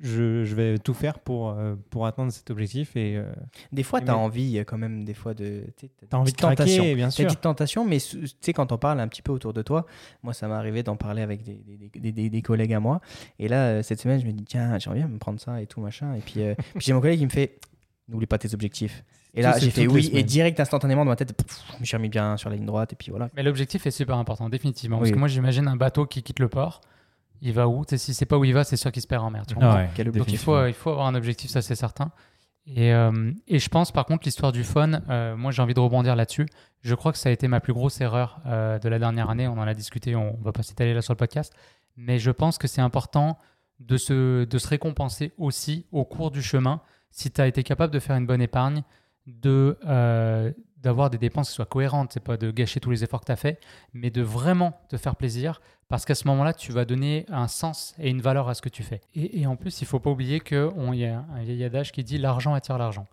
je, 0.00 0.44
je 0.44 0.54
vais 0.56 0.78
tout 0.78 0.92
faire 0.94 1.20
pour, 1.20 1.50
euh, 1.50 1.76
pour 1.90 2.06
atteindre 2.06 2.32
cet 2.32 2.50
objectif. 2.50 2.96
Et 2.96 3.16
euh, 3.16 3.32
Des 3.70 3.84
fois, 3.84 4.00
tu 4.00 4.08
as 4.10 4.16
envie 4.18 4.56
quand 4.66 4.76
même, 4.76 5.04
des 5.04 5.14
fois, 5.14 5.32
de. 5.34 5.62
Tu 5.76 5.86
tu 5.88 6.06
as 6.10 6.18
envie 6.18 6.32
de 6.32 6.36
craquer, 6.36 6.94
bien 6.96 7.06
T'as 7.06 7.10
sûr. 7.12 7.26
dit 7.28 7.36
tentation, 7.36 7.84
mais 7.84 7.98
tu 8.00 8.26
sais, 8.40 8.52
quand 8.52 8.72
on 8.72 8.78
parle 8.78 8.98
un 8.98 9.06
petit 9.06 9.22
peu 9.22 9.30
autour 9.30 9.52
de 9.52 9.62
toi, 9.62 9.86
moi, 10.24 10.34
ça 10.34 10.48
m'est 10.48 10.54
arrivé 10.54 10.82
d'en 10.82 10.96
parler 10.96 11.22
avec 11.22 11.44
des, 11.44 11.54
des, 11.54 11.88
des- 12.00 12.10
des- 12.12 12.30
des 12.30 12.42
collègues 12.42 12.72
à 12.74 12.80
moi. 12.80 13.00
Et 13.38 13.46
là, 13.46 13.84
cette 13.84 14.00
semaine, 14.00 14.20
je 14.20 14.26
me 14.26 14.32
dis, 14.32 14.42
tiens, 14.44 14.76
j'aimerais 14.80 14.98
bien 14.98 15.08
me 15.08 15.18
prendre 15.18 15.38
ça 15.38 15.62
et 15.62 15.68
tout, 15.68 15.80
machin. 15.80 16.14
Et 16.16 16.20
puis, 16.20 16.42
euh, 16.42 16.54
puis 16.74 16.80
j'ai 16.80 16.92
mon 16.92 17.00
collègue 17.00 17.20
qui 17.20 17.26
me 17.26 17.30
fait, 17.30 17.60
n'oublie 18.08 18.26
pas 18.26 18.38
tes 18.38 18.52
objectifs. 18.52 19.04
Et 19.34 19.42
là, 19.42 19.58
j'ai 19.58 19.70
fait 19.70 19.86
oui, 19.86 20.10
et 20.12 20.22
direct, 20.22 20.60
instantanément, 20.60 21.04
dans 21.04 21.10
ma 21.10 21.16
tête, 21.16 21.32
pff, 21.36 21.62
je 21.74 21.80
me 21.80 21.84
suis 21.84 21.96
remis 21.96 22.08
bien 22.08 22.36
sur 22.36 22.50
la 22.50 22.56
ligne 22.56 22.66
droite, 22.66 22.92
et 22.92 22.96
puis 22.96 23.10
voilà. 23.10 23.30
Mais 23.34 23.42
l'objectif 23.42 23.86
est 23.86 23.90
super 23.90 24.16
important, 24.16 24.48
définitivement. 24.48 24.98
Parce 24.98 25.10
que 25.10 25.18
moi, 25.18 25.28
j'imagine 25.28 25.66
un 25.68 25.76
bateau 25.76 26.06
qui 26.06 26.22
quitte 26.22 26.38
le 26.38 26.48
port. 26.48 26.80
Il 27.42 27.52
va 27.52 27.68
où? 27.68 27.84
Si 27.86 28.14
c'est 28.14 28.26
pas 28.26 28.38
où 28.38 28.44
il 28.44 28.54
va, 28.54 28.64
c'est 28.64 28.76
sûr 28.76 28.90
qu'il 28.92 29.02
se 29.02 29.06
perd 29.06 29.22
en 29.24 29.30
mer. 29.30 29.44
tu 29.46 29.54
Ah 29.58 29.60
comprends 29.60 29.76
ouais, 29.76 29.90
Quel 29.94 30.10
Donc 30.10 30.32
il 30.32 30.38
faut, 30.38 30.66
il 30.66 30.72
faut 30.72 30.90
avoir 30.90 31.06
un 31.06 31.14
objectif, 31.14 31.50
ça 31.50 31.60
c'est 31.60 31.74
certain. 31.74 32.10
Et, 32.66 32.94
euh, 32.94 33.32
et 33.46 33.58
je 33.58 33.68
pense 33.68 33.92
par 33.92 34.06
contre 34.06 34.22
l'histoire 34.24 34.50
du 34.50 34.64
fun, 34.64 34.92
euh, 35.10 35.36
moi 35.36 35.50
j'ai 35.50 35.60
envie 35.60 35.74
de 35.74 35.80
rebondir 35.80 36.16
là-dessus. 36.16 36.46
Je 36.80 36.94
crois 36.94 37.12
que 37.12 37.18
ça 37.18 37.28
a 37.28 37.32
été 37.32 37.46
ma 37.46 37.60
plus 37.60 37.74
grosse 37.74 38.00
erreur 38.00 38.40
euh, 38.46 38.78
de 38.78 38.88
la 38.88 38.98
dernière 38.98 39.28
année. 39.28 39.46
On 39.46 39.58
en 39.58 39.66
a 39.66 39.74
discuté, 39.74 40.16
on 40.16 40.38
va 40.42 40.52
pas 40.52 40.62
s'étaler 40.62 40.94
là 40.94 41.02
sur 41.02 41.12
le 41.12 41.18
podcast. 41.18 41.52
Mais 41.98 42.18
je 42.18 42.30
pense 42.30 42.56
que 42.56 42.66
c'est 42.66 42.80
important 42.80 43.36
de 43.80 43.98
se, 43.98 44.44
de 44.44 44.58
se 44.58 44.68
récompenser 44.68 45.32
aussi 45.36 45.84
au 45.92 46.04
cours 46.04 46.30
du 46.30 46.40
chemin 46.40 46.80
si 47.10 47.30
tu 47.30 47.40
as 47.40 47.46
été 47.46 47.62
capable 47.62 47.92
de 47.92 47.98
faire 47.98 48.16
une 48.16 48.26
bonne 48.26 48.40
épargne, 48.40 48.82
de 49.26 49.78
euh, 49.86 50.52
d'avoir 50.76 51.08
des 51.08 51.18
dépenses 51.18 51.48
qui 51.48 51.54
soient 51.54 51.64
cohérentes. 51.64 52.12
C'est 52.12 52.22
pas 52.22 52.36
de 52.36 52.50
gâcher 52.50 52.78
tous 52.78 52.90
les 52.90 53.02
efforts 53.04 53.20
que 53.20 53.26
tu 53.26 53.32
as 53.32 53.36
fait, 53.36 53.58
mais 53.94 54.10
de 54.10 54.22
vraiment 54.22 54.78
te 54.88 54.96
faire 54.96 55.16
plaisir 55.16 55.60
parce 55.88 56.04
qu'à 56.04 56.14
ce 56.14 56.26
moment-là, 56.28 56.52
tu 56.52 56.72
vas 56.72 56.84
donner 56.84 57.24
un 57.28 57.48
sens 57.48 57.94
et 57.98 58.10
une 58.10 58.20
valeur 58.20 58.48
à 58.48 58.54
ce 58.54 58.62
que 58.62 58.68
tu 58.68 58.82
fais. 58.82 59.00
Et, 59.14 59.46
en 59.46 59.56
plus, 59.56 59.80
il 59.80 59.86
faut 59.86 60.00
pas 60.00 60.10
oublier 60.10 60.40
qu'il 60.40 60.70
y 60.94 61.04
a 61.04 61.24
un 61.34 61.42
vieil 61.42 61.62
adage 61.64 61.92
qui 61.92 62.04
dit 62.04 62.18
l'argent 62.18 62.54
attire 62.54 62.78
l'argent. 62.78 63.06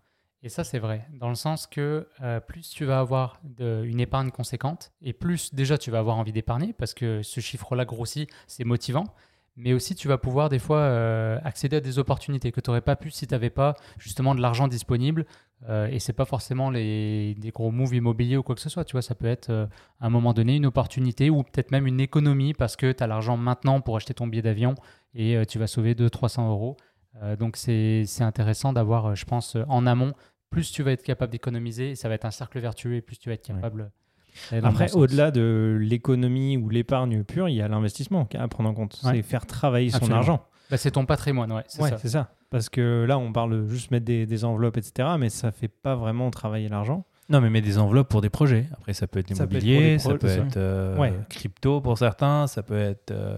Et 0.44 0.50
ça, 0.50 0.64
c'est 0.64 0.80
vrai, 0.80 1.08
dans 1.14 1.30
le 1.30 1.36
sens 1.36 1.68
que 1.68 2.08
euh, 2.22 2.40
plus 2.40 2.70
tu 2.70 2.86
vas 2.86 3.00
avoir 3.00 3.40
une 3.60 4.00
épargne 4.00 4.32
conséquente, 4.32 4.92
et 5.02 5.14
plus 5.14 5.54
déjà 5.54 5.78
tu 5.78 5.92
vas 5.92 6.00
avoir 6.00 6.18
envie 6.18 6.32
d'épargner, 6.32 6.74
parce 6.74 6.96
que 6.96 7.22
ce 7.22 7.40
chiffre-là 7.40 7.86
grossit, 7.86 8.30
c'est 8.48 8.64
motivant, 8.64 9.06
mais 9.56 9.74
aussi 9.74 9.96
tu 9.96 10.08
vas 10.08 10.18
pouvoir 10.18 10.50
des 10.50 10.60
fois 10.60 10.80
euh, 10.80 11.40
accéder 11.44 11.78
à 11.78 11.82
des 11.82 12.00
opportunités 12.00 12.52
que 12.52 12.62
tu 12.62 12.70
n'aurais 12.70 12.82
pas 12.82 12.96
pu 12.96 13.12
si 13.12 13.28
tu 13.28 13.34
n'avais 13.34 13.50
pas 13.50 13.76
justement 13.98 14.36
de 14.36 14.42
l'argent 14.42 14.68
disponible. 14.68 15.26
Euh, 15.70 15.88
et 15.88 16.00
c'est 16.00 16.14
pas 16.14 16.26
forcément 16.26 16.72
les, 16.72 17.36
des 17.36 17.52
gros 17.52 17.72
moves 17.72 17.94
immobiliers 17.94 18.38
ou 18.38 18.44
quoi 18.44 18.56
que 18.56 18.62
ce 18.62 18.70
soit. 18.70 18.84
Tu 18.86 18.94
vois, 18.94 19.02
ça 19.02 19.16
peut 19.16 19.28
être 19.28 19.50
euh, 19.50 19.68
à 20.00 20.08
un 20.08 20.10
moment 20.10 20.34
donné 20.34 20.56
une 20.56 20.66
opportunité 20.66 21.30
ou 21.30 21.44
peut-être 21.44 21.72
même 21.72 21.86
une 21.86 22.00
économie 22.00 22.54
parce 22.54 22.76
que 22.76 22.92
tu 22.92 23.04
as 23.04 23.08
l'argent 23.08 23.38
maintenant 23.38 23.82
pour 23.82 23.96
acheter 23.96 24.14
ton 24.14 24.28
billet 24.28 24.42
d'avion 24.42 24.76
et 25.14 25.38
euh, 25.38 25.46
tu 25.46 25.60
vas 25.60 25.68
sauver 25.68 25.94
200-300 25.94 26.48
euros. 26.48 26.78
Donc 27.40 27.58
c'est 27.58 28.06
c'est 28.06 28.24
intéressant 28.24 28.72
d'avoir, 28.72 29.18
je 29.18 29.26
pense, 29.26 29.58
en 29.68 29.86
amont, 29.86 30.14
plus 30.50 30.72
tu 30.72 30.82
vas 30.82 30.94
être 30.94 31.04
capable 31.04 31.30
d'économiser, 31.30 31.94
ça 31.96 32.08
va 32.08 32.16
être 32.16 32.24
un 32.24 32.32
cercle 32.32 32.58
vertueux 32.62 32.96
et 32.96 33.02
plus 33.02 33.20
tu 33.20 33.28
vas 33.28 33.36
être 33.36 33.46
capable. 33.46 33.92
Après, 34.64 34.94
au-delà 34.94 35.32
de 35.32 35.78
l'économie 35.80 36.58
ou 36.58 36.70
l'épargne 36.70 37.24
pure, 37.24 37.50
il 37.50 37.56
y 37.56 37.62
a 37.62 37.68
l'investissement 37.68 38.28
à 38.38 38.48
prendre 38.48 38.70
en 38.70 38.74
compte. 38.74 39.00
Ouais. 39.04 39.12
C'est 39.16 39.22
faire 39.24 39.46
travailler 39.46 39.90
son 39.90 39.98
Absolument. 39.98 40.18
argent. 40.18 40.46
Bah, 40.70 40.78
c'est 40.78 40.92
ton 40.92 41.06
patrimoine, 41.06 41.52
ouais, 41.52 41.64
c'est 41.68 41.82
Ouais, 41.82 41.90
ça. 41.90 41.98
ça. 41.98 42.30
Parce 42.50 42.70
que 42.70 43.06
là, 43.08 43.18
on 43.18 43.32
parle 43.34 43.52
de 43.64 43.68
juste 43.68 43.92
mettre 43.92 44.06
des, 44.06 44.26
des 44.26 44.46
enveloppes, 44.46 44.78
etc. 44.78 45.10
Mais 45.20 45.30
ça 45.30 45.52
fait 45.52 45.68
pas 45.68 45.96
vraiment 45.96 46.30
travailler 46.32 46.70
l'argent. 46.70 47.06
Non, 47.30 47.40
mais 47.40 47.50
mets 47.50 47.62
des 47.62 47.78
enveloppes 47.78 48.10
pour 48.10 48.22
des 48.22 48.30
projets. 48.30 48.66
Après, 48.74 48.94
ça 48.94 49.08
peut 49.08 49.20
être 49.20 49.34
Ça 49.36 49.48
peut 49.48 49.56
être 49.58 49.64
l'immobilier, 49.64 50.00
ça 50.00 50.16
peut 50.16 50.28
être 50.28 50.58
euh, 50.58 50.98
Ouais. 50.98 51.14
crypto 51.30 51.80
pour 51.82 51.98
certains, 51.98 52.48
ça 52.48 52.62
peut 52.64 52.78
être. 52.78 53.12
euh, 53.12 53.38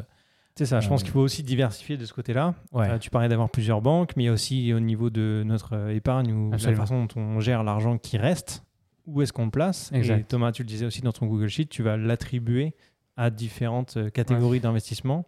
C'est 0.56 0.66
ça. 0.66 0.80
Je 0.80 0.88
pense 0.90 1.02
Euh, 1.02 1.04
qu'il 1.04 1.12
faut 1.14 1.20
aussi 1.20 1.44
diversifier 1.44 1.98
de 1.98 2.06
ce 2.06 2.14
côté-là. 2.14 2.54
ouais. 2.72 2.90
Euh, 2.90 2.98
tu 3.00 3.10
parlais 3.12 3.28
d'avoir 3.30 3.50
plusieurs 3.50 3.82
banques, 3.82 4.14
mais 4.16 4.24
il 4.24 4.26
y 4.28 4.30
a 4.30 4.34
aussi 4.34 4.74
au 4.74 4.80
niveau 4.80 5.10
de 5.12 5.44
notre 5.46 5.76
euh, 5.76 5.96
épargne 5.96 6.32
ou 6.34 6.52
Absolument. 6.54 6.80
la 6.82 6.86
façon 6.88 7.06
dont 7.06 7.22
on 7.22 7.40
gère 7.40 7.64
l'argent 7.64 7.98
qui 8.00 8.18
reste, 8.18 8.64
où 9.06 9.22
est-ce 9.22 9.34
qu'on 9.34 9.46
le 9.46 9.52
place. 9.52 9.92
Et 9.92 9.98
Exact. 9.98 10.28
Thomas, 10.28 10.52
tu 10.52 10.64
le 10.64 10.68
disais 10.68 10.86
aussi 10.86 11.02
dans 11.02 11.12
ton 11.12 11.28
Google 11.28 11.48
Sheet, 11.48 11.66
tu 11.68 11.84
vas 11.84 11.98
l'attribuer 11.98 12.74
à 13.18 13.30
différentes 13.30 13.98
euh, 13.98 14.10
catégories 14.10 14.60
d'investissement 14.60 15.26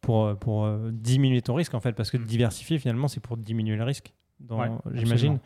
pour, 0.00 0.24
euh, 0.26 0.34
pour 0.34 0.64
euh, 0.64 0.90
diminuer 0.92 1.42
ton 1.42 1.54
risque, 1.54 1.74
en 1.74 1.80
fait. 1.80 1.92
Parce 1.92 2.10
que 2.10 2.16
diversifier, 2.16 2.78
finalement, 2.78 3.08
c'est 3.08 3.20
pour 3.20 3.36
diminuer 3.36 3.76
le 3.76 3.84
risque. 3.84 4.12
Ouais, 4.50 4.68
J'imagine. 4.92 5.38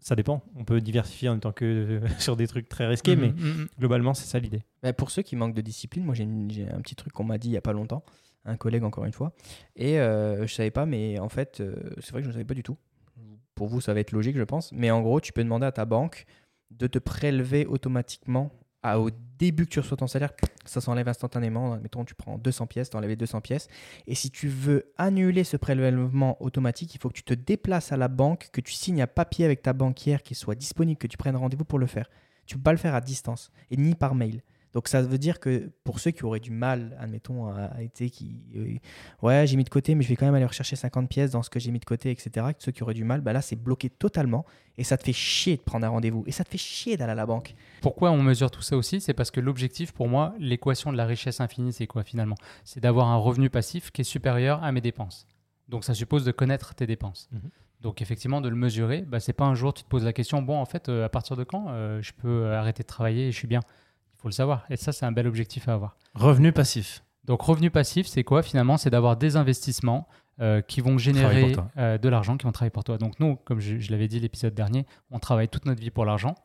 Ça 0.00 0.14
dépend. 0.16 0.42
On 0.54 0.64
peut 0.64 0.82
diversifier 0.82 1.30
en 1.30 1.38
tant 1.38 1.52
que 1.52 1.64
euh, 1.64 2.08
sur 2.18 2.36
des 2.36 2.46
trucs 2.46 2.68
très 2.68 2.86
risqués, 2.86 3.16
mais 3.16 3.28
Mhm, 3.28 3.36
mhm. 3.60 3.68
globalement, 3.78 4.12
c'est 4.12 4.26
ça 4.26 4.38
l'idée. 4.38 4.62
Bah, 4.82 4.92
pour 4.92 5.10
ceux 5.10 5.22
qui 5.22 5.34
manquent 5.34 5.54
de 5.54 5.62
discipline, 5.62 6.04
moi 6.04 6.14
j'ai 6.14 6.24
un 6.24 6.80
petit 6.82 6.94
truc 6.94 7.14
qu'on 7.14 7.24
m'a 7.24 7.38
dit 7.38 7.48
il 7.48 7.52
y 7.52 7.56
a 7.56 7.62
pas 7.62 7.72
longtemps, 7.72 8.04
un 8.44 8.56
collègue 8.58 8.84
encore 8.84 9.06
une 9.06 9.14
fois, 9.14 9.32
et 9.76 9.98
euh, 9.98 10.46
je 10.46 10.52
savais 10.52 10.70
pas, 10.70 10.84
mais 10.84 11.18
en 11.20 11.30
fait, 11.30 11.60
euh, 11.60 11.74
c'est 12.00 12.10
vrai 12.12 12.20
que 12.20 12.24
je 12.24 12.28
ne 12.28 12.32
savais 12.34 12.44
pas 12.44 12.52
du 12.52 12.62
tout. 12.62 12.76
Pour 13.54 13.68
vous, 13.68 13.80
ça 13.80 13.94
va 13.94 14.00
être 14.00 14.12
logique, 14.12 14.36
je 14.36 14.42
pense, 14.42 14.72
mais 14.72 14.90
en 14.90 15.00
gros, 15.00 15.20
tu 15.20 15.32
peux 15.32 15.42
demander 15.42 15.64
à 15.64 15.72
ta 15.72 15.86
banque 15.86 16.26
de 16.70 16.86
te 16.86 16.98
prélever 16.98 17.66
automatiquement 17.66 18.50
à, 18.82 19.00
au 19.00 19.10
début 19.38 19.64
que 19.64 19.70
tu 19.70 19.80
reçois 19.80 19.96
ton 19.96 20.06
salaire, 20.06 20.32
ça 20.66 20.80
s'enlève 20.80 21.08
instantanément. 21.08 21.76
Mettons, 21.78 22.04
tu 22.04 22.14
prends 22.14 22.38
200 22.38 22.66
pièces, 22.66 22.90
tu 22.90 22.96
enlèves 22.96 23.16
200 23.16 23.40
pièces. 23.40 23.68
Et 24.06 24.14
si 24.14 24.30
tu 24.30 24.48
veux 24.48 24.92
annuler 24.98 25.42
ce 25.42 25.56
prélèvement 25.56 26.40
automatique, 26.42 26.94
il 26.94 27.00
faut 27.00 27.08
que 27.08 27.14
tu 27.14 27.22
te 27.22 27.34
déplaces 27.34 27.92
à 27.92 27.96
la 27.96 28.08
banque, 28.08 28.50
que 28.52 28.60
tu 28.60 28.72
signes 28.72 29.02
un 29.02 29.06
papier 29.06 29.44
avec 29.44 29.62
ta 29.62 29.72
banquière 29.72 30.22
qui 30.22 30.34
soit 30.34 30.54
disponible, 30.54 30.98
que 30.98 31.06
tu 31.06 31.16
prennes 31.16 31.36
rendez-vous 31.36 31.64
pour 31.64 31.78
le 31.78 31.86
faire. 31.86 32.08
Tu 32.46 32.56
peux 32.56 32.62
pas 32.62 32.72
le 32.72 32.78
faire 32.78 32.94
à 32.94 33.00
distance 33.00 33.50
et 33.70 33.76
ni 33.76 33.94
par 33.94 34.14
mail. 34.14 34.42
Donc 34.74 34.88
ça 34.88 35.00
veut 35.02 35.18
dire 35.18 35.38
que 35.38 35.70
pour 35.84 36.00
ceux 36.00 36.10
qui 36.10 36.24
auraient 36.24 36.40
du 36.40 36.50
mal, 36.50 36.96
admettons, 36.98 37.46
à, 37.46 37.80
été 37.80 38.10
qui, 38.10 38.42
euh, 38.56 38.74
ouais, 39.22 39.46
j'ai 39.46 39.56
mis 39.56 39.62
de 39.62 39.68
côté, 39.70 39.94
mais 39.94 40.02
je 40.02 40.08
vais 40.08 40.16
quand 40.16 40.26
même 40.26 40.34
aller 40.34 40.44
rechercher 40.44 40.74
50 40.74 41.08
pièces 41.08 41.30
dans 41.30 41.44
ce 41.44 41.48
que 41.48 41.60
j'ai 41.60 41.70
mis 41.70 41.78
de 41.78 41.84
côté, 41.84 42.10
etc. 42.10 42.48
Ceux 42.58 42.72
qui 42.72 42.82
auraient 42.82 42.92
du 42.92 43.04
mal, 43.04 43.20
bah 43.20 43.32
là 43.32 43.40
c'est 43.40 43.54
bloqué 43.54 43.88
totalement 43.88 44.44
et 44.76 44.82
ça 44.82 44.98
te 44.98 45.04
fait 45.04 45.12
chier 45.12 45.56
de 45.56 45.62
prendre 45.62 45.86
un 45.86 45.90
rendez-vous 45.90 46.24
et 46.26 46.32
ça 46.32 46.42
te 46.42 46.50
fait 46.50 46.58
chier 46.58 46.96
d'aller 46.96 47.12
à 47.12 47.14
la 47.14 47.24
banque. 47.24 47.54
Pourquoi 47.82 48.10
on 48.10 48.20
mesure 48.20 48.50
tout 48.50 48.62
ça 48.62 48.76
aussi? 48.76 49.00
C'est 49.00 49.14
parce 49.14 49.30
que 49.30 49.40
l'objectif 49.40 49.92
pour 49.92 50.08
moi, 50.08 50.34
l'équation 50.40 50.90
de 50.90 50.96
la 50.96 51.06
richesse 51.06 51.40
infinie, 51.40 51.72
c'est 51.72 51.86
quoi 51.86 52.02
finalement? 52.02 52.36
C'est 52.64 52.80
d'avoir 52.80 53.06
un 53.06 53.16
revenu 53.16 53.50
passif 53.50 53.92
qui 53.92 54.00
est 54.00 54.04
supérieur 54.04 54.62
à 54.64 54.72
mes 54.72 54.80
dépenses. 54.80 55.28
Donc 55.68 55.84
ça 55.84 55.94
suppose 55.94 56.24
de 56.24 56.32
connaître 56.32 56.74
tes 56.74 56.86
dépenses. 56.86 57.28
Mhm. 57.30 57.50
Donc 57.80 58.02
effectivement, 58.02 58.40
de 58.40 58.48
le 58.48 58.56
mesurer, 58.56 59.02
bah, 59.02 59.20
c'est 59.20 59.32
pas 59.34 59.44
un 59.44 59.54
jour 59.54 59.72
tu 59.72 59.84
te 59.84 59.88
poses 59.88 60.04
la 60.04 60.12
question, 60.12 60.42
bon 60.42 60.58
en 60.58 60.64
fait, 60.64 60.88
euh, 60.88 61.04
à 61.04 61.08
partir 61.08 61.36
de 61.36 61.44
quand 61.44 61.66
euh, 61.68 62.00
je 62.02 62.12
peux 62.12 62.50
arrêter 62.52 62.82
de 62.82 62.88
travailler 62.88 63.28
et 63.28 63.30
je 63.30 63.36
suis 63.36 63.46
bien? 63.46 63.60
Faut 64.24 64.28
le 64.28 64.32
savoir. 64.32 64.64
Et 64.70 64.76
ça, 64.76 64.90
c'est 64.92 65.04
un 65.04 65.12
bel 65.12 65.26
objectif 65.26 65.68
à 65.68 65.74
avoir. 65.74 65.98
Revenu 66.14 66.50
passif. 66.50 67.04
Donc, 67.24 67.42
revenu 67.42 67.70
passif, 67.70 68.06
c'est 68.06 68.24
quoi 68.24 68.42
finalement? 68.42 68.78
C'est 68.78 68.88
d'avoir 68.88 69.18
des 69.18 69.36
investissements 69.36 70.08
euh, 70.40 70.62
qui 70.62 70.80
vont 70.80 70.96
générer 70.96 71.54
euh, 71.76 71.98
de 71.98 72.08
l'argent, 72.08 72.38
qui 72.38 72.44
vont 72.44 72.52
travailler 72.52 72.70
pour 72.70 72.84
toi. 72.84 72.96
Donc, 72.96 73.20
nous, 73.20 73.36
comme 73.36 73.60
je, 73.60 73.90
l'avais 73.90 74.08
dit 74.08 74.20
l'épisode 74.20 74.54
dernier, 74.54 74.86
on 75.10 75.18
travaille 75.18 75.48
toute 75.48 75.66
notre 75.66 75.82
vie 75.82 75.90
pour 75.90 76.06
l'argent. 76.06 76.36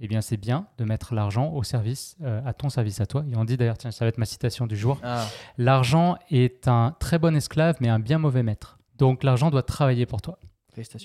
Eh 0.00 0.08
bien, 0.08 0.22
c'est 0.22 0.38
bien 0.38 0.66
de 0.78 0.84
mettre 0.84 1.12
l'argent 1.12 1.52
au 1.52 1.62
service, 1.62 2.16
euh, 2.22 2.40
à 2.46 2.54
ton 2.54 2.70
service 2.70 3.02
à 3.02 3.06
toi. 3.06 3.22
Et 3.30 3.36
on 3.36 3.44
dit 3.44 3.58
d'ailleurs, 3.58 3.76
tiens, 3.76 3.90
ça 3.90 4.06
va 4.06 4.08
être 4.08 4.18
ma 4.18 4.24
citation 4.24 4.66
du 4.66 4.76
jour 4.76 4.98
Ah. 5.02 5.26
l'argent 5.58 6.16
est 6.30 6.68
un 6.68 6.96
très 6.98 7.18
bon 7.18 7.36
esclave, 7.36 7.76
mais 7.80 7.90
un 7.90 7.98
bien 7.98 8.16
mauvais 8.16 8.42
maître. 8.42 8.78
Donc, 8.96 9.24
l'argent 9.24 9.50
doit 9.50 9.62
travailler 9.62 10.06
pour 10.06 10.22
toi. 10.22 10.38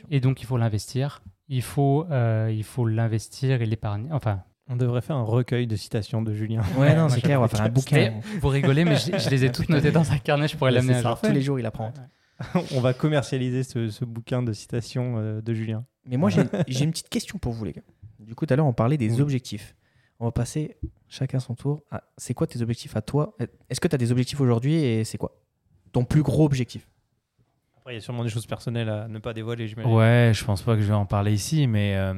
Et 0.09 0.21
donc, 0.21 0.41
il 0.41 0.45
faut 0.45 0.57
l'investir. 0.57 1.21
Il 1.49 1.61
faut, 1.61 2.05
il 2.49 2.63
faut 2.63 2.85
l'investir 2.87 3.61
et 3.61 3.65
l'épargner. 3.65 4.09
Enfin, 4.13 4.43
On 4.67 4.75
devrait 4.75 5.01
faire 5.01 5.15
un 5.15 5.23
recueil 5.23 5.67
de 5.67 5.75
citations 5.75 6.21
de 6.21 6.33
Julien. 6.33 6.61
Ouais, 6.77 6.95
non, 6.95 7.09
c'est 7.09 7.21
clair, 7.21 7.39
on 7.39 7.43
va 7.43 7.47
faire 7.49 7.61
un 7.61 7.69
bouquin. 7.69 8.21
Vous 8.39 8.47
rigolez, 8.47 8.85
mais 8.85 8.95
je, 8.95 9.17
je 9.17 9.29
les 9.29 9.43
ai 9.45 9.51
toutes 9.51 9.69
notées 9.69 9.91
dans 9.91 10.11
un 10.11 10.17
carnet, 10.17 10.47
je 10.47 10.55
pourrais 10.55 10.71
l'amener 10.71 10.93
ça. 11.01 11.09
jour. 11.09 11.21
Tous 11.21 11.31
les 11.31 11.41
jours, 11.41 11.59
il 11.59 11.65
apprend. 11.65 11.93
On 12.75 12.79
va 12.81 12.93
commercialiser 12.93 13.63
ce, 13.63 13.89
ce 13.89 14.03
bouquin 14.05 14.41
de 14.41 14.51
citations 14.53 15.17
euh, 15.17 15.41
de 15.41 15.53
Julien. 15.53 15.85
Mais 16.05 16.17
moi, 16.17 16.29
j'ai 16.29 16.43
j'ai 16.67 16.85
une 16.85 16.91
petite 16.91 17.09
question 17.09 17.37
pour 17.37 17.53
vous, 17.53 17.65
les 17.65 17.73
gars. 17.73 17.81
Du 18.19 18.33
coup, 18.33 18.45
tout 18.45 18.53
à 18.53 18.57
l'heure, 18.57 18.65
on 18.65 18.73
parlait 18.73 18.97
des 18.97 19.11
Oui. 19.15 19.21
objectifs. 19.21 19.75
On 20.19 20.25
va 20.25 20.31
passer 20.31 20.77
chacun 21.07 21.39
son 21.39 21.55
tour. 21.55 21.83
à 21.91 22.03
c'est 22.17 22.33
quoi 22.33 22.47
tes 22.47 22.61
objectifs 22.61 22.95
à 22.95 23.01
toi? 23.01 23.35
Est-ce 23.69 23.79
que 23.81 23.87
tu 23.87 23.95
as 23.95 23.97
des 23.97 24.11
objectifs 24.11 24.39
aujourd'hui 24.39 24.75
et 24.75 25.03
c'est 25.03 25.17
quoi? 25.17 25.35
Ton 25.91 26.05
plus 26.05 26.21
gros 26.23 26.45
objectif 26.45 26.87
Après, 27.77 27.93
il 27.93 27.95
y 27.95 27.97
a 27.97 28.01
sûrement 28.01 28.23
des 28.23 28.29
choses 28.29 28.45
personnelles 28.45 28.89
à 28.89 29.07
ne 29.07 29.19
pas 29.19 29.33
dévoiler, 29.33 29.67
j'imagine. 29.67 29.91
Ouais, 29.91 30.31
je 30.33 30.45
pense 30.45 30.61
pas 30.61 30.75
que 30.75 30.81
je 30.81 30.87
vais 30.87 30.93
en 30.93 31.05
parler 31.07 31.33
ici, 31.33 31.65
mais 31.67 31.95
euh, 31.97 32.13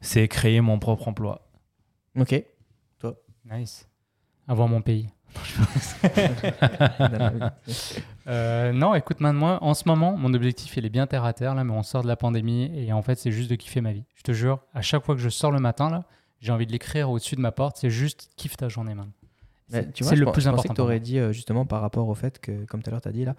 c'est 0.00 0.28
créer 0.28 0.60
mon 0.60 0.78
propre 0.78 1.08
emploi. 1.08 1.48
Ok. 2.18 2.42
Nice. 3.50 3.88
Avoir 4.48 4.68
mon 4.68 4.80
pays. 4.80 5.08
Euh, 8.26 8.72
non, 8.72 8.94
écoute, 8.94 9.20
moi, 9.20 9.62
en 9.62 9.74
ce 9.74 9.86
moment, 9.86 10.16
mon 10.16 10.32
objectif, 10.32 10.78
il 10.78 10.86
est 10.86 10.88
bien 10.88 11.06
terre 11.06 11.24
à 11.24 11.34
terre, 11.34 11.54
là, 11.54 11.62
mais 11.62 11.74
on 11.74 11.82
sort 11.82 12.02
de 12.02 12.08
la 12.08 12.16
pandémie 12.16 12.70
et 12.74 12.90
en 12.90 13.02
fait, 13.02 13.16
c'est 13.16 13.30
juste 13.30 13.50
de 13.50 13.54
kiffer 13.54 13.82
ma 13.82 13.92
vie. 13.92 14.06
Je 14.14 14.22
te 14.22 14.32
jure, 14.32 14.60
à 14.72 14.80
chaque 14.80 15.04
fois 15.04 15.14
que 15.14 15.20
je 15.20 15.28
sors 15.28 15.50
le 15.50 15.60
matin, 15.60 15.90
là, 15.90 16.04
j'ai 16.40 16.50
envie 16.50 16.66
de 16.66 16.72
l'écrire 16.72 17.10
au-dessus 17.10 17.36
de 17.36 17.42
ma 17.42 17.52
porte, 17.52 17.76
c'est 17.76 17.90
juste 17.90 18.30
kiffe 18.36 18.56
ta 18.56 18.70
journée, 18.70 18.94
man. 18.94 19.10
C'est- 19.68 19.88
je 19.96 20.04
le 20.14 20.16
plus 20.16 20.16
je 20.16 20.24
pensais 20.24 20.48
important 20.48 20.68
que 20.68 20.74
tu 20.74 20.80
aurais 20.82 21.00
dit 21.00 21.18
euh, 21.18 21.32
justement 21.32 21.64
par 21.64 21.80
rapport 21.80 22.06
au 22.08 22.14
fait 22.14 22.38
que, 22.38 22.64
comme 22.66 22.82
tout 22.82 22.90
à 22.90 22.92
l'heure, 22.92 23.00
tu 23.00 23.08
as 23.08 23.12
dit 23.12 23.24
là, 23.24 23.34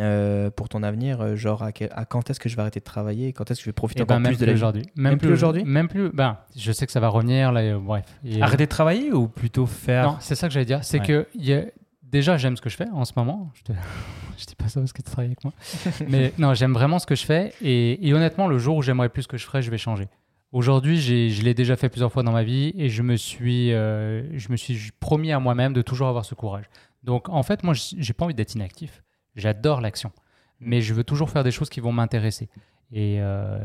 euh, 0.00 0.50
pour 0.50 0.68
ton 0.68 0.82
avenir, 0.82 1.20
euh, 1.20 1.36
genre 1.36 1.62
à, 1.62 1.72
quel- 1.72 1.90
à 1.92 2.04
quand 2.04 2.28
est-ce 2.30 2.38
que 2.40 2.48
je 2.48 2.56
vais 2.56 2.62
arrêter 2.62 2.80
de 2.80 2.84
travailler, 2.84 3.32
quand 3.32 3.50
est-ce 3.50 3.60
que 3.60 3.64
je 3.64 3.68
vais 3.70 3.72
profiter 3.72 4.02
Et 4.02 4.04
ben, 4.04 4.14
encore 4.16 4.20
même 4.22 4.36
plus 4.36 4.46
de 4.46 4.52
aujourd'hui. 4.52 4.82
Même 4.94 5.18
plus 5.18 5.32
aujourd'hui? 5.32 5.64
Même 5.64 5.88
plus. 5.88 6.10
Ben, 6.10 6.38
je 6.56 6.70
sais 6.72 6.84
que 6.86 6.92
ça 6.92 7.00
va 7.00 7.08
revenir, 7.08 7.50
là, 7.52 7.60
euh, 7.60 7.78
bref. 7.78 8.04
Et- 8.24 8.42
Arrêter 8.42 8.64
de 8.64 8.68
travailler 8.70 9.12
ou 9.12 9.26
plutôt 9.28 9.66
faire? 9.66 10.04
Non, 10.04 10.16
c'est 10.20 10.34
ça 10.34 10.48
que 10.48 10.52
j'allais 10.54 10.66
dire. 10.66 10.84
C'est 10.84 11.00
Ouais. 11.00 11.06
que 11.06 11.26
il 11.34 11.44
y 11.46 11.54
a- 11.54 11.64
déjà, 12.02 12.36
j'aime 12.36 12.56
ce 12.56 12.62
que 12.62 12.68
je 12.70 12.76
fais 12.76 12.88
en 12.92 13.04
ce 13.04 13.12
moment. 13.16 13.50
Je, 13.54 13.62
te... 13.62 13.72
je 14.38 14.44
dis 14.44 14.54
pas 14.56 14.68
ça 14.68 14.80
parce 14.80 14.92
que 14.92 14.98
tu 15.02 15.10
travailles 15.10 15.26
avec 15.28 15.42
moi. 15.44 15.52
Mais 16.08 16.32
non, 16.38 16.52
j'aime 16.54 16.72
vraiment 16.74 16.98
ce 16.98 17.06
que 17.06 17.14
je 17.14 17.24
fais. 17.24 17.54
Et, 17.62 18.06
et 18.06 18.12
honnêtement, 18.14 18.48
le 18.48 18.58
jour 18.58 18.76
où 18.76 18.82
j'aimerais 18.82 19.08
plus 19.08 19.22
ce 19.22 19.28
que 19.28 19.38
je 19.38 19.44
ferais, 19.46 19.62
je 19.62 19.70
vais 19.70 19.78
changer. 19.78 20.08
Aujourd'hui, 20.54 21.00
je 21.00 21.42
l'ai 21.42 21.52
déjà 21.52 21.74
fait 21.74 21.88
plusieurs 21.88 22.12
fois 22.12 22.22
dans 22.22 22.30
ma 22.30 22.44
vie 22.44 22.72
et 22.76 22.88
je 22.88 23.02
me 23.02 23.16
suis, 23.16 23.72
euh, 23.72 24.38
je 24.38 24.52
me 24.52 24.56
suis 24.56 24.92
promis 25.00 25.32
à 25.32 25.40
moi-même 25.40 25.72
de 25.72 25.82
toujours 25.82 26.06
avoir 26.06 26.24
ce 26.24 26.36
courage. 26.36 26.66
Donc, 27.02 27.28
en 27.28 27.42
fait, 27.42 27.64
moi, 27.64 27.74
j'ai 27.74 28.12
pas 28.12 28.24
envie 28.24 28.34
d'être 28.34 28.54
inactif. 28.54 29.02
J'adore 29.34 29.80
l'action. 29.80 30.12
Mais 30.60 30.80
je 30.80 30.94
veux 30.94 31.02
toujours 31.02 31.28
faire 31.28 31.42
des 31.42 31.50
choses 31.50 31.70
qui 31.70 31.80
vont 31.80 31.90
m'intéresser. 31.90 32.48
Et, 32.92 33.16
euh, 33.18 33.58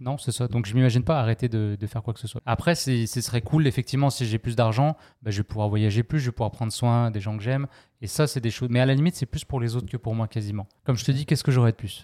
non, 0.00 0.18
c'est 0.18 0.32
ça. 0.32 0.48
Donc, 0.48 0.66
je 0.66 0.74
m'imagine 0.74 1.04
pas 1.04 1.20
arrêter 1.20 1.48
de, 1.48 1.76
faire 1.86 2.02
quoi 2.02 2.14
que 2.14 2.20
ce 2.20 2.26
soit. 2.26 2.42
Après, 2.46 2.74
ce 2.74 3.06
serait 3.06 3.40
cool, 3.40 3.68
effectivement, 3.68 4.10
si 4.10 4.26
j'ai 4.26 4.40
plus 4.40 4.56
d'argent, 4.56 4.96
bah, 5.22 5.30
je 5.30 5.36
vais 5.36 5.44
pouvoir 5.44 5.68
voyager 5.68 6.02
plus, 6.02 6.18
je 6.18 6.26
vais 6.26 6.32
pouvoir 6.32 6.50
prendre 6.50 6.72
soin 6.72 7.12
des 7.12 7.20
gens 7.20 7.36
que 7.36 7.44
j'aime. 7.44 7.68
Et 8.02 8.08
ça, 8.08 8.26
c'est 8.26 8.40
des 8.40 8.50
choses. 8.50 8.70
Mais 8.72 8.80
à 8.80 8.86
la 8.86 8.94
limite, 8.94 9.14
c'est 9.14 9.24
plus 9.24 9.44
pour 9.44 9.60
les 9.60 9.76
autres 9.76 9.88
que 9.88 9.96
pour 9.96 10.16
moi, 10.16 10.26
quasiment. 10.26 10.66
Comme 10.82 10.96
je 10.96 11.04
te 11.04 11.12
dis, 11.12 11.26
qu'est-ce 11.26 11.44
que 11.44 11.52
j'aurais 11.52 11.70
de 11.70 11.76
plus? 11.76 12.02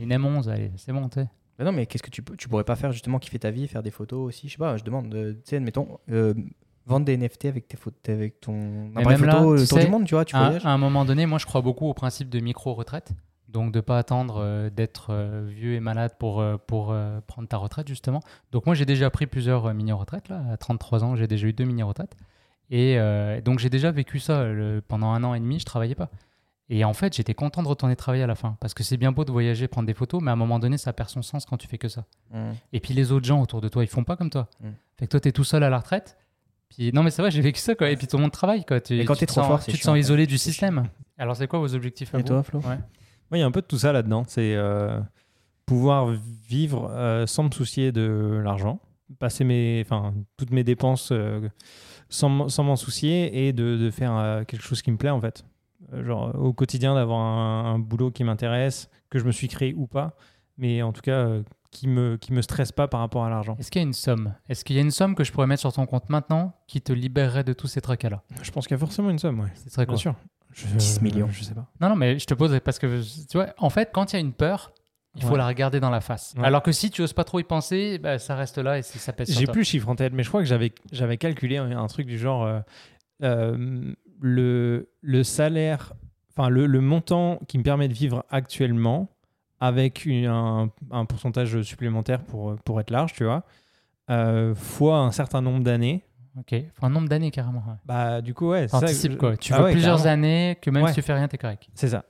Une 0.00 0.12
M11, 0.12 0.48
allez, 0.48 0.72
c'est 0.74 0.92
bon, 0.92 1.08
tu. 1.08 1.20
Bah 1.58 1.64
non, 1.64 1.72
mais 1.72 1.86
qu'est-ce 1.86 2.02
que 2.02 2.10
tu, 2.10 2.22
peux- 2.22 2.36
tu 2.36 2.48
pourrais 2.48 2.64
pas 2.64 2.76
faire 2.76 2.92
justement 2.92 3.18
kiffer 3.18 3.38
ta 3.38 3.50
vie, 3.50 3.68
faire 3.68 3.82
des 3.82 3.90
photos 3.92 4.20
aussi 4.26 4.48
Je 4.48 4.52
sais 4.52 4.58
pas, 4.58 4.76
je 4.76 4.84
demande, 4.84 5.14
euh, 5.14 5.32
tu 5.34 5.40
sais, 5.44 5.56
admettons, 5.56 5.98
euh, 6.10 6.34
vendre 6.86 7.06
des 7.06 7.16
NFT 7.16 7.46
avec, 7.46 7.68
tes 7.68 7.76
photos, 7.76 7.98
avec 8.08 8.40
ton 8.40 8.90
appareil 8.96 9.18
même 9.18 9.24
là, 9.26 9.38
photo, 9.38 9.56
tu 9.58 9.68
tour 9.68 9.78
sais, 9.78 9.84
du 9.84 9.90
monde, 9.90 10.04
tu 10.06 10.14
vois, 10.14 10.24
tu 10.24 10.34
à, 10.36 10.44
voyages. 10.46 10.66
à 10.66 10.70
un 10.70 10.78
moment 10.78 11.04
donné, 11.04 11.26
moi, 11.26 11.38
je 11.38 11.46
crois 11.46 11.60
beaucoup 11.62 11.86
au 11.86 11.94
principe 11.94 12.28
de 12.28 12.40
micro-retraite. 12.40 13.12
Donc, 13.48 13.72
de 13.72 13.80
pas 13.80 13.98
attendre 13.98 14.38
euh, 14.40 14.68
d'être 14.68 15.10
euh, 15.10 15.46
vieux 15.48 15.74
et 15.74 15.80
malade 15.80 16.14
pour, 16.18 16.40
euh, 16.40 16.56
pour 16.66 16.90
euh, 16.90 17.20
prendre 17.28 17.46
ta 17.46 17.56
retraite, 17.56 17.86
justement. 17.86 18.18
Donc, 18.50 18.66
moi, 18.66 18.74
j'ai 18.74 18.84
déjà 18.84 19.08
pris 19.10 19.26
plusieurs 19.28 19.66
euh, 19.66 19.72
mini-retraites. 19.74 20.28
Là. 20.28 20.42
À 20.50 20.56
33 20.56 21.04
ans, 21.04 21.14
j'ai 21.14 21.28
déjà 21.28 21.46
eu 21.46 21.52
deux 21.52 21.62
mini-retraites. 21.64 22.16
Et 22.70 22.98
euh, 22.98 23.40
donc, 23.40 23.60
j'ai 23.60 23.70
déjà 23.70 23.92
vécu 23.92 24.18
ça. 24.18 24.44
le- 24.44 24.82
pendant 24.86 25.12
un 25.12 25.22
an 25.22 25.34
et 25.34 25.38
demi, 25.40 25.60
je 25.60 25.64
travaillais 25.64 25.94
pas. 25.94 26.10
Et 26.70 26.84
en 26.84 26.94
fait, 26.94 27.14
j'étais 27.14 27.34
content 27.34 27.62
de 27.62 27.68
retourner 27.68 27.94
travailler 27.94 28.22
à 28.22 28.26
la 28.26 28.34
fin. 28.34 28.56
Parce 28.60 28.72
que 28.72 28.82
c'est 28.82 28.96
bien 28.96 29.12
beau 29.12 29.24
de 29.24 29.30
voyager, 29.30 29.68
prendre 29.68 29.86
des 29.86 29.94
photos, 29.94 30.22
mais 30.22 30.30
à 30.30 30.32
un 30.32 30.36
moment 30.36 30.58
donné, 30.58 30.78
ça 30.78 30.92
perd 30.92 31.10
son 31.10 31.20
sens 31.20 31.44
quand 31.44 31.58
tu 31.58 31.68
fais 31.68 31.76
que 31.76 31.88
ça. 31.88 32.04
Mmh. 32.32 32.38
Et 32.72 32.80
puis, 32.80 32.94
les 32.94 33.12
autres 33.12 33.26
gens 33.26 33.40
autour 33.42 33.60
de 33.60 33.68
toi, 33.68 33.84
ils 33.84 33.88
font 33.88 34.04
pas 34.04 34.16
comme 34.16 34.30
toi. 34.30 34.48
Mm. 34.60 34.68
Fait 34.98 35.06
que 35.06 35.10
toi, 35.10 35.20
tu 35.20 35.28
es 35.28 35.32
tout 35.32 35.44
seul 35.44 35.62
à 35.62 35.68
la 35.68 35.78
retraite. 35.78 36.16
Puis, 36.70 36.90
non, 36.92 37.02
mais 37.02 37.10
c'est 37.10 37.20
vrai, 37.20 37.30
j'ai 37.30 37.42
vécu 37.42 37.60
ça, 37.60 37.74
quoi. 37.74 37.90
Et 37.90 37.96
puis, 37.96 38.06
tout 38.06 38.16
le 38.16 38.22
monde 38.22 38.32
travaille, 38.32 38.64
quoi. 38.64 38.80
Tu, 38.80 38.96
Mais 38.96 39.04
quand 39.04 39.14
tu 39.14 39.26
te 39.26 39.32
trop 39.32 39.42
sens- 39.42 39.48
fort, 39.48 39.64
tu 39.64 39.72
te 39.72 39.76
chiant, 39.76 39.84
sens 39.84 39.92
ouais. 39.92 40.00
isolé 40.00 40.26
du 40.26 40.38
système. 40.38 40.88
Alors, 41.18 41.36
c'est 41.36 41.46
quoi 41.46 41.58
vos 41.58 41.74
objectifs 41.74 42.14
à 42.14 42.18
Et 42.18 42.22
vous 42.22 42.28
toi, 42.28 42.42
Flo 42.42 42.60
Ouais. 42.60 42.78
Moi, 43.30 43.38
il 43.38 43.40
y 43.40 43.42
a 43.42 43.46
un 43.46 43.50
peu 43.50 43.60
de 43.60 43.66
tout 43.66 43.78
ça 43.78 43.92
là-dedans. 43.92 44.24
C'est 44.26 44.54
euh, 44.54 44.98
pouvoir 45.66 46.14
vivre 46.48 46.90
euh, 46.90 47.26
sans 47.26 47.44
me 47.44 47.50
soucier 47.50 47.92
de 47.92 48.40
l'argent, 48.42 48.80
passer 49.18 49.44
mes, 49.44 49.82
enfin, 49.84 50.14
toutes 50.36 50.50
mes 50.50 50.64
dépenses 50.64 51.10
euh, 51.12 51.48
sans, 52.08 52.28
m'en 52.30 52.76
soucier 52.76 53.46
et 53.46 53.52
de, 53.52 53.76
de 53.76 53.90
faire 53.90 54.44
quelque 54.46 54.62
chose 54.62 54.82
qui 54.82 54.90
me 54.90 54.96
plaît 54.96 55.10
en 55.10 55.20
fait. 55.20 55.44
Euh, 55.92 56.04
genre 56.04 56.34
au 56.36 56.52
quotidien 56.52 56.94
d'avoir 56.94 57.20
un, 57.20 57.74
un 57.74 57.78
boulot 57.78 58.10
qui 58.10 58.24
m'intéresse, 58.24 58.88
que 59.10 59.18
je 59.18 59.24
me 59.24 59.32
suis 59.32 59.48
créé 59.48 59.74
ou 59.74 59.86
pas, 59.86 60.16
mais 60.58 60.82
en 60.82 60.92
tout 60.92 61.02
cas 61.02 61.12
euh, 61.26 61.42
qui 61.70 61.88
me 61.88 62.16
qui 62.16 62.32
me 62.32 62.40
stresse 62.42 62.72
pas 62.72 62.88
par 62.88 63.00
rapport 63.00 63.24
à 63.24 63.30
l'argent. 63.30 63.56
Est-ce 63.58 63.70
qu'il 63.70 63.80
y 63.82 63.84
a 63.84 63.86
une 63.86 63.92
somme? 63.92 64.34
Est-ce 64.48 64.64
qu'il 64.64 64.76
y 64.76 64.78
a 64.78 64.82
une 64.82 64.90
somme 64.90 65.14
que 65.14 65.24
je 65.24 65.32
pourrais 65.32 65.46
mettre 65.46 65.60
sur 65.60 65.72
ton 65.72 65.86
compte 65.86 66.08
maintenant 66.08 66.54
qui 66.68 66.80
te 66.80 66.92
libérerait 66.92 67.44
de 67.44 67.52
tous 67.52 67.66
ces 67.66 67.80
tracas-là? 67.80 68.22
Je 68.42 68.50
pense 68.50 68.66
qu'il 68.66 68.74
y 68.74 68.78
a 68.78 68.78
forcément 68.78 69.10
une 69.10 69.18
somme, 69.18 69.40
ouais. 69.40 69.48
Ce 69.56 69.68
serait 69.70 69.84
Bien 69.86 69.92
quoi 69.94 69.98
sûr. 70.00 70.14
Je, 70.52 70.66
10 70.68 71.02
millions. 71.02 71.28
Je 71.30 71.42
sais 71.42 71.54
pas. 71.54 71.66
Non, 71.80 71.88
non, 71.88 71.96
mais 71.96 72.18
je 72.18 72.26
te 72.26 72.34
pose 72.34 72.56
parce 72.64 72.78
que, 72.78 73.02
tu 73.28 73.36
vois, 73.36 73.48
en 73.58 73.70
fait, 73.70 73.90
quand 73.92 74.12
il 74.12 74.16
y 74.16 74.18
a 74.18 74.20
une 74.20 74.32
peur, 74.32 74.72
il 75.16 75.22
faut 75.22 75.30
Ouais. 75.32 75.38
la 75.38 75.48
regarder 75.48 75.80
dans 75.80 75.90
la 75.90 76.00
face. 76.00 76.32
Ouais. 76.38 76.44
Alors 76.44 76.62
que 76.62 76.70
si 76.70 76.90
tu 76.92 77.02
oses 77.02 77.12
pas 77.12 77.24
trop 77.24 77.40
y 77.40 77.44
penser, 77.44 77.98
bah, 77.98 78.20
ça 78.20 78.36
reste 78.36 78.58
là 78.58 78.78
et 78.78 78.82
c'est- 78.82 78.98
ça 79.00 79.12
pèse 79.12 79.30
J'ai 79.36 79.46
plus 79.46 79.60
le 79.60 79.64
chiffre 79.64 79.88
en 79.88 79.96
tête, 79.96 80.12
mais 80.12 80.22
je 80.22 80.28
crois 80.28 80.40
que 80.40 80.46
j'avais 80.46 80.72
j'avais 80.92 81.16
calculé 81.18 81.56
un, 81.56 81.76
un 81.76 81.86
truc 81.88 82.06
du 82.06 82.18
genre 82.18 82.44
euh, 82.44 82.60
euh, 83.22 83.92
le, 84.20 84.88
le 85.00 85.22
salaire, 85.24 85.92
enfin 86.30 86.48
le, 86.48 86.66
le 86.66 86.80
montant 86.80 87.38
qui 87.48 87.58
me 87.58 87.62
permet 87.62 87.88
de 87.88 87.94
vivre 87.94 88.24
actuellement 88.30 89.08
avec 89.60 90.04
une- 90.04 90.26
un, 90.26 90.70
un 90.90 91.04
pourcentage 91.04 91.62
supplémentaire 91.62 92.22
pour, 92.24 92.56
pour 92.64 92.80
être 92.80 92.90
large, 92.90 93.12
tu 93.14 93.24
vois, 93.24 93.44
euh, 94.10 94.54
fois 94.54 94.98
un 94.98 95.10
certain 95.12 95.40
nombre 95.40 95.62
d'années. 95.64 96.04
Ok, 96.38 96.54
Faut 96.74 96.86
un 96.86 96.90
nombre 96.90 97.08
d'années 97.08 97.30
carrément. 97.30 97.60
ouais. 97.66 97.74
Bah 97.86 98.20
du 98.20 98.34
coup 98.34 98.48
ouais, 98.50 98.66
c'est 98.68 98.86
ça 98.88 99.08
quoi. 99.16 99.36
Tu 99.36 99.52
Ah 99.52 99.62
ouais, 99.62 99.70
plusieurs 99.72 99.98
carrément. 100.02 100.12
années 100.26 100.58
que 100.60 100.68
même 100.70 100.82
Ouais. 100.82 100.88
si 100.90 100.96
tu 100.96 101.02
fais 101.02 101.14
rien, 101.14 101.28
t'es 101.28 101.38
correct. 101.38 101.68
C'est 101.74 101.88
ça. 101.88 102.04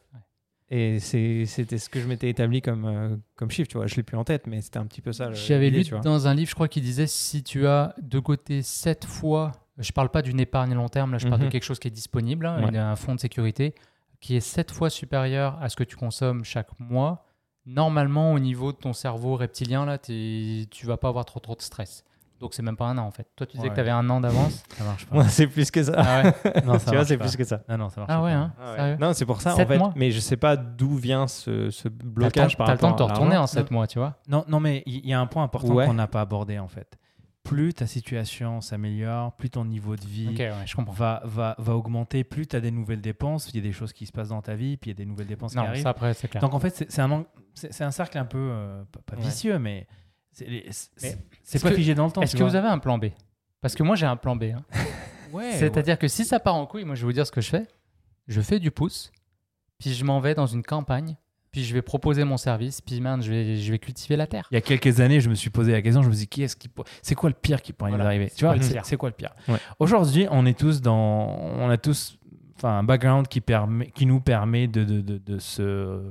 Et 0.70 0.98
c'était 0.98 1.76
ce 1.78 1.90
que 1.90 2.00
je 2.00 2.08
m'étais 2.08 2.30
établi 2.30 2.62
comme, 2.62 2.86
euh, 2.86 3.16
comme 3.36 3.50
chiffre, 3.50 3.68
tu 3.68 3.76
vois. 3.76 3.86
Je 3.86 3.94
l'ai 3.96 4.02
plus 4.02 4.16
en 4.16 4.24
tête, 4.24 4.46
mais 4.46 4.62
c'était 4.62 4.78
un 4.78 4.86
petit 4.86 5.02
peu 5.02 5.12
ça. 5.12 5.30
J'avais 5.32 5.68
lu 5.68 5.84
tu 5.84 5.90
vois. 5.90 6.00
dans 6.00 6.26
un 6.26 6.34
livre, 6.34 6.48
je 6.48 6.54
crois, 6.54 6.68
qui 6.68 6.80
disait 6.80 7.06
si 7.06 7.42
tu 7.44 7.66
as 7.66 7.94
de 8.00 8.18
côté 8.18 8.62
7 8.62 9.04
fois, 9.04 9.52
je 9.78 9.92
parle 9.92 10.08
pas 10.08 10.22
d'une 10.22 10.40
épargne 10.40 10.74
long 10.74 10.88
terme, 10.88 11.12
là 11.12 11.18
je 11.18 11.26
parle 11.28 11.40
de 11.40 11.46
Mhm. 11.46 11.50
quelque 11.52 11.64
chose 11.64 11.78
qui 11.78 11.88
est 11.88 11.90
disponible, 11.92 12.46
hein, 12.46 12.62
Ouais. 12.62 12.68
une- 12.68 12.76
un 12.76 12.96
fonds 12.96 13.14
de 13.14 13.20
sécurité, 13.20 13.74
qui 14.20 14.36
est 14.36 14.40
7 14.40 14.70
fois 14.70 14.90
supérieur 14.90 15.58
à 15.60 15.68
ce 15.68 15.76
que 15.76 15.84
tu 15.84 15.96
consommes 15.96 16.44
chaque 16.44 16.68
mois, 16.78 17.24
normalement, 17.66 18.32
au 18.32 18.38
niveau 18.38 18.72
de 18.72 18.76
ton 18.78 18.92
cerveau 18.92 19.36
reptilien, 19.36 19.86
là, 19.86 19.98
tu 19.98 20.66
vas 20.84 20.96
pas 20.96 21.08
avoir 21.08 21.24
trop, 21.24 21.40
trop 21.40 21.54
de 21.56 21.62
stress. 21.62 22.04
Donc, 22.40 22.52
c'est 22.52 22.62
même 22.62 22.76
pas 22.76 22.86
un 22.86 22.98
an, 22.98 23.06
en 23.06 23.10
fait. 23.10 23.26
Toi, 23.36 23.46
tu 23.46 23.52
disais 23.56 23.68
Ouais. 23.68 23.70
que 23.70 23.74
tu 23.76 23.80
avais 23.80 23.90
un 23.90 24.10
an 24.10 24.20
d'avance. 24.20 24.64
Ça 24.76 24.84
marche 24.84 25.06
pas. 25.06 25.16
Ouais, 25.18 25.28
c'est 25.28 25.46
plus 25.46 25.70
que 25.70 25.82
ça. 25.82 25.92
ah 25.96 26.22
ouais, 26.24 26.34
Non, 26.66 26.78
ça 26.78 26.90
tu 26.90 26.96
vois, 26.96 27.04
c'est 27.06 27.16
plus 27.16 27.36
que 27.36 27.44
ça. 27.44 27.60
Ah 27.68 27.76
non, 27.76 27.88
ça 27.88 28.00
marche 28.02 28.12
ah 28.12 28.22
ouais 28.22 28.32
pas. 28.32 28.36
hein, 28.38 28.52
Ah 28.76 28.96
Non, 28.96 29.12
c'est 29.14 29.24
pour 29.24 29.40
ça, 29.40 29.54
en 29.54 29.56
fait. 29.56 29.78
mois 29.78 29.92
Mais 29.96 30.10
je 30.10 30.20
sais 30.20 30.36
pas 30.36 30.56
d'où 30.56 30.96
vient 30.96 31.26
ce, 31.28 31.70
ce 31.70 31.88
blocage 31.88 32.52
temps- 32.52 32.58
par 32.58 32.66
t'as 32.66 32.72
le 32.74 32.78
temps 32.80 32.90
de 32.90 32.96
te 32.96 33.02
retourner 33.02 33.36
en 33.36 33.46
7 33.46 33.70
mois, 33.70 33.86
tu 33.86 33.98
vois. 33.98 34.16
Non, 34.28 34.44
non, 34.48 34.60
mais 34.60 34.82
il 34.84 35.06
y, 35.06 35.14
a 35.14 35.20
un 35.20 35.26
point 35.26 35.44
important 35.44 35.68
Ouais. 35.74 35.86
qu'on 35.86 35.94
n'a 35.94 36.08
pas 36.08 36.20
abordé 36.20 36.58
en 36.58 36.68
fait. 36.68 36.98
Plus 37.44 37.74
ta 37.74 37.86
situation 37.86 38.60
s'améliore, 38.62 39.36
plus 39.36 39.50
ton 39.50 39.64
niveau 39.66 39.96
de 39.96 40.04
vie 40.06 40.28
Ok, 40.30 40.38
ouais, 40.38 40.50
je 40.66 40.74
comprends. 40.74 40.94
va, 40.94 41.20
va, 41.24 41.54
va 41.58 41.76
augmenter, 41.76 42.24
plus 42.24 42.46
tu 42.46 42.56
as 42.56 42.60
des 42.60 42.70
nouvelles 42.70 43.02
dépenses, 43.02 43.48
il 43.50 43.56
y 43.56 43.58
a 43.58 43.62
des 43.62 43.72
choses 43.72 43.92
qui 43.92 44.06
se 44.06 44.12
passent 44.12 44.30
dans 44.30 44.40
ta 44.42 44.54
vie, 44.54 44.76
puis 44.78 44.90
il 44.90 44.94
y 44.94 44.96
a 44.96 44.98
des 44.98 45.04
nouvelles 45.04 45.26
dépenses 45.26 45.52
qui 45.52 45.58
Non, 45.58 45.64
arrivent. 45.64 45.82
ça 45.82 45.90
après, 45.90 46.14
c'est 46.14 46.26
clair. 46.28 46.40
Donc 46.40 46.54
en 46.54 46.58
fait, 46.58 46.86
c'est 46.88 47.00
un, 47.02 47.24
un 47.80 47.90
cercle 47.90 48.16
un 48.18 48.24
peu, 48.24 48.38
euh, 48.38 48.82
pas, 49.06 49.16
vicieux, 49.16 49.58
mais 49.58 49.86
c'est 50.32 50.46
Mais 51.02 51.60
pas 51.60 51.68
que- 51.70 51.76
figé 51.76 51.94
dans 51.94 52.06
le 52.06 52.12
temps. 52.12 52.22
Est-ce 52.22 52.32
que 52.34 52.38
vois. 52.42 52.48
vous 52.48 52.56
avez 52.56 52.68
un 52.68 52.78
plan 52.78 52.96
B? 52.98 53.06
Parce 53.60 53.74
que 53.74 53.82
moi, 53.82 53.94
j'ai 53.96 54.06
un 54.06 54.16
plan 54.16 54.36
B. 54.36 54.44
hein. 54.44 54.64
Ouais, 55.32 55.52
C'est-à-dire 55.58 55.98
que 55.98 56.06
si 56.08 56.24
ça 56.24 56.38
part 56.38 56.54
en 56.54 56.64
couille, 56.64 56.84
moi, 56.84 56.94
je 56.94 57.00
vais 57.00 57.06
vous 57.06 57.12
dire 57.12 57.26
ce 57.26 57.32
que 57.32 57.40
je 57.40 57.48
fais. 57.50 57.66
Je 58.28 58.40
fais 58.40 58.58
du 58.60 58.70
pouce, 58.70 59.10
puis 59.78 59.92
je 59.92 60.04
m'en 60.04 60.20
vais 60.20 60.34
dans 60.34 60.46
une 60.46 60.62
campagne, 60.62 61.16
puis 61.54 61.62
je 61.62 61.72
vais 61.72 61.82
proposer 61.82 62.24
mon 62.24 62.36
service, 62.36 62.80
puis 62.80 63.00
man, 63.00 63.22
je 63.22 63.30
vais, 63.30 63.56
je 63.58 63.70
vais 63.70 63.78
cultiver 63.78 64.16
la 64.16 64.26
terre. 64.26 64.48
Il 64.50 64.54
y 64.54 64.58
a 64.58 64.60
quelques 64.60 64.98
années, 64.98 65.20
je 65.20 65.30
me 65.30 65.36
suis 65.36 65.50
posé 65.50 65.70
la 65.70 65.82
question, 65.82 66.02
je 66.02 66.08
me 66.08 66.12
suis 66.12 66.22
dit, 66.22 66.26
qui 66.26 66.42
est-ce 66.42 66.56
qui 66.56 66.68
c'est 67.00 67.14
quoi 67.14 67.30
le 67.30 67.36
pire 67.40 67.62
qui 67.62 67.72
pourrait 67.72 67.92
nous 67.92 67.96
Voilà. 67.96 68.10
arriver? 68.10 68.28
Tu 68.36 68.44
vois, 68.44 68.56
c'est 68.82 68.96
quoi 68.96 69.08
le 69.08 69.14
pire? 69.14 69.30
Ouais. 69.46 69.58
Aujourd'hui, 69.78 70.26
on 70.32 70.46
est 70.46 70.58
tous 70.58 70.80
dans, 70.80 71.28
on 71.28 71.70
a 71.70 71.76
tous, 71.76 72.18
enfin, 72.56 72.78
un 72.78 72.82
background 72.82 73.28
qui 73.28 73.40
permet, 73.40 73.92
qui 73.92 74.04
nous 74.04 74.20
permet 74.20 74.66
de, 74.66 74.82
de, 74.82 75.00
de, 75.00 75.18
de 75.18 75.38
se 75.38 76.10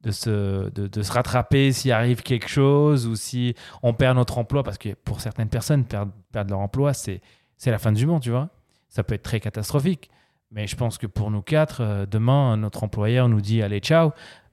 de 0.00 0.10
se, 0.10 0.70
de, 0.70 0.88
de 0.88 1.02
se 1.02 1.12
rattraper 1.12 1.70
s'il 1.70 1.92
arrive 1.92 2.22
quelque 2.22 2.48
chose 2.48 3.06
ou 3.06 3.14
si 3.14 3.54
on 3.84 3.94
perd 3.94 4.16
notre 4.16 4.38
emploi, 4.38 4.64
parce 4.64 4.78
que 4.78 4.94
pour 5.04 5.20
certaines 5.20 5.48
personnes, 5.50 5.84
perdre, 5.84 6.10
perdre 6.32 6.50
leur 6.50 6.60
emploi, 6.60 6.94
c'est 6.94 7.20
c'est 7.56 7.70
la 7.70 7.78
fin 7.78 7.92
du 7.92 8.06
monde, 8.06 8.22
tu 8.22 8.30
vois? 8.30 8.48
Ça 8.88 9.04
peut 9.04 9.14
être 9.14 9.22
très 9.22 9.38
catastrophique. 9.38 10.10
Mais 10.50 10.66
je 10.66 10.76
pense 10.76 10.96
que 10.96 11.06
pour 11.06 11.30
nous 11.30 11.42
quatre, 11.42 11.82
euh, 11.82 12.06
demain, 12.06 12.56
notre 12.56 12.82
employeur 12.82 13.28
nous 13.28 13.42
dit 13.42 13.62
allez, 13.62 13.80
ciao. 13.80 14.12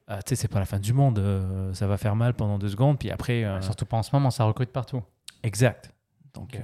Euh, 0.10 0.18
tu 0.18 0.30
sais, 0.30 0.36
c'est 0.36 0.48
pas 0.48 0.60
la 0.60 0.66
fin 0.66 0.80
du 0.80 0.94
monde. 0.94 1.18
euh, 1.20 1.74
ça 1.74 1.88
va 1.88 1.98
faire 1.98 2.16
mal 2.16 2.34
pendant 2.36 2.60
deux 2.60 2.70
secondes, 2.70 3.00
puis 3.00 3.10
après. 3.12 3.44
euh, 3.44 3.62
Surtout 3.62 3.86
pas 3.86 3.98
en 3.98 4.04
ce 4.04 4.12
moment, 4.14 4.30
ça 4.32 4.44
recrute 4.44 4.72
partout. 4.72 5.02
Exact. 5.44 5.92
Donc, 6.34 6.60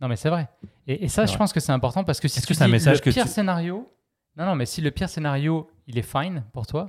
Non, 0.00 0.08
mais 0.08 0.16
c'est 0.16 0.30
vrai. 0.30 0.48
Et, 0.86 1.04
et 1.04 1.08
ça, 1.08 1.24
je 1.26 1.30
vrai. 1.30 1.38
pense 1.38 1.52
que 1.52 1.60
c'est 1.60 1.72
important 1.72 2.02
parce 2.04 2.20
que 2.20 2.28
si 2.28 2.40
tu 2.40 2.46
que 2.46 2.54
c'est 2.54 2.64
un 2.64 2.68
message 2.68 2.98
le 2.98 3.02
que 3.04 3.10
pire 3.10 3.24
tu- 3.24 3.30
scénario, 3.30 3.88
non, 4.36 4.46
non, 4.46 4.54
mais 4.54 4.66
si 4.66 4.80
le 4.80 4.90
pire 4.90 5.08
scénario, 5.08 5.68
il 5.86 5.96
est 5.98 6.02
fine 6.02 6.44
pour 6.52 6.66
toi, 6.66 6.88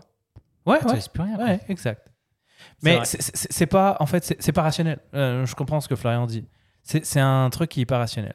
ouais, 0.65 0.79
tu 0.79 0.85
ouais, 0.87 0.93
risques 0.93 1.11
plus 1.11 1.23
rien. 1.23 1.37
ouais, 1.37 1.59
exact. 1.69 2.11
Mais 2.83 2.99
c'est- 3.05 3.65
pas, 3.67 3.97
en 3.99 4.05
fait, 4.07 4.35
c'est 4.39 4.51
pas 4.51 4.63
rationnel. 4.63 4.99
Je 5.13 5.53
comprends 5.55 5.79
ce 5.79 5.87
que 5.87 5.95
Florian 5.95 6.25
dit. 6.25 6.47
C'est 6.83 7.19
un 7.19 7.49
truc 7.49 7.69
qui 7.69 7.81
est 7.81 7.85
pas 7.85 7.97
rationnel. 7.99 8.33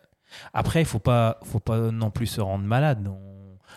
Après, 0.55 0.81
il 0.81 0.87
faut 0.87 0.99
pas, 0.99 1.39
faut 1.45 1.61
pas 1.61 1.91
non 1.91 2.11
plus 2.11 2.27
se 2.27 2.41
rendre 2.41 2.65
malade. 2.65 3.07
On- 3.09 3.32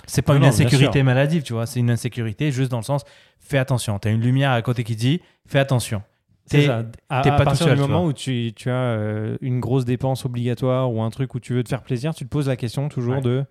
C'est 0.08 0.22
pas 0.22 0.34
Non, 0.34 0.40
une 0.40 0.46
insécurité 0.46 1.04
maladive, 1.04 1.44
tu 1.44 1.54
vois. 1.54 1.66
C'est 1.66 1.80
une 1.80 1.90
insécurité 1.90 2.52
juste 2.52 2.72
dans 2.72 2.78
le 2.80 2.84
sens, 2.84 3.04
fais 3.40 3.58
attention. 3.58 3.98
Tu 4.00 4.08
as 4.08 4.12
une 4.12 4.22
lumière 4.22 4.52
à 4.52 4.62
côté 4.62 4.84
qui 4.84 4.96
dit, 4.96 5.22
fais 5.48 5.60
attention. 5.60 6.04
C'est 6.48 6.68
ça. 6.68 6.84
À, 7.10 7.20
à 7.20 7.24
pas 7.24 7.38
tout 7.40 7.44
partir 7.46 7.66
seul, 7.66 7.76
du 7.76 7.82
moment 7.82 8.06
où 8.06 8.14
tu, 8.14 8.54
tu 8.56 8.70
as 8.70 8.74
euh, 8.76 9.38
une 9.42 9.60
grosse 9.60 9.84
dépense 9.84 10.26
obligatoire 10.26 10.92
ou 10.94 11.02
un 11.02 11.10
truc 11.10 11.34
où 11.34 11.40
tu 11.40 11.54
veux 11.56 11.64
te 11.64 11.70
faire 11.70 11.82
plaisir, 11.82 12.14
tu 12.14 12.24
te 12.24 12.30
poses 12.30 12.48
la 12.48 12.56
question 12.56 12.88
toujours 12.88 13.16
Ouais. 13.16 13.22
de 13.22 13.46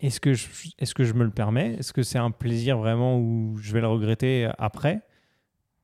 est-ce 0.00 0.18
que, 0.18 0.32
je, 0.32 0.46
est-ce 0.78 0.94
que 0.94 1.04
je 1.04 1.12
me 1.12 1.24
le 1.24 1.30
permets? 1.30 1.74
Est-ce 1.78 1.92
que 1.92 2.02
c'est 2.02 2.16
un 2.18 2.30
plaisir 2.30 2.78
vraiment 2.78 3.18
où 3.18 3.58
je 3.60 3.72
vais 3.74 3.82
le 3.82 3.86
regretter 3.86 4.48
après? 4.58 5.02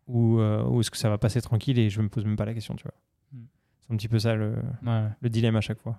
Ou, 0.07 0.41
euh, 0.41 0.63
ou 0.65 0.81
est-ce 0.81 0.91
que 0.91 0.97
ça 0.97 1.11
va 1.11 1.19
passer 1.19 1.43
tranquille 1.43 1.79
et 1.79 1.91
je 1.91 2.01
me 2.01 2.09
pose 2.09 2.25
même 2.25 2.37
pas 2.37 2.47
la 2.47 2.55
question, 2.55 2.77
tu 2.77 2.85
vois? 2.85 2.95
Mm. 3.33 3.45
C'est 3.87 3.93
un 3.93 3.97
petit 3.99 4.09
peu 4.09 4.19
ça 4.19 4.35
le, 4.35 4.55
Ouais. 4.87 5.03
le 5.21 5.29
dilemme 5.29 5.57
à 5.57 5.61
chaque 5.61 5.81
fois. 5.83 5.99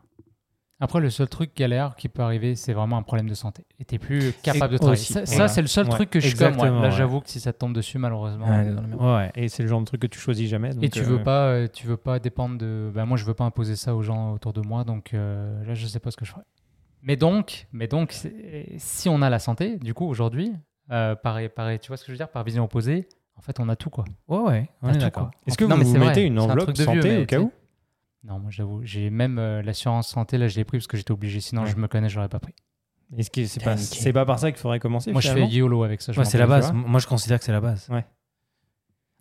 Après, 0.80 1.00
le 1.00 1.10
seul 1.10 1.28
truc 1.28 1.56
galère 1.58 1.96
qui 1.96 2.08
peut 2.08 2.22
arriver, 2.22 2.54
c'est 2.54 2.74
vraiment 2.74 2.98
un 2.98 3.02
problème 3.02 3.28
de 3.28 3.34
santé. 3.34 3.66
Et 3.80 3.86
t'es 3.86 3.98
plus 3.98 4.32
capable 4.44 4.74
de 4.74 4.78
travailler. 4.78 5.02
aussi, 5.02 5.14
Ça, 5.26 5.48
c'est 5.48 5.62
le 5.62 5.68
seul 5.68 5.86
Ouais, 5.86 5.92
truc 5.92 6.12
que 6.12 6.20
je 6.20 6.28
suis 6.28 6.38
comme 6.38 6.56
moi. 6.56 6.70
Là, 6.70 6.82
ouais. 6.82 6.92
j'avoue 6.92 7.20
que 7.22 7.30
si 7.30 7.40
ça 7.40 7.52
te 7.52 7.58
tombe 7.58 7.74
dessus, 7.74 7.98
malheureusement. 7.98 8.48
Ouais, 8.48 8.72
dans. 8.72 9.30
Et 9.36 9.48
c'est 9.50 9.64
le 9.64 9.70
genre 9.70 9.80
de 9.80 9.86
truc 9.86 10.02
que 10.02 10.08
tu 10.08 10.20
choisis 10.20 10.48
jamais. 10.48 10.70
Et 10.82 10.90
tu 10.90 11.00
euh, 11.00 11.04
veux 11.04 11.24
pas, 11.24 11.48
euh, 11.48 11.68
tu 11.72 11.88
veux 11.88 11.98
pas 11.98 12.20
dépendre 12.20 12.60
de. 12.60 12.92
Ben 12.94 13.06
moi, 13.06 13.18
je 13.18 13.26
veux 13.26 13.34
pas 13.34 13.46
imposer 13.46 13.76
ça 13.76 13.96
aux 13.96 14.04
gens 14.04 14.34
autour 14.34 14.54
de 14.54 14.62
moi, 14.62 14.84
donc 14.84 15.14
euh, 15.14 15.64
là, 15.66 15.74
je 15.74 15.88
sais 15.88 16.00
pas 16.00 16.12
ce 16.12 16.18
que 16.18 16.26
je 16.26 16.32
ferais. 16.32 16.46
Mais 17.02 17.16
donc, 17.16 17.68
mais 17.72 17.88
donc, 17.88 18.16
si 18.78 19.10
on 19.10 19.22
a 19.22 19.30
la 19.30 19.40
santé, 19.40 19.78
du 19.78 19.94
coup, 19.96 20.06
aujourd'hui, 20.06 20.54
euh, 20.92 21.16
pareil, 21.16 21.50
pareil, 21.50 21.80
tu 21.80 21.88
vois 21.88 21.98
ce 21.98 22.04
que 22.04 22.08
je 22.08 22.12
veux 22.14 22.18
dire, 22.18 22.30
par 22.30 22.44
vision 22.44 22.64
opposée, 22.64 23.08
en 23.36 23.42
fait, 23.42 23.60
on 23.60 23.70
a 23.70 23.76
tout 23.76 23.90
quoi. 23.90 24.06
Ouais, 24.28 24.40
ouais. 24.40 24.70
Est-ce 25.46 25.58
que 25.58 25.66
Non, 25.66 25.78
vous 25.78 25.90
vrai, 25.92 26.00
mettez 26.08 26.24
une 26.24 26.38
un 26.40 26.44
enveloppe 26.44 26.72
vieux, 26.76 26.86
santé 26.86 27.22
au 27.22 27.26
cas 27.26 27.40
où? 27.40 27.52
Non, 28.24 28.40
moi, 28.40 28.50
j'avoue, 28.52 28.82
j'ai 28.84 29.10
même 29.10 29.38
euh, 29.40 29.62
l'assurance 29.62 30.08
santé, 30.10 30.38
là, 30.38 30.48
je 30.48 30.56
l'ai 30.58 30.64
pris 30.66 30.78
parce 30.80 30.88
que 30.88 30.98
j'étais 30.98 31.12
obligé. 31.12 31.40
Sinon, 31.40 31.64
Ouais. 31.64 31.70
je 31.72 31.78
me 31.78 31.88
connais, 31.88 32.10
je 32.10 32.16
l'aurais 32.16 32.30
pas 32.30 32.40
pris. 32.40 32.54
Est-ce 33.18 33.32
que 33.32 33.46
c'est 33.46 33.64
pas, 33.64 33.76
nickel. 33.76 34.00
c'est 34.00 34.12
pas 34.12 34.26
par 34.26 34.38
ça 34.38 34.52
qu'il 34.52 34.60
faudrait 34.60 34.80
commencer 34.80 35.12
Moi, 35.14 35.22
je 35.22 35.32
fais 35.32 35.46
YOLO 35.48 35.84
avec 35.84 36.02
ça. 36.02 36.12
Ouais, 36.12 36.26
c'est 36.26 36.38
la 36.38 36.48
base. 36.48 36.74
Moi, 36.74 37.00
je 37.00 37.08
considère 37.08 37.40
que 37.40 37.46
c'est 37.46 37.54
la 37.54 37.62
base. 37.62 37.88
Ouais. 37.90 38.04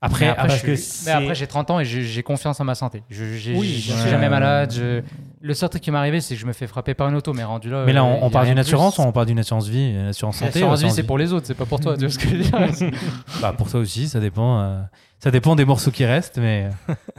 Après, 0.02 0.26
Mais 0.26 1.10
après, 1.12 1.34
j'ai 1.34 1.46
30 1.46 1.70
ans 1.70 1.80
et 1.80 1.84
j'ai 1.84 2.22
confiance 2.22 2.60
en 2.60 2.64
ma 2.64 2.74
santé. 2.74 3.02
Je, 3.08 3.52
Oui, 3.54 3.66
je 3.80 3.92
suis 3.92 4.10
jamais 4.10 4.28
malade. 4.28 4.72
je- 4.72 5.02
Le 5.40 5.54
seul 5.54 5.68
truc 5.70 5.82
qui 5.82 5.90
m'est 5.90 5.96
arrivé, 5.98 6.20
c'est 6.20 6.34
que 6.34 6.40
je 6.40 6.46
me 6.46 6.52
fais 6.52 6.66
frapper 6.66 6.94
par 6.94 7.08
une 7.08 7.14
auto, 7.14 7.32
mais 7.32 7.44
rendu 7.44 7.70
là. 7.70 7.84
mais 7.86 7.92
là, 7.92 8.00
euh, 8.02 8.04
on, 8.04 8.16
y 8.20 8.22
on 8.24 8.30
parle 8.30 8.46
d'une 8.48 8.58
assurance 8.58 8.98
ou 8.98 9.02
on 9.02 9.12
parle 9.12 9.26
d'une 9.26 9.38
assurance 9.38 9.68
vie 9.68 9.90
Une 9.90 10.06
assurance 10.08 10.36
santé 10.36 10.46
L'assurance 10.60 10.82
vie, 10.82 10.90
c'est 10.90 11.02
pour 11.04 11.16
les 11.18 11.32
autres, 11.32 11.46
c'est 11.46 11.54
pas 11.54 11.64
pour 11.66 11.80
toi. 11.80 11.94
tu 11.94 12.00
vois 12.00 12.10
ce 12.10 12.18
que 12.18 12.28
je 12.28 12.36
veux 12.36 12.42
dire 12.42 12.90
Bah, 13.40 13.52
pour 13.56 13.70
toi 13.70 13.80
aussi, 13.80 14.08
ça 14.08 14.20
dépend. 14.20 14.86
Euh, 15.16 15.20
ça 15.20 15.30
dépend 15.30 15.56
des 15.56 15.64
morceaux 15.64 15.90
qui 15.90 16.04
restent, 16.04 16.38
mais. 16.38 16.68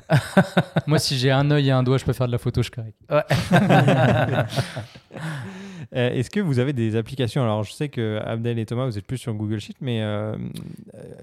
Moi, 0.87 0.99
si 0.99 1.17
j'ai 1.17 1.31
un 1.31 1.49
œil 1.51 1.67
et 1.69 1.71
un 1.71 1.83
doigt, 1.83 1.97
je 1.97 2.05
peux 2.05 2.13
faire 2.13 2.27
de 2.27 2.31
la 2.31 2.37
photo, 2.37 2.61
je 2.61 2.71
correct. 2.71 2.97
Euh, 5.95 6.09
Est-ce 6.11 6.29
que 6.29 6.41
vous 6.41 6.59
avez 6.59 6.73
des 6.73 6.97
applications? 6.97 7.41
Alors, 7.41 7.63
je 7.63 7.71
sais 7.71 7.87
que 7.87 8.19
Abdel 8.25 8.59
et 8.59 8.65
Thomas, 8.65 8.85
vous 8.85 8.97
êtes 8.97 9.07
plus 9.07 9.17
sur 9.17 9.33
Google 9.33 9.59
Sheet, 9.61 9.75
mais 9.79 10.01
euh, 10.01 10.33
euh, 10.33 10.37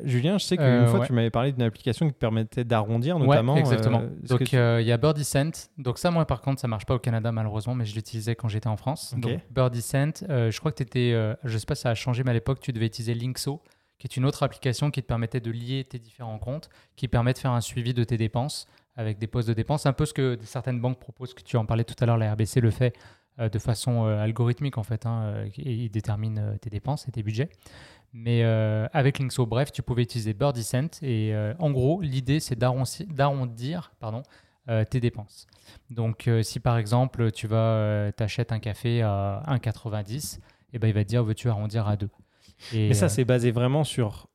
Julien, 0.05 0.39
je 0.39 0.45
sais 0.45 0.57
qu'une 0.57 0.65
Euh, 0.65 0.87
fois, 0.87 1.01
ouais. 1.01 1.07
tu 1.07 1.13
m'avais 1.13 1.29
parlé 1.29 1.53
d'une 1.53 1.63
application 1.63 2.07
qui 2.07 2.15
te 2.15 2.19
permettait 2.19 2.65
d'arrondir, 2.65 3.19
Ouais, 3.19 3.27
notamment. 3.27 3.57
exactement. 3.59 4.01
euh, 4.01 4.09
est-ce 4.23 4.29
Donc, 4.33 4.45
tu- 4.45 4.57
euh, 4.57 4.81
il 4.81 4.87
y 4.87 4.93
a 4.93 4.97
Birdie 4.97 5.25
Scent. 5.25 5.69
Donc, 5.77 5.99
ça, 5.99 6.11
moi, 6.11 6.25
par 6.27 6.41
contre, 6.41 6.63
ça 6.63 6.67
marche 6.69 6.87
pas 6.87 6.95
au 6.95 6.99
Canada, 6.99 7.31
malheureusement, 7.31 7.75
mais 7.75 7.85
je 7.85 7.95
l'utilisais 7.95 8.35
quand 8.37 8.49
j'étais 8.49 8.69
en 8.69 8.79
France. 8.79 9.13
Ok. 9.15 9.21
Donc, 9.21 9.41
Birdie 9.51 9.83
Scent, 9.83 10.25
euh, 10.31 10.51
je 10.51 10.59
crois 10.59 10.73
que 10.73 10.79
tu 10.79 10.83
étais. 10.85 11.11
euh, 11.13 11.35
je 11.45 11.59
sais 11.59 11.67
pas 11.67 11.75
si 11.75 11.83
ça 11.83 11.91
a 11.91 11.95
changé, 11.95 12.25
mais 12.25 12.31
à 12.31 12.35
l'époque, 12.35 12.59
tu 12.61 12.73
devais 12.73 12.87
utiliser 12.87 13.13
Linkso, 13.13 13.61
qui 13.99 14.07
est 14.07 14.17
une 14.17 14.25
autre 14.25 14.43
application 14.43 14.91
qui 14.91 15.03
te 15.03 15.07
permettait 15.07 15.41
de 15.41 15.51
lier 15.51 15.85
tes 15.85 15.99
différents 15.99 16.39
comptes, 16.39 16.69
qui 16.97 17.09
permet 17.09 17.33
de 17.33 17.39
faire 17.39 17.53
un 17.53 17.61
suivi 17.61 17.95
de 17.95 18.05
tes 18.05 18.17
dépenses 18.17 18.67
avec 18.97 19.19
des 19.19 19.27
postes 19.27 19.49
de 19.49 19.55
dépenses. 19.55 19.87
Un 19.87 19.93
peu 19.93 20.07
ce 20.07 20.15
que 20.15 20.39
certaines 20.43 20.81
banques 20.81 20.99
proposent, 20.99 21.35
que 21.35 21.43
tu 21.43 21.57
en 21.57 21.67
parlais 21.67 21.85
tout 21.85 21.97
à 22.01 22.07
l'heure, 22.07 22.19
la 22.19 22.33
RBC 22.33 22.61
le 22.61 22.71
fait 22.71 22.95
euh, 23.41 23.49
de 23.49 23.59
façon 23.59 24.07
euh, 24.07 24.19
algorithmique, 24.19 24.79
en 24.79 24.85
fait, 24.85 25.07
hein, 25.07 25.23
euh, 25.25 25.49
et 25.57 25.73
il 25.73 25.91
détermine 25.91 26.57
tes 26.61 26.71
dépenses 26.71 27.09
et 27.09 27.13
tes 27.13 27.23
budgets. 27.23 27.49
Mais 28.17 28.45
avec 28.93 29.19
Linkso, 29.19 29.45
bref, 29.45 29.73
tu 29.73 29.83
pouvais 29.83 30.05
utiliser 30.05 30.35
Birdie 30.35 30.63
Scent. 30.63 31.03
Et 31.03 31.35
en 31.59 31.73
gros, 31.73 32.01
l'idée, 32.01 32.39
c'est 32.39 32.57
d'arrondir 32.57 33.93
pardon, 33.99 34.23
tes 34.89 35.01
dépenses. 35.01 35.49
Donc, 35.91 36.31
si 36.43 36.61
par 36.61 36.79
exemple, 36.79 37.33
tu 37.33 37.49
vas, 37.49 38.13
t'achètes 38.13 38.53
un 38.53 38.61
café 38.61 39.03
à 39.03 39.43
1,90, 39.49 40.39
et 40.73 40.79
ben, 40.79 40.87
il 40.87 40.95
va 40.95 41.03
te 41.03 41.09
dire 41.09 41.25
veux-tu 41.25 41.49
arrondir 41.49 41.89
à 41.89 41.97
2 41.97 42.09
et, 42.73 42.89
Mais 42.89 42.95
ça, 42.95 43.07
euh, 43.07 43.09
c'est 43.09 43.25
basé 43.25 43.51
vraiment 43.51 43.85
sur 43.85 44.29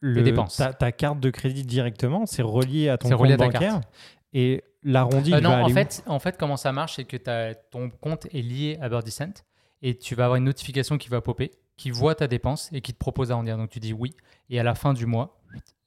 le, 0.00 0.22
dépenses. 0.22 0.56
Ta, 0.56 0.72
ta 0.72 0.92
carte 0.92 1.20
de 1.20 1.30
crédit 1.30 1.64
directement, 1.64 2.26
c'est 2.26 2.42
relié 2.42 2.88
à 2.88 2.98
ton 2.98 3.08
compte 3.10 3.18
relié 3.20 3.34
à 3.34 3.36
ta 3.36 3.44
bancaire. 3.46 3.60
carte. 3.60 3.88
Et 4.32 4.62
l'arrondi, 4.82 5.32
Euh, 5.34 5.40
non, 5.40 5.50
va 5.50 5.56
en 5.62 5.64
aller 5.66 5.74
fait, 5.74 6.02
en 6.06 6.18
fait, 6.18 6.36
comment 6.38 6.56
ça 6.56 6.72
marche, 6.72 6.96
c'est 6.96 7.04
que 7.04 7.16
ton 7.70 7.90
compte 7.90 8.26
est 8.32 8.42
lié 8.42 8.78
à 8.80 8.88
Birdie 8.88 9.10
Scent 9.10 9.44
et 9.82 9.96
tu 9.98 10.14
vas 10.14 10.24
avoir 10.24 10.36
une 10.36 10.44
notification 10.44 10.98
qui 10.98 11.08
va 11.08 11.20
popper, 11.20 11.50
qui 11.76 11.90
voit 11.90 12.14
ta 12.14 12.26
dépense 12.28 12.68
et 12.72 12.80
qui 12.80 12.92
te 12.92 12.98
propose 12.98 13.28
d'arrondir. 13.28 13.56
Donc 13.56 13.70
tu 13.70 13.80
dis 13.80 13.92
oui, 13.92 14.14
et 14.48 14.60
à 14.60 14.62
la 14.62 14.74
fin 14.74 14.92
du 14.94 15.06
mois, 15.06 15.38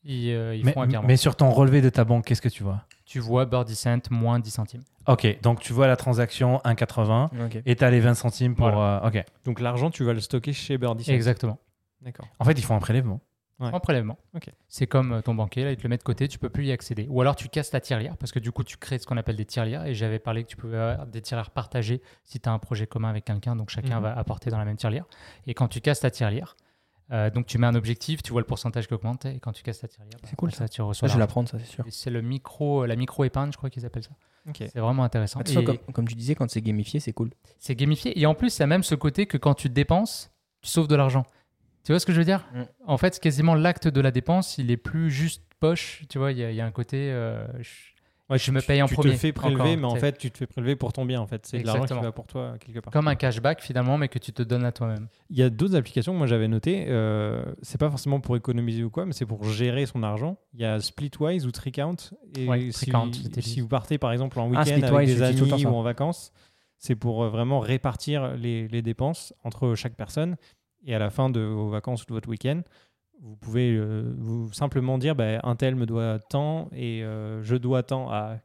ils, 0.03 0.32
euh, 0.32 0.56
ils 0.56 0.65
Mais, 0.65 0.73
font 0.73 0.82
un 0.82 0.86
virement. 0.88 1.08
mais 1.08 1.15
sur 1.17 1.36
ton 1.36 1.49
relevé 1.51 1.82
de 1.82 1.89
ta 1.89 2.03
banque, 2.03 2.25
qu'est-ce 2.25 2.41
que 2.41 2.49
tu 2.49 2.63
vois? 2.63 2.84
Tu 3.06 3.19
vois 3.19 3.45
Birdie 3.45 3.75
Scent 3.75 4.10
moins 4.12 4.39
10 4.39 4.51
centimes. 4.51 4.84
Ok, 5.08 5.39
donc 5.41 5.60
tu 5.60 5.71
vois 5.73 5.88
la 5.88 5.95
transaction 5.95 6.60
1,80 6.65 7.30
Ok. 7.45 7.61
et 7.65 7.76
tu 7.76 7.84
as 7.84 7.89
les 7.91 7.99
20 7.99 8.13
centimes 8.13 8.55
pour. 8.55 8.67
euh, 8.82 8.99
ok. 9.07 9.24
Donc 9.45 9.59
l'argent, 9.59 9.89
tu 9.89 10.03
vas 10.03 10.13
le 10.13 10.20
stocker 10.20 10.53
chez 10.53 10.78
Birdie. 10.78 11.03
Sense. 11.03 11.13
Exactement. 11.13 11.57
D'accord. 12.04 12.28
En 12.39 12.45
fait, 12.45 12.54
ils 12.54 12.64
font 12.64 12.76
un 12.76 12.80
prélèvement. 12.80 13.20
Ouais. 13.60 13.70
En 13.72 13.80
prélèvement. 13.80 14.18
Ok. 14.36 14.49
C'est 14.68 14.88
comme 14.88 15.14
euh, 15.14 15.22
ton 15.22 15.36
banquier, 15.36 15.64
là, 15.64 15.72
il 15.72 15.78
te 15.78 15.84
le 15.84 15.89
met 15.89 15.97
de 15.97 16.04
côté, 16.04 16.28
tu 16.28 16.39
peux 16.39 16.49
plus 16.49 16.66
y 16.66 16.72
accéder. 16.72 17.08
Ou 17.10 17.22
alors 17.22 17.36
tu 17.36 17.47
casses 17.49 17.70
ta 17.70 17.80
tirelire, 17.80 18.18
parce 18.18 18.32
que 18.32 18.39
du 18.39 18.51
coup, 18.51 18.64
tu 18.64 18.78
crées 18.78 18.97
ce 18.97 19.06
qu'on 19.06 19.16
appelle 19.16 19.36
des 19.36 19.45
tirelires. 19.45 19.86
Et 19.86 19.93
j'avais 19.93 20.20
parlé 20.20 20.43
que 20.43 20.49
tu 20.49 20.58
pouvais 20.58 20.78
avoir 20.78 21.06
des 21.08 21.22
tirelires 21.22 21.51
partagées 21.51 22.01
si 22.24 22.39
tu 22.39 22.49
as 22.49 22.51
un 22.51 22.60
projet 22.60 22.88
commun 22.88 23.10
avec 23.10 23.26
quelqu'un, 23.26 23.56
donc 23.56 23.70
chacun 23.70 23.97
Mhm. 23.97 24.04
va 24.04 24.18
apporter 24.18 24.49
dans 24.49 24.58
la 24.58 24.66
même 24.66 24.76
tirelire. 24.76 25.06
Et 25.45 25.54
quand 25.54 25.68
tu 25.68 25.82
casses 25.82 25.99
ta 25.99 26.10
tirelire, 26.10 26.58
euh, 27.12 27.30
donc 27.30 27.45
tu 27.45 27.58
mets 27.60 27.68
un 27.68 27.76
objectif, 27.76 28.24
tu 28.24 28.32
vois 28.32 28.41
le 28.41 28.47
pourcentage 28.47 28.88
qui 28.88 28.93
augmente, 28.95 29.26
et 29.26 29.39
quand 29.39 29.51
tu 29.51 29.62
casses 29.62 29.80
ta 29.80 29.88
tirelire, 29.88 30.18
bah, 30.22 30.28
C'est 30.30 30.36
cool, 30.36 30.51
ça, 30.51 30.68
tu 30.68 30.82
reçois. 30.82 31.08
Ça, 31.08 31.12
je 31.14 31.18
vais 31.18 31.20
l'apprendre, 31.24 31.47
ça, 31.47 31.60
c'est 31.60 31.66
sûr. 31.66 31.86
C'est 31.89 32.10
le 32.10 32.22
micro, 32.22 32.86
la 32.88 32.95
micro-épargne, 32.95 33.51
je 33.51 33.58
crois 33.58 33.70
qu'ils 33.70 33.86
appellent 33.86 34.04
ça. 34.04 34.12
Ok. 34.49 34.58
C'est 34.58 34.80
vraiment 34.80 35.04
intéressant. 35.04 35.41
Comme, 35.64 35.78
comme 35.93 36.08
tu 36.08 36.16
disais, 36.16 36.34
quand 36.36 36.49
c'est 36.49 36.62
gamifié, 36.62 36.99
c'est 36.99 37.14
cool. 37.14 37.30
C'est 37.60 37.76
gamifié. 37.76 38.20
Et 38.20 38.26
en 38.26 38.34
plus, 38.34 38.58
il 38.58 38.60
y 38.62 38.64
a 38.64 38.68
même 38.68 38.84
ce 38.84 38.95
côté 38.95 39.26
que 39.28 39.38
quand 39.38 39.54
tu 39.54 39.70
dépenses, 39.70 40.32
tu 40.62 40.70
sauves 40.70 40.88
de 40.88 40.95
l'argent. 40.95 41.24
Tu 41.84 41.91
vois 41.91 41.99
ce 41.99 42.05
que 42.05 42.13
je 42.13 42.19
veux 42.19 42.25
dire 42.25 42.45
Mm. 42.53 42.61
En 42.88 42.97
fait, 42.97 43.19
quasiment 43.19 43.55
l'acte 43.55 43.88
de 43.88 44.01
la 44.01 44.11
dépense, 44.11 44.57
il 44.57 44.71
est 44.71 44.77
plus 44.77 45.11
juste 45.11 45.43
poche. 45.59 46.03
Tu 46.09 46.17
vois, 46.17 46.31
il 46.31 46.38
y, 46.38 46.43
a- 46.43 46.49
il 46.51 46.55
y 46.55 46.61
a 46.61 46.65
un 46.65 46.71
côté. 46.71 47.11
euh, 47.11 47.45
je- 47.61 47.91
Ouais, 48.29 48.38
Je 48.39 48.45
tu- 48.45 48.51
me 48.51 48.61
paye 48.61 48.81
en 48.81 48.88
tu 48.88 48.93
premier, 48.95 49.11
te 49.15 49.17
fais 49.19 49.34
prélever, 49.34 49.61
encore, 49.61 49.77
mais 49.77 49.84
en 49.84 49.95
fait, 49.97 50.17
tu 50.17 50.31
te 50.31 50.38
fais 50.38 50.47
prélever 50.47 50.77
pour 50.77 50.93
ton 50.93 51.03
bien. 51.03 51.19
En 51.19 51.27
fait, 51.27 51.45
c'est 51.45 51.59
de 51.59 51.65
l'argent 51.67 51.84
qui 51.86 52.01
va 52.01 52.13
pour 52.13 52.25
toi 52.25 52.55
quelque 52.57 52.79
part. 52.79 52.91
comme 52.93 53.09
un 53.09 53.15
cashback 53.15 53.61
finalement, 53.61 53.97
mais 53.97 54.07
que 54.07 54.17
tu 54.17 54.31
te 54.31 54.41
donnes 54.41 54.63
à 54.63 54.71
toi-même. 54.71 55.09
Il 55.29 55.38
y 55.38 55.43
a 55.43 55.49
d'autres 55.49 55.75
applications 55.75 56.13
que 56.13 56.17
moi 56.17 56.25
j'avais 56.25 56.47
notées. 56.47 56.86
Euh, 56.88 57.43
c'est 57.61 57.77
pas 57.77 57.89
forcément 57.89 58.21
pour 58.21 58.38
économiser 58.38 58.81
ou 58.86 58.89
quoi, 58.89 59.05
mais 59.05 59.11
c'est 59.11 59.25
pour 59.25 59.43
gérer 59.43 59.86
son 59.86 60.03
argent. 60.03 60.38
Il 60.53 60.61
y 60.61 60.65
a 60.65 60.79
Splitwise 60.79 61.45
ou 61.45 61.51
Tricount. 61.51 61.97
Et 62.38 62.47
Ouais, 62.47 62.71
si, 62.71 62.86
Tricount, 62.86 63.11
j'utilise. 63.11 63.43
si 63.45 63.59
vous 63.59 63.67
partez 63.67 63.97
par 63.97 64.13
exemple 64.13 64.39
en 64.39 64.45
Ah, 64.45 64.61
week-end 64.63 64.81
avec 64.95 65.05
des 65.07 65.21
amis 65.21 65.65
ou 65.65 65.69
en 65.75 65.84
vacances, 65.84 66.31
c'est 66.79 66.95
pour 66.95 67.23
euh, 67.25 67.29
vraiment 67.29 67.59
répartir 67.59 68.36
les, 68.38 68.69
les 68.69 68.81
dépenses 68.81 69.34
entre 69.43 69.75
chaque 69.75 69.95
personne. 69.95 70.38
Et 70.86 70.93
à 70.95 70.99
la 70.99 71.09
fin 71.09 71.29
de 71.29 71.39
vos 71.39 71.69
vacances 71.69 72.03
ou 72.03 72.05
de 72.07 72.13
votre 72.13 72.29
week-end, 72.29 72.61
vous 73.21 73.36
pouvez 73.38 73.75
euh, 73.75 74.13
simplement 74.51 74.97
dire 74.97 75.15
bah, 75.15 75.39
un 75.43 75.55
tel 75.55 75.75
me 75.75 75.86
doit 75.86 76.19
tant 76.19 76.69
et 76.73 77.03
euh, 77.03 77.41
je 77.41 77.55
dois 77.55 77.84
tant 77.84 78.11
à, 78.11 78.38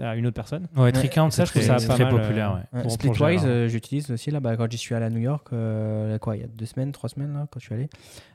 à 0.00 0.14
une 0.16 0.26
autre 0.26 0.34
personne. 0.36 0.68
Ouais, 0.76 0.92
Tricount, 0.92 1.30
ça, 1.30 1.44
c'est 1.46 1.60
je 1.60 1.66
trouve 1.66 1.80
ça 1.80 1.86
pas 1.88 1.94
très 1.94 2.04
mal, 2.04 2.20
populaire. 2.20 2.50
euh, 2.50 2.54
ouais. 2.54 2.60
Ouais, 2.60 2.82
pour- 2.82 2.98
pour 2.98 3.14
Splitwise, 3.16 3.42
euh, 3.44 3.68
j'utilise 3.68 4.10
aussi 4.10 4.30
là, 4.30 4.40
bah, 4.40 4.56
quand 4.56 4.70
j'y 4.70 4.78
suis 4.78 4.94
allé 4.94 5.06
à 5.06 5.10
New 5.10 5.20
York, 5.20 5.48
euh, 5.52 6.16
quoi, 6.18 6.36
il 6.36 6.42
y 6.42 6.44
a 6.44 6.48
deux 6.48 6.66
semaines, 6.66 6.92
trois 6.92 7.08
semaines 7.08 7.32
là, 7.34 7.46
quand 7.50 7.58
je 7.60 7.64
suis 7.66 7.74
allé. 7.74 7.88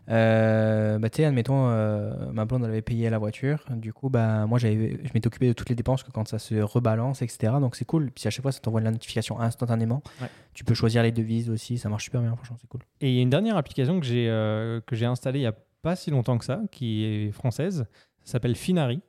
Euh, 0.10 0.98
bah, 1.00 1.10
tu 1.10 1.18
sais, 1.18 1.26
admettons, 1.26 1.70
euh, 1.70 2.32
ma 2.32 2.46
blonde 2.46 2.64
elle 2.64 2.72
avait 2.72 2.82
payé 2.82 3.10
la 3.10 3.18
voiture, 3.20 3.64
du 3.70 3.94
coup, 3.94 4.10
bah, 4.10 4.46
moi 4.48 4.58
j'avais, 4.58 5.00
je 5.04 5.10
m'étais 5.14 5.28
occupé 5.28 5.48
de 5.48 5.54
toutes 5.54 5.70
les 5.70 5.76
dépenses 5.76 6.04
que 6.04 6.12
quand 6.12 6.28
ça 6.28 6.40
se 6.40 6.56
rebalance, 6.56 7.22
etc. 7.22 7.54
Donc 7.62 7.76
c'est 7.76 7.86
cool. 7.86 8.12
Puis 8.12 8.28
à 8.28 8.32
chaque 8.32 8.42
fois, 8.42 8.52
ça 8.52 8.60
t'envoie 8.60 8.82
la 8.82 8.92
notification 8.92 9.40
instantanément. 9.40 10.02
Ouais. 10.22 10.28
Tu 10.54 10.64
peux 10.64 10.74
choisir 10.74 11.04
les 11.04 11.12
devises 11.12 11.50
aussi, 11.50 11.78
ça 11.78 11.90
marche 11.90 12.06
super 12.06 12.22
bien, 12.22 12.36
franchement, 12.36 12.58
c'est 12.60 12.68
cool. 12.68 12.82
Et 13.02 13.10
il 13.12 13.16
y 13.16 13.20
a 13.20 13.22
une 13.22 13.30
dernière 13.30 13.56
application 13.58 14.00
que 14.00 14.06
j'ai 14.06 14.28
euh, 14.30 14.82
que 14.86 14.96
j'ai 14.96 15.06
installée 15.06 15.40
il 15.40 15.44
n'y 15.44 15.48
a 15.48 15.56
pas 15.82 15.96
si 15.96 16.10
longtemps 16.12 16.38
que 16.38 16.46
ça, 16.46 16.60
qui 16.72 17.06
est 17.06 17.32
française. 17.32 17.86
Ça 18.24 18.34
s'appelle 18.34 18.56
Finari. 18.56 19.02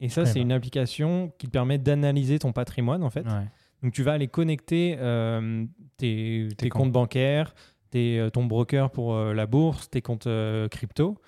Et 0.00 0.08
ça, 0.08 0.26
c'est 0.26 0.40
une 0.40 0.52
application 0.52 1.32
qui 1.38 1.46
te 1.46 1.52
permet 1.52 1.78
d'analyser 1.78 2.38
ton 2.38 2.52
patrimoine, 2.52 3.02
en 3.02 3.10
fait. 3.10 3.26
Ouais. 3.26 3.48
Donc, 3.82 3.92
tu 3.92 4.02
vas 4.02 4.12
aller 4.12 4.28
connecter 4.28 4.96
euh, 4.98 5.64
tes, 5.96 6.48
tes 6.56 6.68
comptes. 6.68 6.82
comptes 6.82 6.92
bancaires, 6.92 7.54
tes, 7.90 8.18
euh, 8.18 8.30
ton 8.30 8.44
broker 8.44 8.90
pour 8.90 9.14
euh, 9.14 9.34
la 9.34 9.46
bourse, 9.46 9.90
tes 9.90 10.02
comptes 10.02 10.26
euh, 10.26 10.68
crypto. 10.68 11.18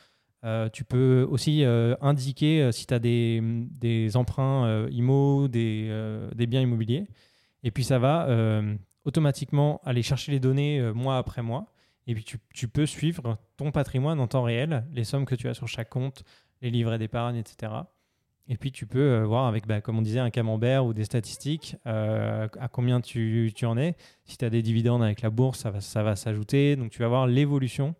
Tu 0.73 0.85
peux 0.85 1.27
aussi 1.29 1.64
indiquer 1.64 2.71
si 2.73 2.87
tu 2.87 2.95
as 2.95 3.01
des, 3.01 3.43
des 3.43 4.16
emprunts 4.16 4.87
IMO, 4.89 5.49
des, 5.49 5.93
des 6.35 6.47
biens 6.47 6.62
immobiliers. 6.62 7.07
Et 7.64 7.73
puis, 7.73 7.83
ça 7.83 7.99
va 7.99 8.29
automatiquement 9.05 9.81
aller 9.85 10.03
chercher 10.03 10.31
les 10.31 10.39
données 10.39 10.81
mois 10.95 11.19
après 11.19 11.43
mois. 11.43 11.66
Et 12.07 12.14
puis, 12.14 12.23
tu, 12.23 12.39
tu 12.55 12.69
peux 12.69 12.87
suivre 12.87 13.37
ton 13.57 13.73
patrimoine 13.73 14.21
en 14.21 14.29
temps 14.29 14.45
réel, 14.45 14.87
les 14.93 15.03
sommes 15.05 15.27
que 15.27 15.35
tu 15.35 15.49
as 15.49 15.55
sur 15.55 15.66
chaque 15.66 15.91
compte, 15.91 16.23
les 16.62 16.71
livrets 16.71 16.99
d'épargne, 16.99 17.37
etc. 17.37 17.73
Et 18.51 18.57
puis, 18.57 18.72
tu 18.72 18.86
peux 18.86 18.99
euh, 18.99 19.24
voir 19.26 19.46
avec, 19.46 19.66
bah, 19.66 19.80
comme 19.82 19.99
on 19.99 20.03
disait, 20.03 20.20
un 20.20 20.30
camembert 20.30 20.86
ou 20.86 20.94
des 20.94 21.05
statistiques, 21.05 21.76
euh, 21.86 22.49
à 22.59 22.68
combien 22.68 23.01
tu, 23.01 23.53
tu 23.55 23.66
en 23.66 23.76
es. 23.76 23.94
Si 24.24 24.38
tu 24.38 24.44
as 24.44 24.51
des 24.51 24.62
dividendes 24.62 25.03
avec 25.03 25.20
la 25.20 25.28
bourse, 25.30 25.59
ça 25.61 25.70
va, 25.70 25.80
ça 25.82 26.03
va 26.03 26.16
s'ajouter. 26.16 26.74
Donc, 26.76 26.90
tu 26.90 27.01
vas 27.01 27.09
voir 27.09 27.26
l'évolution 27.26 27.94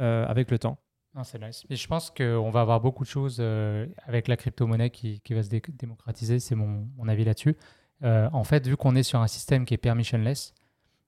euh, 0.00 0.24
avec 0.26 0.50
le 0.50 0.58
temps. 0.58 0.78
C'est 1.24 1.40
nice. 1.42 1.64
Et 1.68 1.76
je 1.76 1.86
pense 1.88 2.10
qu'on 2.10 2.50
va 2.50 2.60
avoir 2.62 2.80
beaucoup 2.80 3.04
de 3.04 3.08
choses 3.08 3.38
avec 4.06 4.28
la 4.28 4.36
crypto-monnaie 4.36 4.90
qui, 4.90 5.20
qui 5.20 5.34
va 5.34 5.42
se 5.42 5.50
dé- 5.50 5.60
démocratiser. 5.68 6.38
C'est 6.38 6.54
mon, 6.54 6.88
mon 6.96 7.06
avis 7.08 7.24
là-dessus. 7.24 7.56
En 8.02 8.44
fait, 8.44 8.66
vu 8.66 8.76
qu'on 8.76 8.94
est 8.96 9.02
sur 9.02 9.20
un 9.20 9.26
système 9.26 9.64
qui 9.66 9.74
est 9.74 9.78
permissionless, 9.78 10.54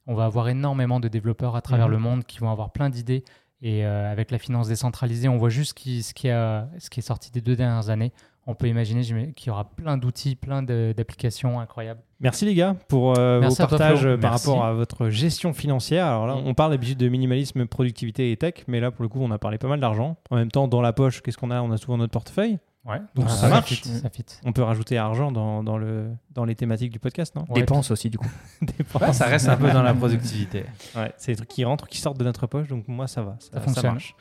on 0.06 0.14
va 0.14 0.26
avoir 0.26 0.48
énormément 0.48 1.00
de 1.00 1.08
développeurs 1.08 1.56
à 1.56 1.62
travers 1.62 1.86
Mhm. 1.86 1.92
le 1.92 1.98
monde 1.98 2.24
qui 2.24 2.38
vont 2.38 2.50
avoir 2.50 2.70
plein 2.72 2.90
d'idées. 2.90 3.24
Et 3.62 3.82
avec 3.84 4.30
la 4.30 4.38
finance 4.38 4.68
décentralisée, 4.68 5.28
on 5.28 5.38
voit 5.38 5.48
juste 5.48 5.70
ce 5.70 5.74
qui, 5.74 6.02
ce, 6.02 6.12
qui 6.12 6.28
a, 6.28 6.68
ce 6.78 6.90
qui 6.90 7.00
est 7.00 7.02
sorti 7.02 7.30
des 7.30 7.40
deux 7.40 7.56
dernières 7.56 7.88
années. 7.88 8.12
On 8.46 8.54
peut 8.54 8.68
imaginer 8.68 9.02
qu'il 9.32 9.46
y 9.46 9.50
aura 9.50 9.64
plein 9.64 9.96
d'outils, 9.96 10.36
plein 10.36 10.62
d'applications 10.62 11.60
incroyables. 11.60 12.00
Merci 12.20 12.44
les 12.44 12.54
gars 12.54 12.76
pour 12.88 13.18
euh, 13.18 13.40
vos 13.40 13.54
toi, 13.54 13.66
partages 13.66 14.02
par 14.20 14.30
Merci. 14.32 14.48
rapport 14.48 14.64
à 14.64 14.72
votre 14.74 15.08
gestion 15.08 15.52
financière. 15.52 16.06
Alors 16.06 16.26
là, 16.26 16.34
Mm. 16.36 16.46
on 16.46 16.54
parle 16.54 16.70
d'habitude 16.72 16.98
de 16.98 17.08
minimalisme, 17.08 17.66
productivité 17.66 18.32
et 18.32 18.36
tech, 18.36 18.64
mais 18.68 18.80
là, 18.80 18.90
pour 18.90 19.02
le 19.02 19.08
coup, 19.08 19.20
on 19.22 19.30
a 19.30 19.38
parlé 19.38 19.56
pas 19.58 19.68
mal 19.68 19.80
d'argent. 19.80 20.16
En 20.30 20.36
même 20.36 20.50
temps, 20.50 20.68
dans 20.68 20.80
la 20.82 20.92
poche, 20.92 21.22
qu'est-ce 21.22 21.38
qu'on 21.38 21.50
a? 21.50 21.62
On 21.62 21.70
a 21.70 21.76
souvent 21.78 21.96
notre 21.96 22.12
portefeuille. 22.12 22.58
Ouais, 22.86 23.00
Donc, 23.14 23.24
Ah, 23.28 23.32
ça 23.32 23.48
marche. 23.48 23.70
fit, 23.72 23.88
ça 23.88 24.10
fit. 24.10 24.26
On 24.44 24.52
peut 24.52 24.62
rajouter 24.62 24.98
argent 24.98 25.32
dans, 25.32 25.62
dans, 25.64 25.78
le, 25.78 26.10
dans 26.34 26.44
les 26.44 26.54
thématiques 26.54 26.90
du 26.92 26.98
podcast, 26.98 27.34
non? 27.34 27.44
Ouais, 27.48 27.60
Dépenses 27.60 27.90
aussi, 27.90 28.10
du 28.10 28.18
coup. 28.18 28.28
Dépenses. 28.62 29.00
Ouais, 29.02 29.12
ça 29.14 29.24
reste 29.24 29.48
un 29.48 29.56
peu 29.56 29.70
dans 29.70 29.82
la 29.82 29.94
productivité. 29.94 30.64
Ouais, 30.94 31.12
c'est 31.16 31.32
des 31.32 31.36
trucs 31.36 31.48
qui 31.48 31.64
rentrent, 31.64 31.86
qui 31.88 31.98
sortent 31.98 32.18
de 32.18 32.24
notre 32.24 32.46
poche, 32.46 32.68
donc 32.68 32.86
moi 32.88 33.06
ça 33.06 33.22
va, 33.22 33.36
ça, 33.40 33.48
Ça 33.54 33.60
fonctionne. 33.60 33.92
marche. 33.92 34.14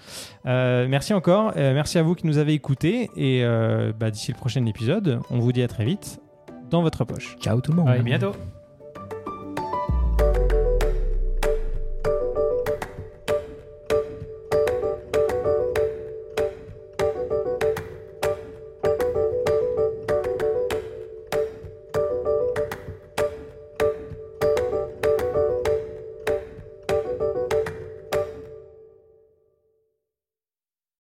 Euh, 0.45 0.87
merci 0.87 1.13
encore, 1.13 1.51
euh, 1.57 1.73
merci 1.73 1.97
à 1.97 2.03
vous 2.03 2.15
qui 2.15 2.25
nous 2.25 2.37
avez 2.37 2.53
écoutés 2.53 3.09
et 3.15 3.43
euh, 3.43 3.91
bah, 3.97 4.09
d'ici 4.11 4.31
le 4.31 4.37
prochain 4.37 4.65
épisode, 4.65 5.19
on 5.29 5.39
vous 5.39 5.51
dit 5.51 5.61
à 5.61 5.67
très 5.67 5.83
vite 5.85 6.19
dans 6.71 6.81
votre 6.81 7.03
poche. 7.05 7.35
Ciao 7.41 7.59
tout 7.61 7.71
le 7.71 7.77
monde. 7.77 7.89
Ouais. 7.89 7.99
À 7.99 8.01
bientôt. 8.01 8.31